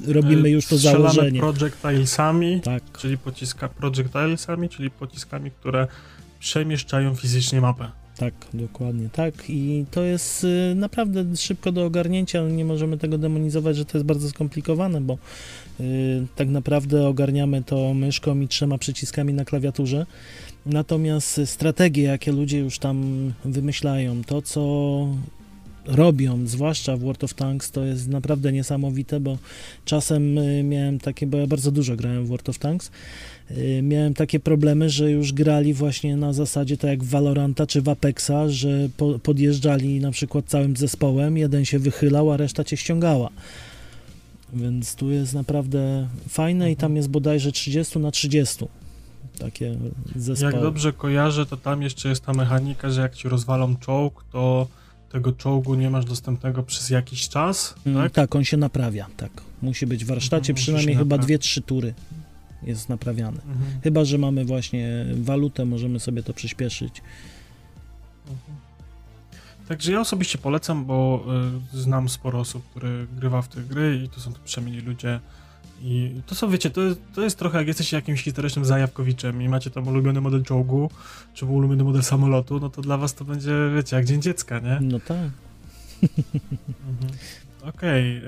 robimy 0.07 0.49
E, 0.49 0.51
już 0.51 0.67
to 0.67 0.77
Strzelamy 0.79 1.01
założenie. 1.03 1.41
projectilesami, 1.41 2.61
Tak, 2.61 2.83
czyli 2.99 3.19
pociska 3.19 3.69
projectilesami, 3.69 4.69
czyli 4.69 4.91
pociskami, 4.91 5.51
które 5.51 5.87
przemieszczają 6.41 7.15
fizycznie 7.15 7.61
mapę. 7.61 7.91
Tak, 8.17 8.35
dokładnie 8.55 9.09
tak. 9.13 9.35
I 9.49 9.85
to 9.91 10.03
jest 10.03 10.45
y, 10.45 10.75
naprawdę 10.75 11.37
szybko 11.37 11.73
do 11.73 11.85
ogarnięcia. 11.85 12.43
Nie 12.43 12.65
możemy 12.65 12.99
tego 12.99 13.19
demonizować, 13.19 13.77
że 13.77 13.85
to 13.85 13.99
jest 13.99 14.07
bardzo 14.07 14.29
skomplikowane, 14.29 15.01
bo 15.01 15.19
y, 15.81 16.27
tak 16.37 16.49
naprawdę 16.49 17.09
ogarniamy 17.09 17.63
to 17.63 17.95
myszką 17.95 18.41
i 18.41 18.49
trzema 18.49 18.79
przyciskami 18.79 19.35
na 19.35 19.45
klawiaturze. 19.45 20.07
Natomiast 20.67 21.41
strategie, 21.45 22.03
jakie 22.03 22.33
ludzie 22.33 22.59
już 22.59 22.79
tam 22.79 23.33
wymyślają, 23.45 24.25
to 24.25 24.43
co 24.43 24.61
robią, 25.87 26.47
zwłaszcza 26.47 26.97
w 26.97 27.01
World 27.01 27.25
of 27.25 27.35
Tanks, 27.35 27.71
to 27.71 27.85
jest 27.85 28.09
naprawdę 28.09 28.53
niesamowite, 28.53 29.21
bo 29.21 29.39
czasem 29.85 30.39
y, 30.39 30.63
miałem 30.63 30.99
takie, 30.99 31.27
bo 31.27 31.39
ja 31.39 31.47
bardzo 31.47 31.73
dużo 31.73 31.97
grałem 31.97 32.25
w 32.25 32.29
World 32.29 32.49
of 32.49 32.59
Tanks, 32.59 32.91
y, 33.51 33.81
miałem 33.83 34.15
takie 34.15 34.41
problemy, 34.41 34.91
że 34.91 35.11
już 35.11 35.33
grali 35.33 35.75
właśnie 35.75 36.17
na 36.17 36.33
zasadzie 36.33 36.77
tak 36.77 36.91
jak 36.91 37.05
w 37.05 37.09
Valoranta 37.09 37.67
czy 37.67 37.83
w 37.83 37.89
Apexa, 37.89 38.49
że 38.49 38.89
po, 38.97 39.19
podjeżdżali 39.19 40.01
na 40.01 40.11
przykład 40.11 40.45
całym 40.45 40.77
zespołem, 40.77 41.39
jeden 41.39 41.65
się 41.65 41.79
wychylał, 41.79 42.33
a 42.33 42.37
reszta 42.37 42.65
cię 42.65 42.77
ściągała. 42.77 43.31
Więc 44.53 44.95
tu 44.95 45.11
jest 45.11 45.35
naprawdę 45.35 46.09
fajne 46.29 46.73
i 46.73 46.77
tam 46.77 46.97
jest 46.97 47.09
bodajże 47.09 47.53
30 47.53 47.99
na 47.99 48.11
30 48.11 48.65
takie 49.39 49.77
zespoły. 50.17 50.53
Jak 50.53 50.63
dobrze 50.63 50.93
kojarzę, 50.93 51.47
to 51.47 51.57
tam 51.57 51.83
jeszcze 51.83 52.09
jest 52.09 52.25
ta 52.25 52.33
mechanika, 52.33 52.91
że 52.91 53.01
jak 53.01 53.15
ci 53.15 53.29
rozwalą 53.29 53.77
czołg, 53.77 54.25
to 54.33 54.67
tego 55.17 55.33
czołgu 55.33 55.75
nie 55.75 55.91
masz 55.91 56.05
dostępnego 56.05 56.63
przez 56.63 56.91
jakiś 56.91 57.29
czas, 57.29 57.75
Mm, 57.87 58.03
tak? 58.03 58.13
tak, 58.13 58.37
on 58.37 58.45
się 58.45 58.57
naprawia, 58.57 59.07
tak. 59.17 59.31
Musi 59.63 59.87
być 59.87 60.05
w 60.05 60.09
warsztacie 60.09 60.53
musi 60.53 60.63
przynajmniej 60.63 60.97
chyba 60.97 61.17
naprawiać. 61.17 61.59
2-3 61.59 61.63
tury 61.63 61.95
jest 62.63 62.89
naprawiany. 62.89 63.37
Mhm. 63.37 63.81
Chyba, 63.83 64.05
że 64.05 64.19
mamy 64.19 64.45
właśnie 64.45 65.07
walutę, 65.15 65.65
możemy 65.65 66.01
sobie 66.01 66.23
to 66.23 66.33
przyspieszyć. 66.33 67.03
Mhm. 68.21 68.59
Także 69.69 69.93
ja 69.93 70.01
osobiście 70.01 70.39
polecam, 70.39 70.85
bo 70.85 71.25
y, 71.75 71.79
znam 71.79 72.09
sporo 72.09 72.41
osób, 72.41 72.71
które 72.71 73.07
grywa 73.17 73.43
w 73.43 73.49
te 73.49 73.61
gry 73.61 74.01
i 74.05 74.09
to 74.09 74.21
są 74.21 74.33
to 74.33 74.39
przemieni 74.45 74.81
ludzie. 74.81 75.21
I 75.83 76.21
to 76.27 76.35
są, 76.35 76.51
wiecie, 76.51 76.71
to, 76.71 76.81
jest- 76.83 77.01
to 77.15 77.23
jest 77.23 77.39
trochę 77.39 77.59
jak 77.59 77.67
jesteście 77.67 77.97
jakimś 77.97 78.23
historycznym 78.23 78.65
zajawkowiczem 78.65 79.43
i 79.43 79.49
macie 79.49 79.71
tam 79.71 79.89
ulubiony 79.89 80.21
model 80.21 80.43
czołgu, 80.43 80.91
czy 81.35 81.47
ulubiony 81.47 81.85
model 81.85 82.03
samolotu, 82.03 82.61
no 82.61 82.71
to 82.71 82.83
dla 82.83 82.97
was 82.97 83.15
to 83.15 83.25
będzie, 83.25 83.53
wiecie, 83.77 83.97
jak 83.97 84.05
dzień 84.05 84.23
dziecka, 84.23 84.59
nie? 84.59 84.79
No 84.81 85.01
tak. 85.01 85.31
Mhm. 86.89 87.13
Okej, 87.63 88.17
e, 88.17 88.23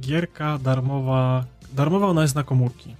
gierka 0.00 0.58
darmowa, 0.58 1.44
darmowa 1.72 2.06
ona 2.06 2.22
jest 2.22 2.34
na 2.34 2.42
komórki, 2.42 2.96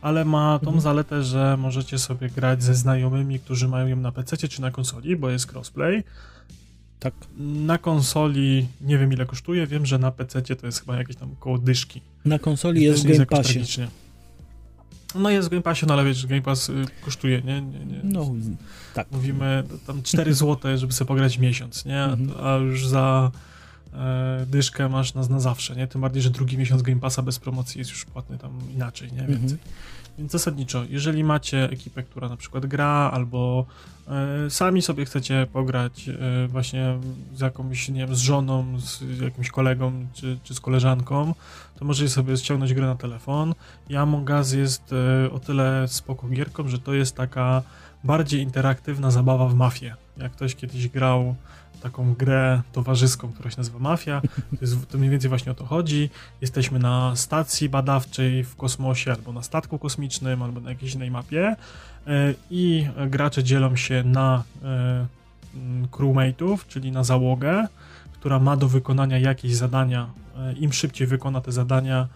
ale 0.00 0.24
ma 0.24 0.58
tą 0.58 0.66
Mhm. 0.66 0.80
zaletę, 0.80 1.22
że 1.22 1.56
możecie 1.56 1.98
sobie 1.98 2.28
grać 2.30 2.62
ze 2.62 2.74
znajomymi, 2.74 3.38
którzy 3.40 3.68
mają 3.68 3.86
ją 3.86 3.96
na 3.96 4.12
PC 4.12 4.48
czy 4.48 4.62
na 4.62 4.70
konsoli, 4.70 5.16
bo 5.16 5.30
jest 5.30 5.52
crossplay. 5.52 6.04
Tak. 7.06 7.14
Na 7.38 7.78
konsoli 7.78 8.66
nie 8.80 8.98
wiem 8.98 9.12
ile 9.12 9.26
kosztuje, 9.26 9.66
wiem, 9.66 9.86
że 9.86 9.98
na 9.98 10.10
PC 10.10 10.42
to 10.56 10.66
jest 10.66 10.80
chyba 10.80 10.96
jakieś 10.96 11.16
tam 11.16 11.36
koło 11.40 11.58
dyszki. 11.58 12.00
Na 12.24 12.38
konsoli 12.38 12.82
jest 12.82 13.06
w 13.06 13.12
Game 13.12 13.26
Passie. 13.26 13.52
tragicznie. 13.52 13.88
No 15.14 15.30
jest 15.30 15.48
w 15.48 15.50
Game 15.50 15.62
Passie, 15.62 15.86
no 15.86 15.94
ale 15.94 16.04
wiesz, 16.04 16.26
Game 16.26 16.42
Pass 16.42 16.68
y, 16.68 16.72
kosztuje, 17.04 17.42
nie? 17.42 17.62
nie, 17.62 17.78
nie. 17.86 18.00
No, 18.04 18.30
tak. 18.94 19.06
Mówimy 19.12 19.64
tam 19.86 20.02
4 20.02 20.34
zł, 20.34 20.78
żeby 20.78 20.92
sobie 20.92 21.08
pograć 21.08 21.38
miesiąc, 21.38 21.84
nie? 21.84 22.02
A, 22.02 22.12
Mhm. 22.12 22.44
a 22.46 22.56
już 22.56 22.86
za 22.86 23.30
e, 23.94 24.46
dyszkę 24.48 24.88
masz 24.88 25.14
nas 25.14 25.28
na 25.28 25.40
zawsze, 25.40 25.76
nie? 25.76 25.86
Tym 25.86 26.00
bardziej, 26.00 26.22
że 26.22 26.30
drugi 26.30 26.58
miesiąc 26.58 26.82
Game 26.82 27.00
Passa 27.00 27.22
bez 27.22 27.38
promocji 27.38 27.78
jest 27.78 27.90
już 27.90 28.04
płatny 28.04 28.38
tam 28.38 28.52
inaczej, 28.74 29.12
nie? 29.12 29.20
Mhm. 29.20 29.58
Więc 30.18 30.32
zasadniczo, 30.32 30.84
jeżeli 30.88 31.24
macie 31.24 31.70
ekipę, 31.70 32.02
która 32.02 32.28
na 32.28 32.36
przykład 32.36 32.66
gra, 32.66 33.10
albo 33.12 33.66
e, 34.08 34.50
sami 34.50 34.82
sobie 34.82 35.04
chcecie 35.04 35.46
pograć 35.52 36.08
e, 36.08 36.48
właśnie 36.48 36.98
z 37.34 37.40
jakąś, 37.40 37.88
nie 37.88 38.06
wiem, 38.06 38.16
z 38.16 38.18
żoną, 38.20 38.80
z 38.80 39.20
jakimś 39.20 39.50
kolegą, 39.50 40.06
czy, 40.14 40.38
czy 40.42 40.54
z 40.54 40.60
koleżanką, 40.60 41.34
to 41.78 41.84
możecie 41.84 42.10
sobie 42.10 42.36
ściągnąć 42.36 42.74
grę 42.74 42.86
na 42.86 42.94
telefon. 42.94 43.54
I 43.88 43.96
Among 43.96 44.30
Us 44.30 44.52
jest 44.52 44.90
e, 44.92 45.30
o 45.32 45.38
tyle 45.38 45.88
spoko 45.88 46.28
gierką, 46.28 46.68
że 46.68 46.78
to 46.78 46.94
jest 46.94 47.16
taka 47.16 47.62
bardziej 48.04 48.42
interaktywna 48.42 49.10
zabawa 49.10 49.48
w 49.48 49.54
mafię. 49.54 49.94
Jak 50.16 50.32
ktoś 50.32 50.54
kiedyś 50.54 50.88
grał 50.88 51.34
taką 51.86 52.14
grę 52.14 52.62
towarzyską, 52.72 53.32
która 53.32 53.50
się 53.50 53.56
nazywa 53.56 53.78
Mafia, 53.78 54.20
to, 54.50 54.56
jest, 54.60 54.88
to 54.88 54.98
mniej 54.98 55.10
więcej 55.10 55.28
właśnie 55.28 55.52
o 55.52 55.54
to 55.54 55.64
chodzi. 55.64 56.10
Jesteśmy 56.40 56.78
na 56.78 57.16
stacji 57.16 57.68
badawczej 57.68 58.44
w 58.44 58.56
kosmosie, 58.56 59.12
albo 59.12 59.32
na 59.32 59.42
statku 59.42 59.78
kosmicznym, 59.78 60.42
albo 60.42 60.60
na 60.60 60.70
jakiejś 60.70 60.94
innej 60.94 61.10
mapie 61.10 61.56
e, 62.06 62.34
i 62.50 62.86
gracze 63.06 63.44
dzielą 63.44 63.76
się 63.76 64.02
na 64.04 64.42
e, 64.62 65.06
mm, 65.54 65.86
crewmate'ów, 65.86 66.58
czyli 66.68 66.92
na 66.92 67.04
załogę, 67.04 67.66
która 68.12 68.38
ma 68.38 68.56
do 68.56 68.68
wykonania 68.68 69.18
jakieś 69.18 69.54
zadania. 69.54 70.10
E, 70.36 70.52
Im 70.52 70.72
szybciej 70.72 71.06
wykona 71.06 71.40
te 71.40 71.52
zadania, 71.52 72.08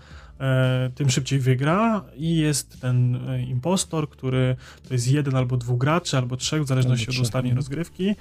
tym 0.95 1.11
szybciej 1.11 1.39
wygra 1.39 2.05
i 2.17 2.37
jest 2.37 2.81
ten 2.81 3.19
impostor, 3.49 4.09
który 4.09 4.57
to 4.89 4.95
jest 4.95 5.09
jeden 5.09 5.37
albo 5.37 5.57
dwóch 5.57 5.79
graczy, 5.79 6.17
albo 6.17 6.37
trzech, 6.37 6.63
w 6.65 6.67
zależności 6.67 7.03
Albo 7.03 7.11
od 7.11 7.15
trzech, 7.15 7.23
ustawień 7.23 7.51
mhm. 7.51 7.57
rozgrywki, 7.57 8.15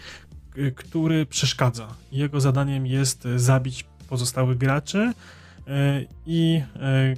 który 0.75 1.25
przeszkadza. 1.25 1.87
Jego 2.11 2.41
zadaniem 2.41 2.87
jest 2.87 3.25
e, 3.25 3.39
zabić 3.39 3.85
pozostałych 4.09 4.57
graczy 4.57 5.13
e, 5.67 6.05
i 6.25 6.61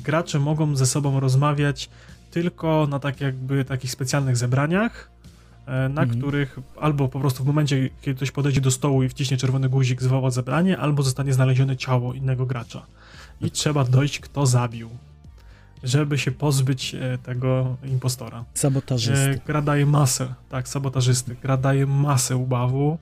gracze 0.03 0.39
mogą 0.39 0.75
ze 0.75 0.85
sobą 0.85 1.19
rozmawiać 1.19 1.89
tylko 2.31 2.87
na 2.89 2.99
tak 2.99 3.21
jakby 3.21 3.65
takich 3.65 3.91
specjalnych 3.91 4.37
zebraniach, 4.37 5.11
na 5.67 6.01
Mhm. 6.01 6.09
których 6.09 6.59
albo 6.81 7.07
po 7.07 7.19
prostu 7.19 7.43
w 7.43 7.47
momencie, 7.47 7.89
kiedy 8.01 8.15
ktoś 8.15 8.31
podejdzie 8.31 8.61
do 8.61 8.71
stołu 8.71 9.03
i 9.03 9.09
wciśnie 9.09 9.37
czerwony 9.37 9.69
guzik, 9.69 10.01
zwoła 10.01 10.31
zebranie, 10.31 10.77
albo 10.77 11.03
zostanie 11.03 11.33
znalezione 11.33 11.77
ciało 11.77 12.13
innego 12.13 12.45
gracza. 12.45 12.85
I 13.41 13.51
trzeba 13.51 13.83
dojść, 13.83 14.19
kto 14.19 14.45
zabił, 14.45 14.89
żeby 15.83 16.17
się 16.17 16.31
pozbyć 16.31 16.95
e, 16.95 17.17
tego 17.23 17.77
impostora. 17.83 18.45
Sabotażysty. 18.53 19.29
E, 19.29 19.39
gra 19.47 19.61
daje 19.61 19.85
masę, 19.85 20.33
tak, 20.49 20.67
sabotażysty. 20.67 21.35
Gra 21.41 21.57
daje 21.57 21.85
masę 21.85 22.35
ubawu 22.35 22.97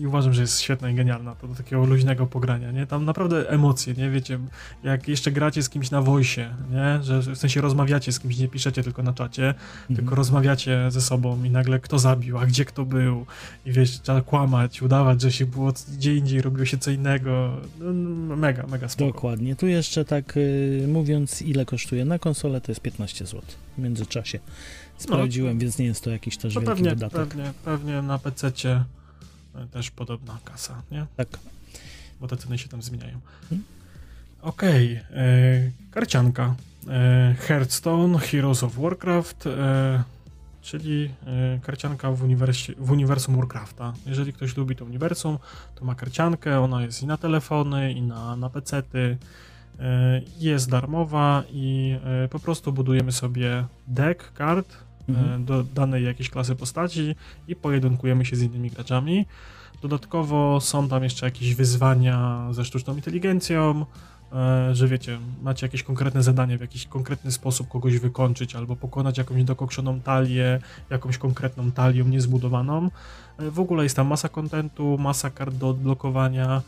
i 0.00 0.06
uważam, 0.06 0.32
że 0.34 0.42
jest 0.42 0.60
świetna 0.60 0.90
i 0.90 0.94
genialna. 0.94 1.34
To 1.34 1.48
do 1.48 1.54
takiego 1.54 1.84
luźnego 1.84 2.26
pogrania, 2.26 2.70
nie? 2.70 2.86
Tam 2.86 3.04
naprawdę 3.04 3.50
emocje, 3.50 3.94
nie? 3.94 4.10
Wiecie, 4.10 4.38
jak 4.84 5.08
jeszcze 5.08 5.32
gracie 5.32 5.62
z 5.62 5.68
kimś 5.68 5.90
na 5.90 6.02
voice, 6.02 6.54
nie? 6.70 7.02
Że 7.02 7.20
w 7.20 7.38
sensie 7.38 7.60
rozmawiacie 7.60 8.12
z 8.12 8.20
kimś, 8.20 8.38
nie 8.38 8.48
piszecie 8.48 8.82
tylko 8.82 9.02
na 9.02 9.12
czacie, 9.12 9.54
tylko 9.86 10.00
Mhm. 10.00 10.16
rozmawiacie 10.16 10.90
ze 10.90 11.00
sobą 11.00 11.44
i 11.44 11.50
nagle 11.50 11.80
kto 11.80 11.98
zabił, 11.98 12.38
a 12.38 12.46
gdzie 12.46 12.64
kto 12.64 12.84
był 12.84 13.26
i 13.66 13.72
wiesz, 13.72 14.00
trzeba 14.00 14.22
kłamać, 14.22 14.82
udawać, 14.82 15.22
że 15.22 15.32
się 15.32 15.46
było 15.46 15.72
gdzie 15.96 16.14
indziej, 16.16 16.42
robiło 16.42 16.64
się 16.64 16.78
co 16.78 16.90
innego. 16.90 17.56
No, 17.80 18.36
mega, 18.36 18.66
mega 18.66 18.88
spoko. 18.88 19.12
Dokładnie. 19.12 19.56
Tu 19.56 19.66
jeszcze 19.66 20.04
tak 20.04 20.36
y, 20.36 20.84
mówiąc, 20.88 21.42
ile 21.42 21.64
kosztuje 21.64 22.04
na 22.04 22.18
konsolę, 22.18 22.60
to 22.60 22.72
jest 22.72 22.80
15 22.80 23.26
zł 23.26 23.42
w 23.78 23.80
międzyczasie. 23.82 24.38
Sprawdziłem, 24.98 25.58
więc 25.58 25.78
nie 25.78 25.86
jest 25.86 26.04
to 26.04 26.10
jakiś 26.10 26.36
też 26.36 26.54
To 26.54 26.60
wielki 26.60 26.74
pewnie, 26.76 26.90
wydatek. 26.90 27.28
pewnie, 27.28 27.52
pewnie 27.64 28.02
na 28.02 28.18
PC-cie 28.18 28.70
e, 28.70 28.84
też 29.70 29.90
podobna 29.90 30.38
kasa, 30.44 30.82
nie? 30.90 31.06
Tak. 31.16 31.28
Bo 32.20 32.28
te 32.28 32.36
ceny 32.36 32.58
się 32.58 32.68
tam 32.68 32.82
zmieniają. 32.82 33.20
Hmm. 33.48 33.64
Okej, 34.42 34.92
e, 34.94 35.02
karcianka. 35.90 36.54
E, 36.88 37.34
Hearthstone, 37.38 38.18
Heroes 38.18 38.62
of 38.62 38.76
Warcraft, 38.76 39.46
e, 39.46 40.02
czyli 40.62 41.10
e, 41.26 41.60
karcianka 41.62 42.12
w, 42.12 42.18
w 42.78 42.90
uniwersum 42.90 43.36
Warcrafta. 43.36 43.92
Jeżeli 44.06 44.32
ktoś 44.32 44.56
lubi 44.56 44.76
to 44.76 44.84
uniwersum, 44.84 45.38
to 45.74 45.84
ma 45.84 45.94
karciankę, 45.94 46.60
ona 46.60 46.82
jest 46.82 47.02
i 47.02 47.06
na 47.06 47.16
telefony, 47.16 47.92
i 47.92 48.02
na, 48.02 48.36
na 48.36 48.50
PC-ty. 48.50 49.16
E, 49.80 50.20
jest 50.38 50.70
darmowa 50.70 51.42
i 51.50 51.96
e, 52.04 52.28
po 52.28 52.38
prostu 52.38 52.72
budujemy 52.72 53.12
sobie 53.12 53.64
deck 53.86 54.32
kart, 54.32 54.76
Mhm. 55.08 55.42
e, 55.42 55.44
do 55.44 55.64
danej 55.64 56.04
jakiejś 56.04 56.30
klasy 56.30 56.56
postaci 56.56 57.14
i 57.48 57.56
pojedynkujemy 57.56 58.24
się 58.24 58.36
z 58.36 58.42
innymi 58.42 58.70
graczami. 58.70 59.26
Dodatkowo 59.82 60.60
są 60.60 60.88
tam 60.88 61.04
jeszcze 61.04 61.26
jakieś 61.26 61.54
wyzwania 61.54 62.48
ze 62.50 62.64
sztuczną 62.64 62.96
inteligencją, 62.96 63.86
e, 64.32 64.74
że 64.74 64.88
wiecie, 64.88 65.18
macie 65.42 65.66
jakieś 65.66 65.82
konkretne 65.82 66.22
zadanie, 66.22 66.58
w 66.58 66.60
jakiś 66.60 66.86
konkretny 66.86 67.32
sposób 67.32 67.68
kogoś 67.68 67.98
wykończyć 67.98 68.56
albo 68.56 68.76
pokonać 68.76 69.18
jakąś 69.18 69.44
dokokszoną 69.44 70.00
talię, 70.00 70.60
jakąś 70.90 71.18
konkretną 71.18 71.72
talią 71.72 72.08
niezbudowaną. 72.08 72.90
E, 73.38 73.50
W 73.50 73.60
ogóle 73.60 73.82
jest 73.82 73.96
tam 73.96 74.06
masa 74.06 74.28
kontentu, 74.28 74.98
masa 74.98 75.30
kart 75.30 75.54
do 75.54 75.68
odblokowania 75.68 76.62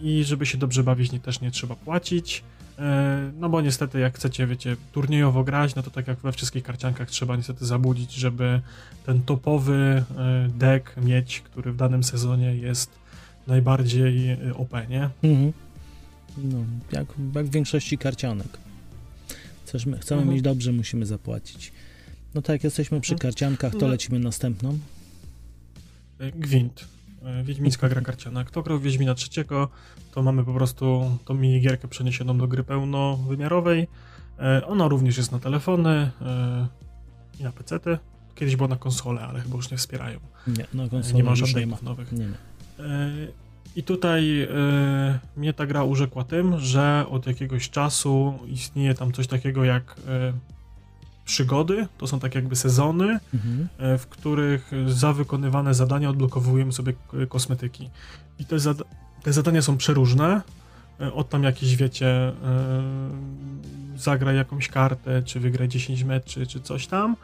i 0.00 0.24
żeby 0.24 0.46
się 0.46 0.58
dobrze 0.58 0.82
bawić, 0.84 1.12
nie, 1.12 1.20
też 1.20 1.40
nie 1.40 1.50
trzeba 1.50 1.74
płacić. 1.74 2.44
E, 2.78 3.32
No 3.38 3.48
bo 3.48 3.60
niestety 3.60 4.00
jak 4.00 4.14
chcecie, 4.16 4.46
wiecie, 4.46 4.76
turniejowo 4.92 5.44
grać, 5.44 5.74
no 5.74 5.82
to 5.82 5.90
tak 5.90 6.06
jak 6.08 6.18
we 6.18 6.32
wszystkich 6.32 6.62
karciankach 6.62 7.10
trzeba 7.10 7.36
niestety 7.36 7.66
zabudzić, 7.66 8.12
żeby 8.14 8.60
ten 9.06 9.22
topowy 9.22 10.04
e, 10.18 10.48
deck 10.58 10.96
mieć, 10.96 11.40
który 11.40 11.72
w 11.72 11.76
danym 11.76 12.04
sezonie 12.04 12.56
jest 12.56 12.90
najbardziej 13.46 14.30
e, 14.30 14.38
OP, 14.56 14.72
nie? 14.88 15.10
Mhm. 15.22 15.52
No, 16.38 16.58
jak, 16.92 17.06
jak 17.34 17.46
w 17.46 17.50
większości 17.50 17.98
karcianek. 17.98 18.58
Chcemy, 19.66 19.98
chcemy 19.98 20.20
Mhm. 20.20 20.28
mieć 20.34 20.42
dobrze, 20.42 20.72
musimy 20.72 21.06
zapłacić. 21.06 21.72
No 22.34 22.42
tak, 22.42 22.52
jak 22.52 22.64
jesteśmy 22.64 23.00
przy 23.00 23.12
Mhm. 23.12 23.22
karciankach, 23.30 23.72
to 23.72 23.78
No. 23.78 23.86
lecimy 23.86 24.18
następną. 24.18 24.78
Gwint. 26.34 26.88
E, 27.26 27.42
Wiedźmińska 27.44 27.88
gra 27.88 28.00
karciana. 28.00 28.44
Kto 28.44 28.62
grał 28.62 28.78
w 28.78 28.82
Wiedźmina 28.82 29.14
trzeciego, 29.14 29.68
to 30.12 30.22
mamy 30.22 30.44
po 30.44 30.54
prostu 30.54 31.10
tą 31.24 31.34
minigierkę 31.34 31.88
przeniesioną 31.88 32.38
do 32.38 32.48
gry 32.48 32.64
pełnowymiarowej. 32.64 33.88
E, 34.38 34.66
Ona 34.66 34.88
również 34.88 35.16
jest 35.16 35.32
na 35.32 35.38
telefony 35.38 36.10
e, 36.22 36.66
i 37.40 37.42
na 37.42 37.52
PC-ty. 37.52 37.98
Kiedyś 38.34 38.56
była 38.56 38.68
na 38.68 38.76
konsole, 38.76 39.20
ale 39.20 39.40
chyba 39.40 39.56
już 39.56 39.70
nie 39.70 39.76
wspierają. 39.76 40.20
Nie, 40.46 40.66
no 40.74 40.84
E, 40.84 40.88
konsolę 40.88 41.14
Nie 41.14 41.24
ma 41.24 41.32
update'ów 41.32 41.82
nowych. 41.82 42.12
Nie, 42.12 42.28
I 43.76 43.82
tutaj 43.82 44.48
mnie 45.36 45.52
ta 45.52 45.66
gra 45.66 45.84
urzekła 45.84 46.24
tym, 46.24 46.58
że 46.58 47.04
od 47.10 47.26
jakiegoś 47.26 47.70
czasu 47.70 48.38
istnieje 48.46 48.94
tam 48.94 49.12
coś 49.12 49.26
takiego 49.26 49.64
jak 49.64 49.96
przygody. 51.26 51.86
To 51.98 52.06
są 52.06 52.20
tak 52.20 52.34
jakby 52.34 52.56
sezony, 52.56 53.18
Mhm. 53.34 53.68
e, 53.78 53.98
w 53.98 54.06
których 54.06 54.70
za 54.86 55.12
wykonywane 55.12 55.74
zadania 55.74 56.10
odblokowujemy 56.10 56.72
sobie 56.72 56.92
kosmetyki. 57.28 57.90
I 58.38 58.44
te, 58.44 58.56
zada- 58.58 58.84
te 59.22 59.32
zadania 59.32 59.62
są 59.62 59.76
przeróżne. 59.76 60.40
E, 61.00 61.12
Od 61.12 61.28
tam 61.28 61.42
jakieś, 61.42 61.76
wiecie, 61.76 62.08
e, 62.08 62.32
zagraj 63.96 64.36
jakąś 64.36 64.68
kartę, 64.68 65.22
czy 65.22 65.40
wygraj 65.40 65.68
10 65.68 66.04
meczy, 66.04 66.46
czy 66.46 66.60
coś 66.60 66.86
tam. 66.86 67.16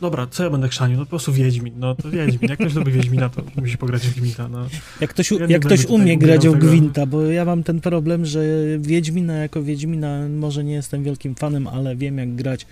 Dobra, 0.00 0.26
co 0.26 0.44
ja 0.44 0.50
będę 0.50 0.68
chrzanił? 0.68 0.98
No 0.98 1.04
po 1.04 1.10
prostu 1.10 1.32
Wiedźmin, 1.32 1.74
no 1.76 1.94
to 1.94 2.10
Wiedźmin. 2.10 2.50
Jak 2.50 2.58
ktoś 2.58 2.74
lubi 2.74 2.92
Wiedźmina, 2.92 3.28
to 3.28 3.42
musi 3.56 3.78
pograć 3.78 4.02
w 4.08 4.20
Gwinta, 4.20 4.48
no. 4.48 4.66
Jak 5.00 5.10
ktoś, 5.10 5.30
Ja 5.30 5.46
jak 5.48 5.62
ktoś 5.66 5.84
umie 5.86 6.18
grać 6.18 6.42
tego. 6.42 6.54
Gwinta, 6.54 7.06
bo 7.06 7.22
ja 7.22 7.44
mam 7.44 7.62
ten 7.62 7.80
problem, 7.80 8.26
że 8.26 8.42
Wiedźmina 8.78 9.34
jako 9.36 9.62
Wiedźmina 9.62 10.28
może 10.28 10.64
nie 10.64 10.72
jestem 10.72 11.04
wielkim 11.04 11.34
fanem, 11.34 11.66
ale 11.66 11.96
wiem 11.96 12.18
jak 12.18 12.34
grać. 12.34 12.66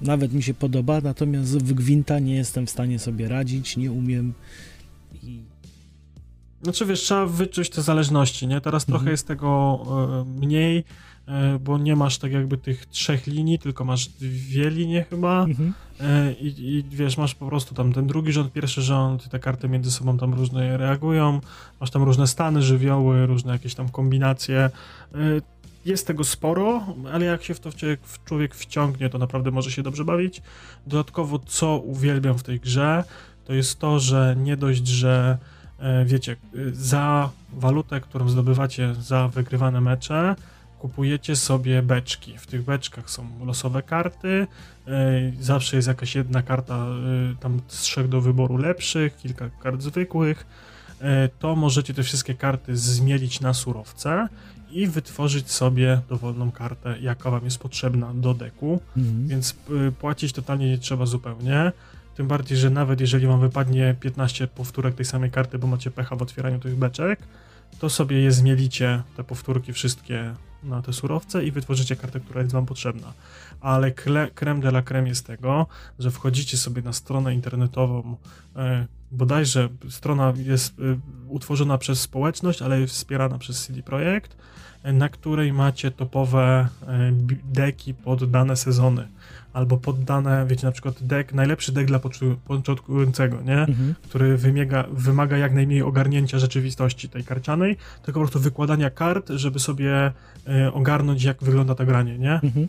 Nawet 0.00 0.32
mi 0.32 0.42
się 0.42 0.54
podoba, 0.54 1.00
natomiast 1.00 1.58
w 1.58 1.72
Gwinta 1.72 2.18
nie 2.18 2.34
jestem 2.34 2.66
w 2.66 2.70
stanie 2.70 2.98
sobie 2.98 3.28
radzić, 3.28 3.76
nie 3.76 3.92
umiem. 3.92 4.32
I... 5.22 5.40
Znaczy 6.62 6.86
wiesz, 6.86 7.00
trzeba 7.00 7.26
wyczuć 7.26 7.70
te 7.70 7.82
zależności, 7.82 8.46
nie? 8.46 8.60
Teraz 8.60 8.82
Mhm. 8.82 8.98
trochę 8.98 9.10
jest 9.10 9.26
tego 9.26 9.80
e, 10.26 10.40
mniej, 10.40 10.84
bo 11.60 11.78
nie 11.78 11.96
masz 11.96 12.18
tak 12.18 12.32
jakby 12.32 12.56
tych 12.58 12.86
trzech 12.86 13.26
linii, 13.26 13.58
tylko 13.58 13.84
masz 13.84 14.06
dwie 14.08 14.70
linie 14.70 15.04
chyba 15.10 15.44
Mhm. 15.44 15.74
e, 16.00 16.32
i, 16.32 16.74
i 16.74 16.84
wiesz, 16.90 17.16
masz 17.18 17.34
po 17.34 17.46
prostu 17.46 17.74
tam 17.74 17.92
ten 17.92 18.06
drugi 18.06 18.32
rząd, 18.32 18.52
pierwszy 18.52 18.82
rząd, 18.82 19.28
te 19.28 19.38
karty 19.38 19.68
między 19.68 19.90
sobą 19.90 20.18
tam 20.18 20.34
różne 20.34 20.76
reagują, 20.76 21.40
masz 21.80 21.90
tam 21.90 22.02
różne 22.02 22.26
stany, 22.26 22.62
żywioły, 22.62 23.26
różne 23.26 23.52
jakieś 23.52 23.74
tam 23.74 23.88
kombinacje. 23.88 24.58
E, 24.58 24.70
Jest 25.84 26.06
tego 26.06 26.24
sporo, 26.24 26.86
ale 27.12 27.24
jak 27.24 27.42
się 27.44 27.54
w 27.54 27.60
to 27.60 27.70
człowiek 28.24 28.54
wciągnie, 28.54 29.08
to 29.10 29.18
naprawdę 29.18 29.50
może 29.50 29.70
się 29.70 29.82
dobrze 29.82 30.04
bawić. 30.04 30.42
Dodatkowo, 30.86 31.38
co 31.38 31.78
uwielbiam 31.78 32.38
w 32.38 32.42
tej 32.42 32.60
grze, 32.60 33.04
to 33.44 33.52
jest 33.54 33.78
to, 33.78 34.00
że 34.00 34.36
nie 34.38 34.56
dość, 34.56 34.86
że 34.86 35.38
e, 35.78 36.04
wiecie, 36.04 36.36
za 36.72 37.30
walutę, 37.52 38.00
którą 38.00 38.28
zdobywacie 38.28 38.94
za 38.94 39.28
wygrywane 39.28 39.80
mecze, 39.80 40.36
kupujecie 40.80 41.36
sobie 41.36 41.82
beczki. 41.82 42.38
W 42.38 42.46
tych 42.46 42.62
beczkach 42.64 43.10
są 43.10 43.26
losowe 43.44 43.82
karty, 43.82 44.46
e, 44.86 45.32
zawsze 45.40 45.76
jest 45.76 45.88
jakaś 45.88 46.14
jedna 46.14 46.42
karta 46.42 46.86
y, 47.32 47.36
tam 47.40 47.60
z 47.68 47.80
trzech 47.80 48.08
do 48.08 48.20
wyboru 48.20 48.56
lepszych, 48.56 49.16
kilka 49.16 49.50
kart 49.62 49.82
zwykłych. 49.82 50.46
E, 51.00 51.28
To 51.38 51.56
możecie 51.56 51.94
te 51.94 52.02
wszystkie 52.02 52.34
karty 52.34 52.76
zmielić 52.76 53.40
na 53.40 53.54
surowce 53.54 54.28
i 54.70 54.86
wytworzyć 54.86 55.50
sobie 55.50 56.00
dowolną 56.08 56.50
kartę, 56.52 56.96
jaka 57.00 57.30
wam 57.30 57.44
jest 57.44 57.58
potrzebna 57.58 58.14
do 58.14 58.34
deku. 58.34 58.80
Mhm. 58.96 59.28
Więc 59.28 59.54
płacić 60.00 60.32
totalnie 60.32 60.70
nie 60.70 60.78
trzeba 60.78 61.06
zupełnie. 61.06 61.72
Tym 62.16 62.28
bardziej, 62.28 62.58
że 62.58 62.70
nawet 62.70 63.00
jeżeli 63.00 63.26
wam 63.26 63.40
wypadnie 63.40 63.94
15 64.00 64.46
powtórek 64.48 64.94
tej 64.94 65.06
samej 65.06 65.30
karty, 65.30 65.58
bo 65.58 65.66
macie 65.66 65.90
pecha 65.90 66.16
w 66.16 66.22
otwieraniu 66.22 66.58
tych 66.58 66.76
beczek, 66.76 67.20
to 67.78 67.90
sobie 67.90 68.20
je 68.20 68.32
zmielicie, 68.32 69.02
te 69.16 69.24
powtórki 69.24 69.72
wszystkie 69.72 70.34
na 70.62 70.82
te 70.82 70.92
surowce 70.92 71.44
i 71.44 71.50
wytworzycie 71.50 71.96
kartę, 71.96 72.20
która 72.20 72.40
jest 72.40 72.52
wam 72.52 72.66
potrzebna. 72.66 73.12
Ale 73.60 73.92
creme 74.34 74.60
de 74.60 74.68
la 74.68 74.82
creme 74.82 75.08
jest 75.08 75.26
tego, 75.26 75.66
że 75.98 76.10
wchodzicie 76.10 76.56
sobie 76.56 76.82
na 76.82 76.92
stronę 76.92 77.34
internetową, 77.34 78.16
e, 78.56 78.86
bodajże 79.12 79.68
strona 79.88 80.32
jest 80.36 80.78
e, 80.78 80.82
utworzona 81.28 81.78
przez 81.78 82.00
społeczność, 82.00 82.62
ale 82.62 82.80
jest 82.80 82.94
wspierana 82.94 83.38
przez 83.38 83.66
CD 83.66 83.82
Projekt, 83.82 84.36
e, 84.82 84.92
na 84.92 85.08
której 85.08 85.52
macie 85.52 85.90
topowe 85.90 86.68
deki 87.44 87.94
pod 87.94 88.30
dane 88.30 88.56
sezony. 88.56 89.08
Albo 89.52 89.76
poddane, 89.76 90.46
wiecie, 90.46 90.66
na 90.66 90.72
przykład 90.72 91.02
deck, 91.02 91.32
najlepszy 91.32 91.72
deck 91.72 91.86
dla 91.86 92.00
początkującego, 92.44 93.40
nie? 93.42 93.58
Mhm. 93.58 93.94
który 94.02 94.36
wymaga, 94.36 94.84
wymaga 94.92 95.36
jak 95.36 95.54
najmniej 95.54 95.82
ogarnięcia 95.82 96.38
rzeczywistości 96.38 97.08
tej 97.08 97.24
karcianej, 97.24 97.76
tylko 98.02 98.20
po 98.20 98.26
prostu 98.26 98.40
wykładania 98.40 98.90
kart, 98.90 99.30
żeby 99.30 99.58
sobie 99.58 100.12
e, 100.48 100.72
ogarnąć, 100.72 101.22
jak 101.22 101.42
wygląda 101.42 101.74
to 101.74 101.86
granie, 101.86 102.18
nie? 102.18 102.32
Mhm. 102.32 102.68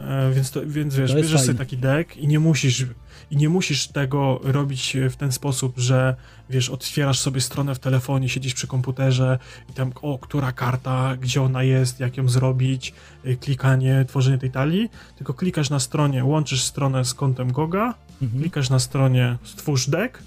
E, 0.00 0.32
więc, 0.32 0.50
to, 0.50 0.60
więc 0.66 0.94
wiesz, 0.96 1.10
To 1.10 1.16
bierzesz 1.16 1.30
sobie 1.40 1.46
fajne. 1.46 1.58
taki 1.58 1.76
deck 1.76 2.16
i 2.16 2.26
nie 2.28 2.40
musisz 2.40 2.86
i 3.30 3.36
nie 3.36 3.48
musisz 3.48 3.88
tego 3.88 4.40
robić 4.42 4.96
w 5.10 5.16
ten 5.16 5.32
sposób, 5.32 5.78
że 5.78 6.14
wiesz, 6.50 6.70
otwierasz 6.70 7.18
sobie 7.20 7.40
stronę 7.40 7.74
w 7.74 7.78
telefonie, 7.78 8.28
siedzisz 8.28 8.54
przy 8.54 8.66
komputerze 8.66 9.38
i 9.70 9.72
tam, 9.72 9.92
o, 10.02 10.18
która 10.18 10.52
karta, 10.52 11.16
gdzie 11.16 11.42
ona 11.42 11.62
jest, 11.62 12.00
jak 12.00 12.16
ją 12.16 12.28
zrobić, 12.28 12.94
y, 13.26 13.36
klikanie, 13.36 14.04
tworzenie 14.08 14.38
tej 14.38 14.50
talii, 14.50 14.88
tylko 15.16 15.34
klikasz 15.34 15.70
na 15.70 15.80
stronie, 15.80 16.24
łączysz 16.24 16.62
stronę 16.62 17.04
z 17.04 17.14
kontem 17.14 17.52
Goga, 17.52 17.94
Mhm. 18.22 18.40
klikasz 18.42 18.70
na 18.70 18.78
stronie 18.78 19.36
stwórz 19.44 19.88
deck, 19.88 20.18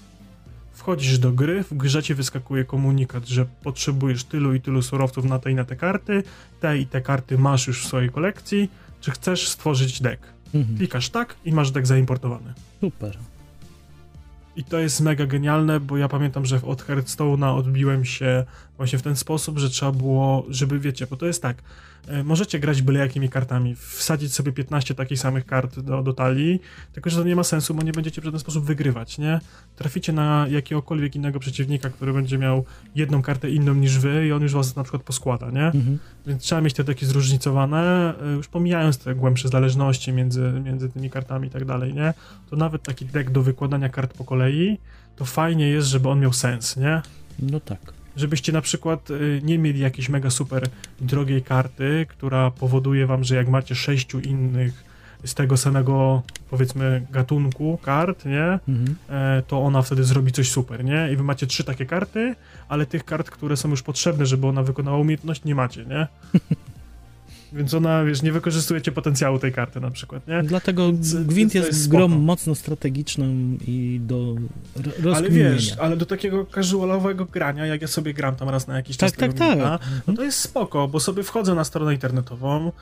wchodzisz 0.72 1.18
do 1.18 1.32
gry, 1.32 1.62
w 1.64 1.74
grze 1.76 2.02
ci 2.02 2.14
wyskakuje 2.14 2.64
komunikat, 2.64 3.26
że 3.28 3.46
potrzebujesz 3.62 4.24
tylu 4.24 4.54
i 4.54 4.60
tylu 4.60 4.82
surowców 4.82 5.24
na 5.24 5.38
te 5.38 5.50
i 5.50 5.54
na 5.54 5.64
te 5.64 5.76
karty, 5.76 6.22
te 6.60 6.78
i 6.78 6.86
te 6.86 7.00
karty 7.00 7.38
masz 7.38 7.66
już 7.66 7.84
w 7.84 7.88
swojej 7.88 8.10
kolekcji, 8.10 8.70
czy 9.04 9.10
chcesz 9.10 9.48
stworzyć 9.48 10.00
deck. 10.00 10.22
Mhm. 10.54 10.78
Klikasz 10.78 11.08
tak 11.08 11.36
i 11.44 11.52
masz 11.52 11.70
deck 11.70 11.86
zaimportowany. 11.86 12.54
Super. 12.80 13.18
I 14.56 14.64
to 14.64 14.78
jest 14.78 15.00
mega 15.00 15.26
genialne, 15.26 15.80
bo 15.80 15.96
ja 15.96 16.08
pamiętam, 16.08 16.46
że 16.46 16.62
od 16.62 16.82
Hearthstone'a 16.82 17.58
odbiłem 17.58 18.04
się 18.04 18.44
właśnie 18.76 18.98
w 18.98 19.02
ten 19.02 19.16
sposób, 19.16 19.58
że 19.58 19.70
trzeba 19.70 19.92
było, 19.92 20.46
żeby 20.48 20.80
wiecie, 20.80 21.06
bo 21.06 21.16
to 21.16 21.26
jest 21.26 21.42
tak, 21.42 21.62
możecie 22.24 22.58
grać 22.58 22.82
byle 22.82 23.00
jakimi 23.00 23.28
kartami, 23.28 23.74
wsadzić 23.76 24.34
sobie 24.34 24.52
15 24.52 24.94
takich 24.94 25.18
samych 25.18 25.46
kart 25.46 25.80
do, 25.80 26.02
do 26.02 26.12
talii, 26.12 26.60
tylko 26.92 27.10
że 27.10 27.16
to 27.16 27.24
nie 27.24 27.36
ma 27.36 27.44
sensu, 27.44 27.74
bo 27.74 27.82
nie 27.82 27.92
będziecie 27.92 28.20
w 28.20 28.24
żaden 28.24 28.40
sposób 28.40 28.64
wygrywać, 28.64 29.18
nie? 29.18 29.40
Traficie 29.76 30.12
na 30.12 30.46
jakiegokolwiek 30.50 31.16
innego 31.16 31.40
przeciwnika, 31.40 31.90
który 31.90 32.12
będzie 32.12 32.38
miał 32.38 32.64
jedną 32.94 33.22
kartę 33.22 33.50
inną 33.50 33.74
niż 33.74 33.98
wy 33.98 34.26
i 34.26 34.32
on 34.32 34.42
już 34.42 34.52
was 34.52 34.76
na 34.76 34.82
przykład 34.82 35.02
poskłada, 35.02 35.50
nie? 35.50 35.66
Mhm. 35.66 35.98
Więc 36.26 36.42
trzeba 36.42 36.60
mieć 36.60 36.74
te 36.74 36.84
takie 36.84 37.06
zróżnicowane, 37.06 38.14
y, 38.32 38.36
już 38.36 38.48
pomijając 38.48 38.98
te 38.98 39.14
głębsze 39.14 39.48
zależności 39.48 40.12
między, 40.12 40.52
między 40.64 40.88
tymi 40.88 41.10
kartami 41.10 41.48
i 41.48 41.50
tak 41.50 41.64
dalej, 41.64 41.94
nie? 41.94 42.14
To 42.50 42.56
nawet 42.56 42.82
taki 42.82 43.06
deck 43.06 43.30
do 43.30 43.42
wykładania 43.42 43.88
kart 43.88 44.14
po 44.14 44.24
kolei, 44.24 44.78
to 45.16 45.24
fajnie 45.24 45.68
jest, 45.68 45.88
żeby 45.88 46.08
on 46.08 46.20
miał 46.20 46.32
sens, 46.32 46.76
nie? 46.76 47.02
No 47.38 47.60
tak. 47.60 47.93
Żebyście 48.16 48.52
na 48.52 48.60
przykład 48.60 49.10
y, 49.10 49.40
nie 49.44 49.58
mieli 49.58 49.80
jakiejś 49.80 50.08
mega 50.08 50.30
super 50.30 50.66
drogiej 51.00 51.42
karty, 51.42 52.06
która 52.08 52.50
powoduje 52.50 53.06
wam, 53.06 53.24
że 53.24 53.36
jak 53.36 53.48
macie 53.48 53.74
sześciu 53.74 54.20
innych 54.20 54.84
z 55.24 55.34
tego 55.34 55.56
samego, 55.56 56.22
powiedzmy, 56.50 57.06
gatunku 57.10 57.78
kart, 57.82 58.24
nie? 58.24 58.58
Mhm. 58.68 58.96
e, 59.08 59.42
to 59.42 59.62
ona 59.62 59.82
wtedy 59.82 60.04
zrobi 60.04 60.32
coś 60.32 60.50
super, 60.50 60.84
nie? 60.84 61.08
I 61.12 61.16
wy 61.16 61.22
macie 61.22 61.46
trzy 61.46 61.64
takie 61.64 61.86
karty, 61.86 62.34
ale 62.68 62.86
tych 62.86 63.04
kart, 63.04 63.30
które 63.30 63.56
są 63.56 63.68
już 63.68 63.82
potrzebne, 63.82 64.26
żeby 64.26 64.46
ona 64.46 64.62
wykonała 64.62 64.98
umiejętność, 64.98 65.44
nie 65.44 65.54
macie, 65.54 65.84
nie? 65.84 66.06
Więc 67.54 67.74
ona, 67.74 68.04
wiesz, 68.04 68.22
nie 68.22 68.32
wykorzystujecie 68.32 68.92
potencjału 68.92 69.38
tej 69.38 69.52
karty 69.52 69.80
na 69.80 69.90
przykład, 69.90 70.28
nie? 70.28 70.42
Dlatego 70.42 70.90
Gwint 71.24 71.54
jest, 71.54 71.68
jest 71.68 71.88
grą 71.88 72.08
mocno 72.08 72.54
strategiczną 72.54 73.24
i 73.66 74.00
do 74.02 74.16
ro- 74.76 74.92
Ale 74.96 75.02
rozkminienia. 75.02 75.50
wiesz, 75.50 75.72
ale 75.78 75.96
do 75.96 76.06
takiego 76.06 76.46
casualowego 76.54 77.24
grania, 77.24 77.66
jak 77.66 77.82
ja 77.82 77.88
sobie 77.88 78.14
gram 78.14 78.36
tam 78.36 78.48
raz 78.48 78.66
na 78.66 78.76
jakiś 78.76 78.96
tak, 78.96 79.10
czas 79.10 79.18
tak, 79.18 79.32
tak. 79.32 79.48
Gwinta, 79.50 79.78
no 80.06 80.14
to 80.14 80.24
jest 80.24 80.38
spoko, 80.38 80.88
bo 80.88 81.00
sobie 81.00 81.22
wchodzę 81.22 81.54
na 81.54 81.64
stronę 81.64 81.92
internetową, 81.92 82.72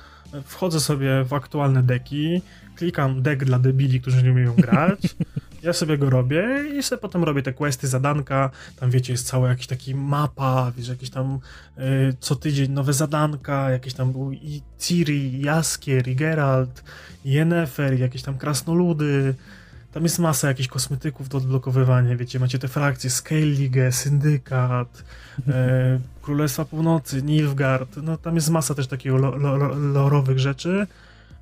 wchodzę 0.45 0.81
sobie 0.81 1.25
w 1.25 1.33
aktualne 1.33 1.83
deki, 1.83 2.43
klikam 2.77 3.23
deck 3.23 3.45
dla 3.45 3.59
debili, 3.59 4.01
którzy 4.01 4.23
nie 4.23 4.31
umieją 4.33 4.55
grać, 4.55 5.01
ja 5.63 5.73
sobie 5.73 5.99
go 5.99 6.11
robię 6.11 6.65
i 6.79 6.83
sobie 6.83 7.01
potem 7.01 7.25
robię 7.25 7.43
te 7.43 7.53
questy, 7.53 7.89
zadanka, 7.89 8.51
tam 8.81 8.91
wiecie, 8.91 9.13
jest 9.13 9.27
cała 9.27 9.49
jakaś 9.49 9.67
taki 9.67 9.95
mapa, 9.95 10.73
wiesz, 10.77 10.89
jakieś 10.89 11.11
tam 11.11 11.39
y, 11.79 12.15
co 12.21 12.37
tydzień 12.37 12.73
nowe 12.73 12.93
zadanka, 12.93 13.71
jakieś 13.71 13.95
tam 13.95 14.13
był 14.13 14.33
i 14.33 14.63
Ciri, 14.79 15.35
i 15.35 15.41
Jaskier, 15.41 16.09
i 16.09 16.17
Geralt, 16.17 16.85
i 17.25 17.31
Yennefer, 17.31 17.97
i 17.97 18.01
jakieś 18.01 18.23
tam 18.23 18.39
krasnoludy, 18.39 19.35
tam 19.93 20.03
jest 20.03 20.19
masa 20.19 20.49
jakichś 20.49 20.69
kosmetyków 20.69 21.29
do 21.29 21.39
odblokowywania, 21.39 22.17
wiecie, 22.17 22.41
macie 22.41 22.59
te 22.59 22.69
frakcje, 22.69 23.11
Skellige, 23.11 23.93
Syndykat, 23.93 25.05
e, 25.49 25.99
Królestwa 26.23 26.65
Północy, 26.65 27.23
Nilfgaard, 27.23 27.97
no 28.03 28.17
tam 28.17 28.35
jest 28.35 28.51
masa 28.51 28.75
też 28.75 28.87
takiego 28.87 29.17
lo, 29.17 29.37
lo, 29.37 29.57
lo, 29.57 29.75
lorowych 29.75 30.39
rzeczy, 30.39 30.87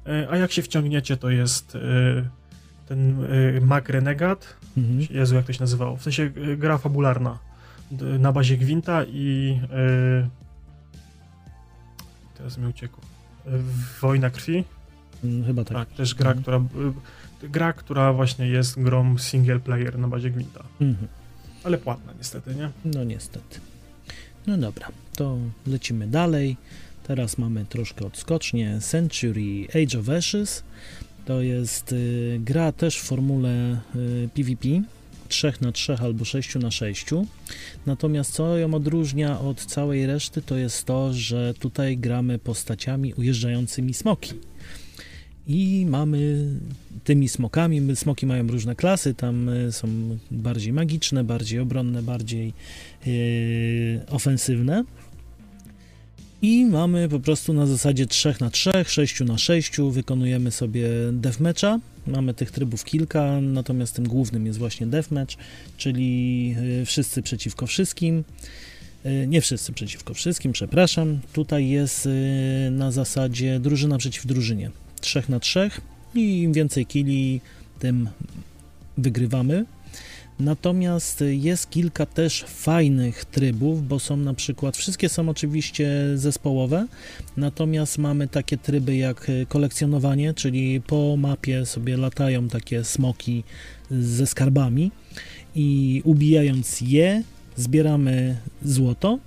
e, 0.07 0.29
a 0.31 0.37
jak 0.37 0.53
się 0.53 0.63
wciągniecie, 0.63 1.17
to 1.17 1.31
jest 1.31 1.75
e, 1.75 2.40
ten 2.91 3.25
y, 3.25 3.61
Mac 3.61 3.89
Renegat, 3.89 4.57
Mhm. 4.77 5.07
Jezu, 5.11 5.35
jak 5.35 5.47
to 5.47 5.53
się 5.53 5.61
nazywało? 5.61 5.97
W 5.97 6.03
sensie 6.03 6.23
y, 6.37 6.57
gra 6.57 6.79
fabularna 6.79 7.39
na 8.19 8.33
bazie 8.33 8.57
Gwinta 8.57 9.05
i 9.05 9.59
y, 10.25 10.29
teraz 12.39 12.59
mi 12.59 12.67
uciekł. 12.67 12.97
Y, 13.47 13.51
Wojna 14.01 14.31
krwi? 14.31 14.65
Mm, 15.25 15.45
Chyba 15.45 15.65
tak. 15.65 15.77
Tak, 15.77 15.97
też 15.97 16.15
gra, 16.15 16.31
Mhm. 16.31 16.43
która 16.43 16.57
y, 17.45 17.49
gra, 17.49 17.73
która 17.73 18.13
właśnie 18.13 18.47
jest 18.49 18.81
grą 18.83 19.19
single 19.19 19.61
player 19.61 19.99
na 19.99 20.09
bazie 20.09 20.31
Gwinta. 20.31 20.65
Mhm. 20.81 21.09
Ale 21.65 21.79
płatna 21.79 22.13
niestety, 22.19 22.55
nie? 22.55 22.71
No 22.85 23.05
niestety. 23.05 23.61
No 24.47 24.57
dobra, 24.59 24.89
to 25.17 25.37
lecimy 25.67 26.07
dalej. 26.07 26.57
Teraz 27.07 27.39
mamy 27.39 27.65
troszkę 27.65 28.07
odskocznie. 28.07 28.79
Century 28.81 29.67
Age 29.75 29.99
of 30.01 30.09
Ashes. 30.09 30.63
To 31.31 31.43
jest 31.43 31.93
y, 31.93 32.41
gra 32.45 32.73
też 32.73 32.99
w 32.99 33.03
formule 33.03 33.81
y, 33.97 34.29
PvP. 34.35 34.69
3 35.29 35.53
na 35.61 35.73
3 35.73 35.95
albo 35.95 36.25
6 36.25 36.55
na 36.55 36.71
6. 36.71 37.07
Natomiast 37.87 38.33
co 38.33 38.59
ją 38.59 38.75
odróżnia 38.75 39.41
od 39.41 39.65
całej 39.65 40.07
reszty, 40.07 40.43
to 40.43 40.57
jest 40.57 40.85
to, 40.85 41.13
że 41.13 41.55
tutaj 41.55 41.99
gramy 41.99 42.39
postaciami 42.39 43.15
ujeżdżającymi 43.15 43.95
smoki. 43.95 44.33
I 45.47 45.87
mamy 45.89 46.49
tymi 47.05 47.29
smokami, 47.29 47.97
smoki 47.97 48.27
mają 48.27 48.47
różne 48.47 48.77
klasy, 48.77 49.15
tam 49.15 49.49
y, 49.49 49.73
są 49.73 49.89
bardziej 50.31 50.73
magiczne, 50.73 51.25
bardziej 51.25 51.61
obronne, 51.61 52.03
bardziej 52.03 52.53
yy, 53.07 54.01
ofensywne. 54.09 54.85
I 56.43 56.67
mamy 56.67 57.09
po 57.09 57.21
prostu 57.21 57.53
na 57.53 57.67
zasadzie 57.67 58.07
3 58.07 58.35
na 58.41 58.51
3, 58.51 58.71
6 58.87 59.21
na 59.21 59.39
6, 59.39 59.73
wykonujemy 59.91 60.51
sobie 60.51 60.89
deathmatcha. 61.13 61.79
Mamy 62.07 62.35
tych 62.35 62.51
trybów 62.51 62.85
kilka, 62.85 63.41
natomiast 63.41 63.95
tym 63.95 64.09
głównym 64.09 64.47
jest 64.47 64.59
właśnie 64.59 64.87
deathmatch, 64.87 65.35
czyli 65.77 66.49
yy, 66.49 66.85
wszyscy 66.87 67.23
przeciwko 67.23 67.67
wszystkim. 67.67 68.25
Yy, 69.05 69.27
Nie 69.27 69.41
wszyscy 69.41 69.73
przeciwko 69.73 70.15
wszystkim, 70.15 70.53
przepraszam. 70.53 71.19
Tutaj 71.33 71.69
jest 71.69 72.07
yy, 72.07 72.71
na 72.71 72.93
zasadzie 72.93 73.61
drużyna 73.61 73.99
przeciw 73.99 74.27
drużynie. 74.27 74.71
3 75.01 75.23
na 75.29 75.41
3 75.41 75.71
i 76.15 76.43
im 76.43 76.53
więcej 76.53 76.87
kili, 76.87 77.41
tym 77.79 78.09
wygrywamy. 78.99 79.65
Natomiast 80.41 81.25
jest 81.31 81.71
kilka 81.71 82.07
też 82.07 82.45
fajnych 82.49 83.25
trybów, 83.25 83.89
bo 83.89 83.99
są 83.99 84.17
na 84.17 84.35
przykład, 84.35 84.77
wszystkie 84.77 85.09
są 85.09 85.29
oczywiście 85.29 85.91
zespołowe, 86.15 86.87
natomiast 87.37 87.99
mamy 87.99 88.29
takie 88.29 88.57
tryby 88.57 88.97
jak 88.97 89.31
kolekcjonowanie, 89.49 90.35
czyli 90.35 90.81
po 90.81 91.17
mapie 91.17 91.67
sobie 91.67 91.97
latają 91.97 92.49
takie 92.49 92.85
smoki 92.85 93.45
ze 93.91 94.27
skarbami 94.27 94.91
i 95.55 96.03
ubijając 96.05 96.81
je 96.81 97.23
zbieramy 97.57 98.37
złoto 98.63 99.19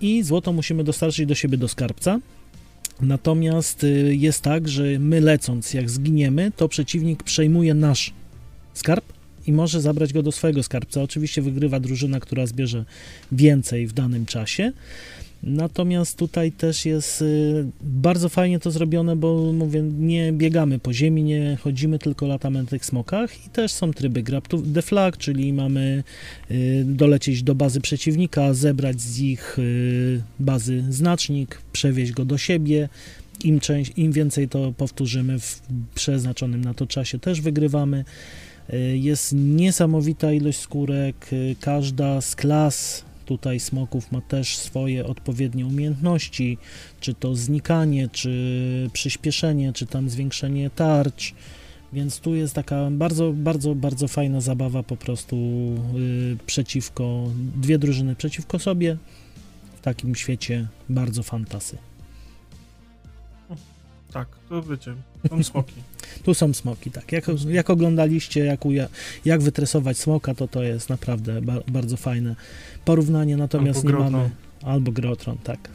i 0.00 0.22
złoto 0.22 0.52
musimy 0.52 0.84
dostarczyć 0.84 1.26
do 1.26 1.34
siebie 1.34 1.58
do 1.58 1.68
skarbca. 1.68 2.20
Natomiast 3.00 3.84
y, 3.84 4.16
jest 4.16 4.42
tak, 4.42 4.68
że 4.68 4.84
my 4.98 5.20
lecąc, 5.20 5.74
jak 5.74 5.90
zginiemy, 5.90 6.52
to 6.56 6.68
przeciwnik 6.68 7.22
przejmuje 7.22 7.74
nasz 7.74 8.12
skarb 8.74 9.15
i 9.46 9.52
może 9.52 9.80
zabrać 9.80 10.12
go 10.12 10.22
do 10.22 10.32
swojego 10.32 10.62
skarbca. 10.62 11.02
Oczywiście 11.02 11.42
wygrywa 11.42 11.80
drużyna, 11.80 12.20
która 12.20 12.46
zbierze 12.46 12.84
więcej 13.32 13.86
w 13.86 13.92
danym 13.92 14.26
czasie. 14.26 14.72
Natomiast 15.42 16.18
tutaj 16.18 16.52
też 16.52 16.86
jest 16.86 17.22
y, 17.22 17.66
bardzo 17.82 18.28
fajnie 18.28 18.58
to 18.58 18.70
zrobione, 18.70 19.16
bo 19.16 19.52
mówię, 19.52 19.82
nie 19.82 20.32
biegamy 20.32 20.78
po 20.78 20.92
ziemi, 20.92 21.22
nie 21.22 21.56
chodzimy, 21.60 21.98
tylko 21.98 22.26
latamy 22.26 22.62
na 22.62 22.68
tych 22.68 22.84
smokach 22.84 23.46
i 23.46 23.50
też 23.50 23.72
są 23.72 23.92
tryby 23.92 24.22
grab 24.22 24.48
to 24.48 24.58
the 24.74 24.82
flag, 24.82 25.16
czyli 25.16 25.52
mamy 25.52 26.04
y, 26.50 26.84
dolecieć 26.86 27.42
do 27.42 27.54
bazy 27.54 27.80
przeciwnika, 27.80 28.54
zebrać 28.54 29.00
z 29.00 29.20
ich 29.20 29.58
y, 29.58 30.22
bazy 30.40 30.84
znacznik, 30.90 31.62
przewieźć 31.72 32.12
go 32.12 32.24
do 32.24 32.38
siebie. 32.38 32.88
Im, 33.44 33.60
część, 33.60 33.92
Im 33.96 34.12
więcej 34.12 34.48
to 34.48 34.72
powtórzymy 34.72 35.40
w 35.40 35.62
przeznaczonym 35.94 36.64
na 36.64 36.74
to 36.74 36.86
czasie, 36.86 37.18
też 37.18 37.40
wygrywamy. 37.40 38.04
Y, 38.74 38.98
Jest 38.98 39.32
niesamowita 39.32 40.32
ilość 40.32 40.58
skórek. 40.58 41.32
y, 41.32 41.56
Każda 41.60 42.20
z 42.20 42.36
klas 42.36 43.04
tutaj 43.26 43.60
smoków 43.60 44.12
ma 44.12 44.20
też 44.20 44.56
swoje 44.56 45.06
odpowiednie 45.06 45.66
umiejętności, 45.66 46.58
czy 47.00 47.14
to 47.14 47.34
znikanie, 47.34 48.08
czy 48.08 48.90
przyspieszenie, 48.92 49.72
czy 49.72 49.86
tam 49.86 50.10
zwiększenie 50.10 50.70
tarcz. 50.70 51.34
Więc 51.92 52.20
tu 52.20 52.34
jest 52.34 52.54
taka 52.54 52.88
bardzo, 52.90 53.32
bardzo, 53.32 53.74
bardzo 53.74 54.08
fajna 54.08 54.40
zabawa 54.40 54.82
po 54.82 54.96
prostu 54.96 55.36
y, 55.96 56.36
przeciwko, 56.46 57.30
dwie 57.56 57.78
drużyny 57.78 58.16
przeciwko 58.16 58.58
sobie 58.58 58.96
w 59.76 59.80
takim 59.80 60.14
świecie 60.14 60.68
bardzo 60.88 61.22
fantasy. 61.22 61.78
Tak, 64.16 64.28
to 64.48 64.62
wiecie, 64.62 64.94
są 65.28 65.42
smoki. 65.42 65.74
Tu 66.24 66.34
są 66.34 66.54
smoki, 66.54 66.90
tak. 66.90 67.12
Jak, 67.12 67.24
jak 67.48 67.70
oglądaliście, 67.70 68.44
jak, 68.44 68.66
uja, 68.66 68.88
jak 69.24 69.42
wytresować 69.42 69.98
smoka, 69.98 70.34
to 70.34 70.48
to 70.48 70.62
jest 70.62 70.90
naprawdę 70.90 71.42
ba, 71.42 71.54
bardzo 71.68 71.96
fajne 71.96 72.36
porównanie, 72.84 73.36
natomiast 73.36 73.78
Albo 73.78 73.88
nie 73.88 73.94
Grotron. 73.94 74.12
mamy... 74.12 74.30
Albo 74.62 74.92
Grotron, 74.92 75.38
tak. 75.38 75.68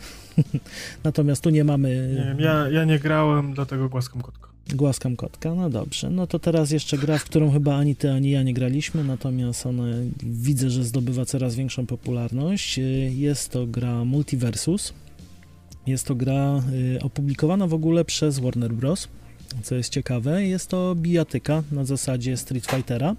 natomiast 1.03 1.43
tu 1.43 1.49
nie 1.49 1.63
mamy... 1.63 2.15
Nie 2.17 2.25
wiem, 2.25 2.39
ja, 2.39 2.69
ja 2.69 2.85
nie 2.85 2.99
grałem, 2.99 3.53
dlatego 3.53 3.89
głaskam 3.89 4.21
kotka. 4.21 4.47
Głaskam 4.75 5.15
kotka, 5.15 5.55
no 5.55 5.69
dobrze. 5.69 6.09
No 6.09 6.27
to 6.27 6.39
teraz 6.39 6.71
jeszcze 6.71 6.97
gra, 6.97 7.17
w 7.17 7.23
którą 7.23 7.51
chyba 7.51 7.75
ani 7.77 7.95
ty, 7.95 8.11
ani 8.11 8.31
ja 8.31 8.43
nie 8.43 8.53
graliśmy, 8.53 9.03
natomiast 9.03 9.65
ona 9.65 9.83
widzę, 10.23 10.69
że 10.69 10.83
zdobywa 10.83 11.25
coraz 11.25 11.55
większą 11.55 11.85
popularność. 11.85 12.79
Jest 13.09 13.49
to 13.49 13.67
gra 13.67 14.05
Multiversus. 14.05 14.93
Jest 15.87 16.07
to 16.07 16.15
gra 16.15 16.63
y, 16.95 16.99
opublikowana 17.01 17.67
w 17.67 17.73
ogóle 17.73 18.05
przez 18.05 18.39
Warner 18.39 18.73
Bros. 18.73 19.07
Co 19.63 19.75
jest 19.75 19.89
ciekawe, 19.89 20.45
jest 20.45 20.67
to 20.67 20.95
bijatyka 20.95 21.63
na 21.71 21.85
zasadzie 21.85 22.37
Street 22.37 22.65
Fightera. 22.65 23.15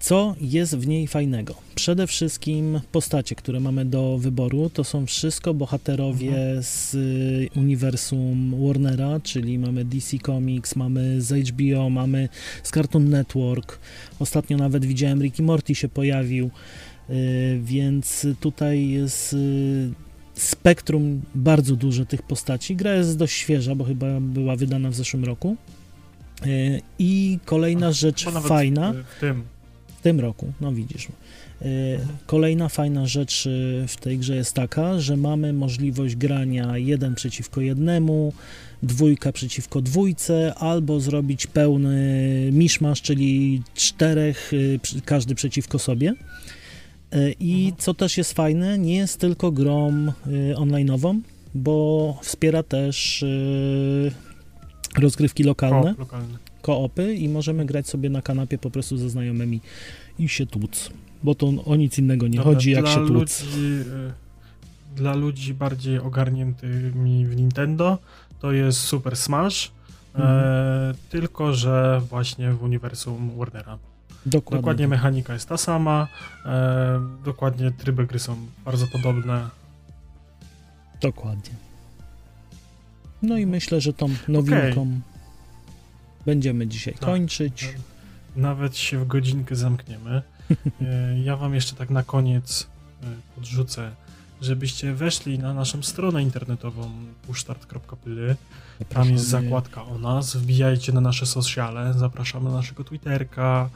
Co 0.00 0.34
jest 0.40 0.76
w 0.76 0.86
niej 0.86 1.06
fajnego? 1.06 1.54
Przede 1.74 2.06
wszystkim 2.06 2.80
postacie, 2.92 3.34
które 3.34 3.60
mamy 3.60 3.84
do 3.84 4.18
wyboru, 4.18 4.70
to 4.70 4.84
są 4.84 5.06
wszystko 5.06 5.54
bohaterowie 5.54 6.32
z 6.60 6.94
y, 6.94 7.48
uniwersum 7.56 8.54
Warnera, 8.66 9.20
czyli 9.22 9.58
mamy 9.58 9.84
DC 9.84 10.18
Comics, 10.18 10.76
mamy 10.76 11.20
z 11.20 11.48
HBO, 11.48 11.90
mamy 11.90 12.28
z 12.62 12.70
Cartoon 12.70 13.08
Network. 13.08 13.78
Ostatnio 14.18 14.56
nawet 14.56 14.84
widziałem 14.84 15.22
Ricky 15.22 15.42
Morty 15.42 15.74
się 15.74 15.88
pojawił, 15.88 16.50
y, 17.10 17.60
więc 17.62 18.26
tutaj 18.40 18.88
jest 18.88 19.36
spektrum 20.38 21.22
bardzo 21.34 21.76
duże 21.76 22.06
tych 22.06 22.22
postaci. 22.22 22.76
Gra 22.76 22.94
jest 22.94 23.16
dość 23.18 23.34
świeża, 23.34 23.74
bo 23.74 23.84
chyba 23.84 24.20
była 24.20 24.56
wydana 24.56 24.90
w 24.90 24.94
zeszłym 24.94 25.24
roku. 25.24 25.56
Y, 26.46 26.82
I 26.98 27.38
kolejna 27.44 27.92
rzecz 27.92 28.24
fajna 28.24 28.92
W, 28.92 29.20
tym. 29.20 29.42
w 29.98 30.00
tym 30.02 30.20
roku, 30.20 30.52
no 30.60 30.72
widzisz. 30.72 31.08
Y, 31.62 31.98
Kolejna 32.26 32.68
fajna 32.68 33.06
rzecz 33.06 33.46
y, 33.46 33.84
w 33.88 33.96
tej 33.96 34.18
grze 34.18 34.36
jest 34.36 34.52
taka, 34.52 35.00
że 35.00 35.16
mamy 35.16 35.52
możliwość 35.52 36.16
grania 36.16 36.78
jeden 36.78 37.14
przeciwko 37.14 37.60
jednemu, 37.60 38.32
dwójka 38.82 39.32
przeciwko 39.32 39.80
dwójce, 39.82 40.54
albo 40.54 41.00
zrobić 41.00 41.46
pełny 41.46 42.50
miszmasz, 42.52 43.02
czyli 43.02 43.62
czterech, 43.74 44.52
każdy 45.04 45.34
przeciwko 45.34 45.78
sobie. 45.78 46.14
Y, 47.14 47.34
I 47.40 47.52
Mhm. 47.64 47.76
co 47.78 47.94
też 47.94 48.18
jest 48.18 48.32
fajne, 48.32 48.78
nie 48.78 48.96
jest 48.96 49.20
tylko 49.20 49.52
grą 49.52 49.92
y, 50.26 50.54
online'ową, 50.56 51.20
bo 51.54 52.18
wspiera 52.22 52.62
też 52.62 53.22
y, 53.22 54.12
rozgrywki 54.98 55.42
lokalne 55.44 55.94
koopy 56.62 57.14
i 57.14 57.28
możemy 57.28 57.66
grać 57.66 57.88
sobie 57.88 58.10
na 58.10 58.22
kanapie 58.22 58.58
po 58.58 58.70
prostu 58.70 58.96
ze 58.98 59.10
znajomymi 59.10 59.60
i 60.18 60.28
się 60.28 60.46
tłuc. 60.46 60.90
Bo 61.22 61.34
to 61.34 61.46
o 61.64 61.76
nic 61.76 61.98
innego 61.98 62.28
nie 62.28 62.38
Dobra, 62.38 62.52
chodzi, 62.54 62.70
jak 62.70 62.86
się 62.88 63.06
tłuc. 63.06 63.10
Ludzi, 63.10 63.84
dla 64.96 65.14
ludzi 65.14 65.54
bardziej 65.54 65.98
ogarniętymi 65.98 67.26
w 67.26 67.36
Nintendo 67.36 67.98
to 68.40 68.52
jest 68.52 68.80
Super 68.80 69.16
Smash, 69.16 69.70
Mhm. 70.14 70.38
e, 70.44 70.94
tylko 71.10 71.54
że 71.54 72.00
właśnie 72.10 72.52
w 72.52 72.62
uniwersum 72.62 73.30
Warnera. 73.38 73.78
Dokładnie. 74.26 74.62
Dokładnie 74.62 74.88
mechanika 74.88 75.32
jest 75.32 75.48
ta 75.48 75.56
sama, 75.56 76.08
e, 76.46 77.00
dokładnie 77.24 77.70
tryby 77.70 78.06
gry 78.06 78.18
są 78.18 78.36
bardzo 78.64 78.86
podobne. 78.86 79.48
Dokładnie. 81.00 81.54
No 83.22 83.36
i 83.38 83.46
myślę, 83.46 83.80
że 83.80 83.92
tą 83.92 84.08
nowinką 84.28 85.00
będziemy 86.26 86.66
dzisiaj 86.66 86.94
Tak. 86.94 87.02
kończyć. 87.02 87.74
Nawet 88.36 88.76
się 88.76 88.98
w 88.98 89.06
godzinkę 89.06 89.56
zamkniemy. 89.56 90.22
E, 90.82 91.20
ja 91.20 91.36
wam 91.36 91.54
jeszcze 91.54 91.76
tak 91.76 91.90
na 91.90 92.02
koniec 92.02 92.66
e, 93.02 93.06
podrzucę 93.34 93.90
żebyście 94.40 94.94
weszli 94.94 95.38
na 95.38 95.54
naszą 95.54 95.82
stronę 95.82 96.22
internetową 96.22 96.90
pushstart.pl. 97.26 98.36
Tam 98.88 99.10
jest 99.10 99.28
zakładka 99.28 99.84
o 99.84 99.98
nas. 99.98 100.36
Wbijajcie 100.36 100.92
na 100.92 101.00
nasze 101.00 101.26
sociale. 101.26 101.94
Zapraszamy 101.94 102.50
na 102.50 102.56
naszego 102.56 102.84
Twitterka, 102.84 103.70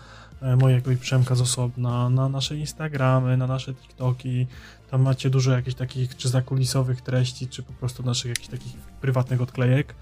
mojego 0.60 0.90
i 0.90 0.96
Przemka 0.96 1.34
z 1.34 1.40
osobna, 1.40 2.08
na 2.10 2.28
nasze 2.28 2.56
Instagramy, 2.56 3.36
na 3.36 3.46
nasze 3.46 3.74
TikToki. 3.74 4.46
Tam 4.90 5.02
macie 5.02 5.30
dużo 5.30 5.52
jakichś 5.52 5.76
takich 5.76 6.16
czy 6.16 6.28
zakulisowych 6.28 7.00
treści, 7.00 7.48
czy 7.48 7.62
po 7.62 7.72
prostu 7.72 8.02
naszych 8.02 8.28
jakichś 8.28 8.48
takich 8.48 8.72
prywatnych 9.00 9.40
odklejek. 9.42 9.94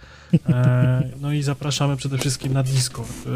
E, 0.48 1.02
no 1.20 1.32
i 1.32 1.42
zapraszamy 1.42 1.96
przede 1.96 2.18
wszystkim 2.18 2.52
na 2.52 2.62
Discord. 2.62 3.10
E, 3.10 3.30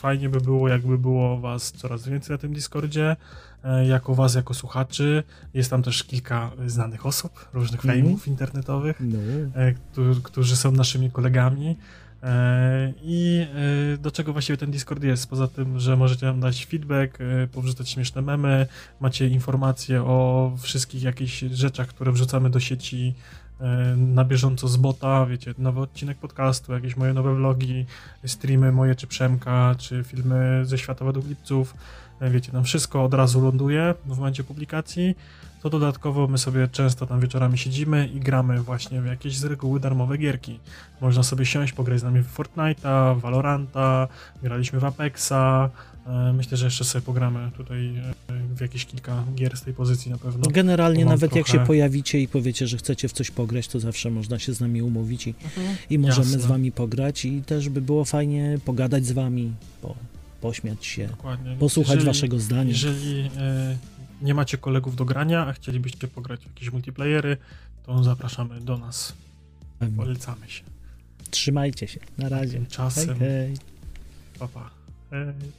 fajnie 0.00 0.28
by 0.28 0.40
było, 0.40 0.68
jakby 0.68 0.98
było 0.98 1.40
was 1.40 1.72
coraz 1.72 2.08
więcej 2.08 2.34
na 2.34 2.38
tym 2.38 2.52
Discordzie, 2.54 3.16
e, 3.64 3.86
jako 3.86 4.14
was, 4.14 4.34
jako 4.34 4.54
słuchaczy. 4.54 5.22
Jest 5.54 5.70
tam 5.70 5.82
też 5.82 6.04
kilka 6.04 6.50
znanych 6.66 7.06
osób, 7.06 7.48
różnych 7.54 7.80
Mhm. 7.84 7.94
fejmów 8.02 8.28
internetowych 8.28 8.96
No. 9.00 9.18
e, 9.54 9.74
którzy 10.22 10.56
są 10.56 10.72
naszymi 10.72 11.10
kolegami. 11.10 11.76
E, 12.22 12.92
I 13.02 13.46
e, 13.94 13.98
do 13.98 14.10
czego 14.10 14.32
właściwie 14.32 14.56
ten 14.56 14.70
Discord 14.70 15.02
jest? 15.02 15.30
Poza 15.30 15.48
tym, 15.48 15.80
że 15.80 15.96
możecie 15.96 16.26
nam 16.26 16.40
dać 16.40 16.66
feedback, 16.66 17.20
e, 17.20 17.46
powrzucać 17.46 17.90
śmieszne 17.90 18.22
memy, 18.22 18.66
macie 19.00 19.28
informacje 19.28 20.02
o 20.02 20.52
wszystkich 20.60 21.02
jakichś 21.02 21.40
rzeczach, 21.40 21.88
które 21.88 22.12
wrzucamy 22.12 22.50
do 22.50 22.60
sieci 22.60 23.14
na 23.96 24.24
bieżąco 24.24 24.68
z 24.68 24.76
bota, 24.76 25.26
wiecie, 25.26 25.54
nowy 25.58 25.80
odcinek 25.80 26.18
podcastu, 26.18 26.72
jakieś 26.72 26.96
moje 26.96 27.12
nowe 27.12 27.34
vlogi, 27.34 27.86
streamy 28.26 28.72
moje 28.72 28.94
czy 28.94 29.06
Przemka, 29.06 29.74
czy 29.78 30.04
filmy 30.04 30.60
ze 30.64 30.78
świata 30.78 31.04
według 31.04 31.28
lipców. 31.28 31.74
Wiecie, 32.20 32.52
tam 32.52 32.64
wszystko 32.64 33.04
od 33.04 33.14
razu 33.14 33.44
ląduje 33.44 33.94
w 34.06 34.08
momencie 34.08 34.44
publikacji 34.44 35.14
to 35.62 35.70
dodatkowo 35.70 36.28
my 36.28 36.38
sobie 36.38 36.68
często 36.68 37.06
tam 37.06 37.20
wieczorami 37.20 37.58
siedzimy 37.58 38.08
i 38.14 38.20
gramy 38.20 38.62
właśnie 38.62 39.02
w 39.02 39.06
jakieś 39.06 39.36
z 39.36 39.44
reguły 39.44 39.80
darmowe 39.80 40.18
gierki. 40.18 40.58
Można 41.00 41.22
sobie 41.22 41.46
siąść, 41.46 41.72
pograć 41.72 42.00
z 42.00 42.02
nami 42.02 42.20
w 42.22 42.36
Fortnite'a, 42.36 43.20
Valoranta, 43.20 44.08
graliśmy 44.42 44.80
w 44.80 44.84
Apexa. 44.84 45.70
E, 46.06 46.32
Myślę, 46.32 46.56
że 46.56 46.64
jeszcze 46.64 46.84
sobie 46.84 47.02
pogramy 47.02 47.50
tutaj 47.56 47.96
e, 47.96 48.14
w 48.56 48.60
jakieś 48.60 48.84
kilka 48.86 49.24
gier 49.34 49.56
z 49.56 49.62
tej 49.62 49.74
pozycji 49.74 50.10
na 50.10 50.18
pewno. 50.18 50.50
Generalnie 50.50 51.04
mam 51.04 51.14
nawet 51.14 51.36
jak 51.36 51.46
trochę- 51.46 51.58
się 51.60 51.66
pojawicie 51.66 52.20
i 52.20 52.28
powiecie, 52.28 52.66
że 52.66 52.76
chcecie 52.76 53.08
w 53.08 53.12
coś 53.12 53.30
pograć, 53.30 53.68
to 53.68 53.80
zawsze 53.80 54.10
można 54.10 54.38
się 54.38 54.52
z 54.54 54.60
nami 54.60 54.82
umówić 54.82 55.26
i, 55.26 55.34
i 55.90 55.98
możemy 55.98 56.26
Jasne. 56.26 56.40
z 56.42 56.46
wami 56.46 56.72
pograć 56.72 57.24
i 57.24 57.42
też 57.42 57.68
by 57.68 57.80
było 57.80 58.04
fajnie 58.04 58.58
pogadać 58.64 59.06
z 59.06 59.12
wami, 59.12 59.52
po, 59.82 59.94
pośmiać 60.40 60.86
się, 60.86 61.06
Dokładnie. 61.08 61.56
posłuchać 61.56 61.94
Jeżeli- 61.94 62.06
waszego 62.06 62.38
zdania. 62.40 62.70
Jeżeli 62.70 63.30
e, 63.36 63.76
nie 64.22 64.34
macie 64.34 64.58
kolegów 64.58 64.96
do 64.96 65.04
grania, 65.04 65.46
a 65.46 65.52
chcielibyście 65.52 66.08
pograć 66.08 66.40
w 66.40 66.46
jakieś 66.46 66.72
multiplayery, 66.72 67.36
to 67.86 68.04
zapraszamy 68.04 68.60
do 68.60 68.78
nas. 68.78 69.12
Polecamy 69.96 70.50
się. 70.50 70.64
Trzymajcie 71.30 71.88
się. 71.88 72.00
Na 72.18 72.28
razie. 72.28 72.52
Hej, 72.52 72.60
Tymczasem, 72.60 73.18
hej. 73.18 73.54
pa, 74.38 74.48
pa. 74.48 74.70
Hej. 75.10 75.52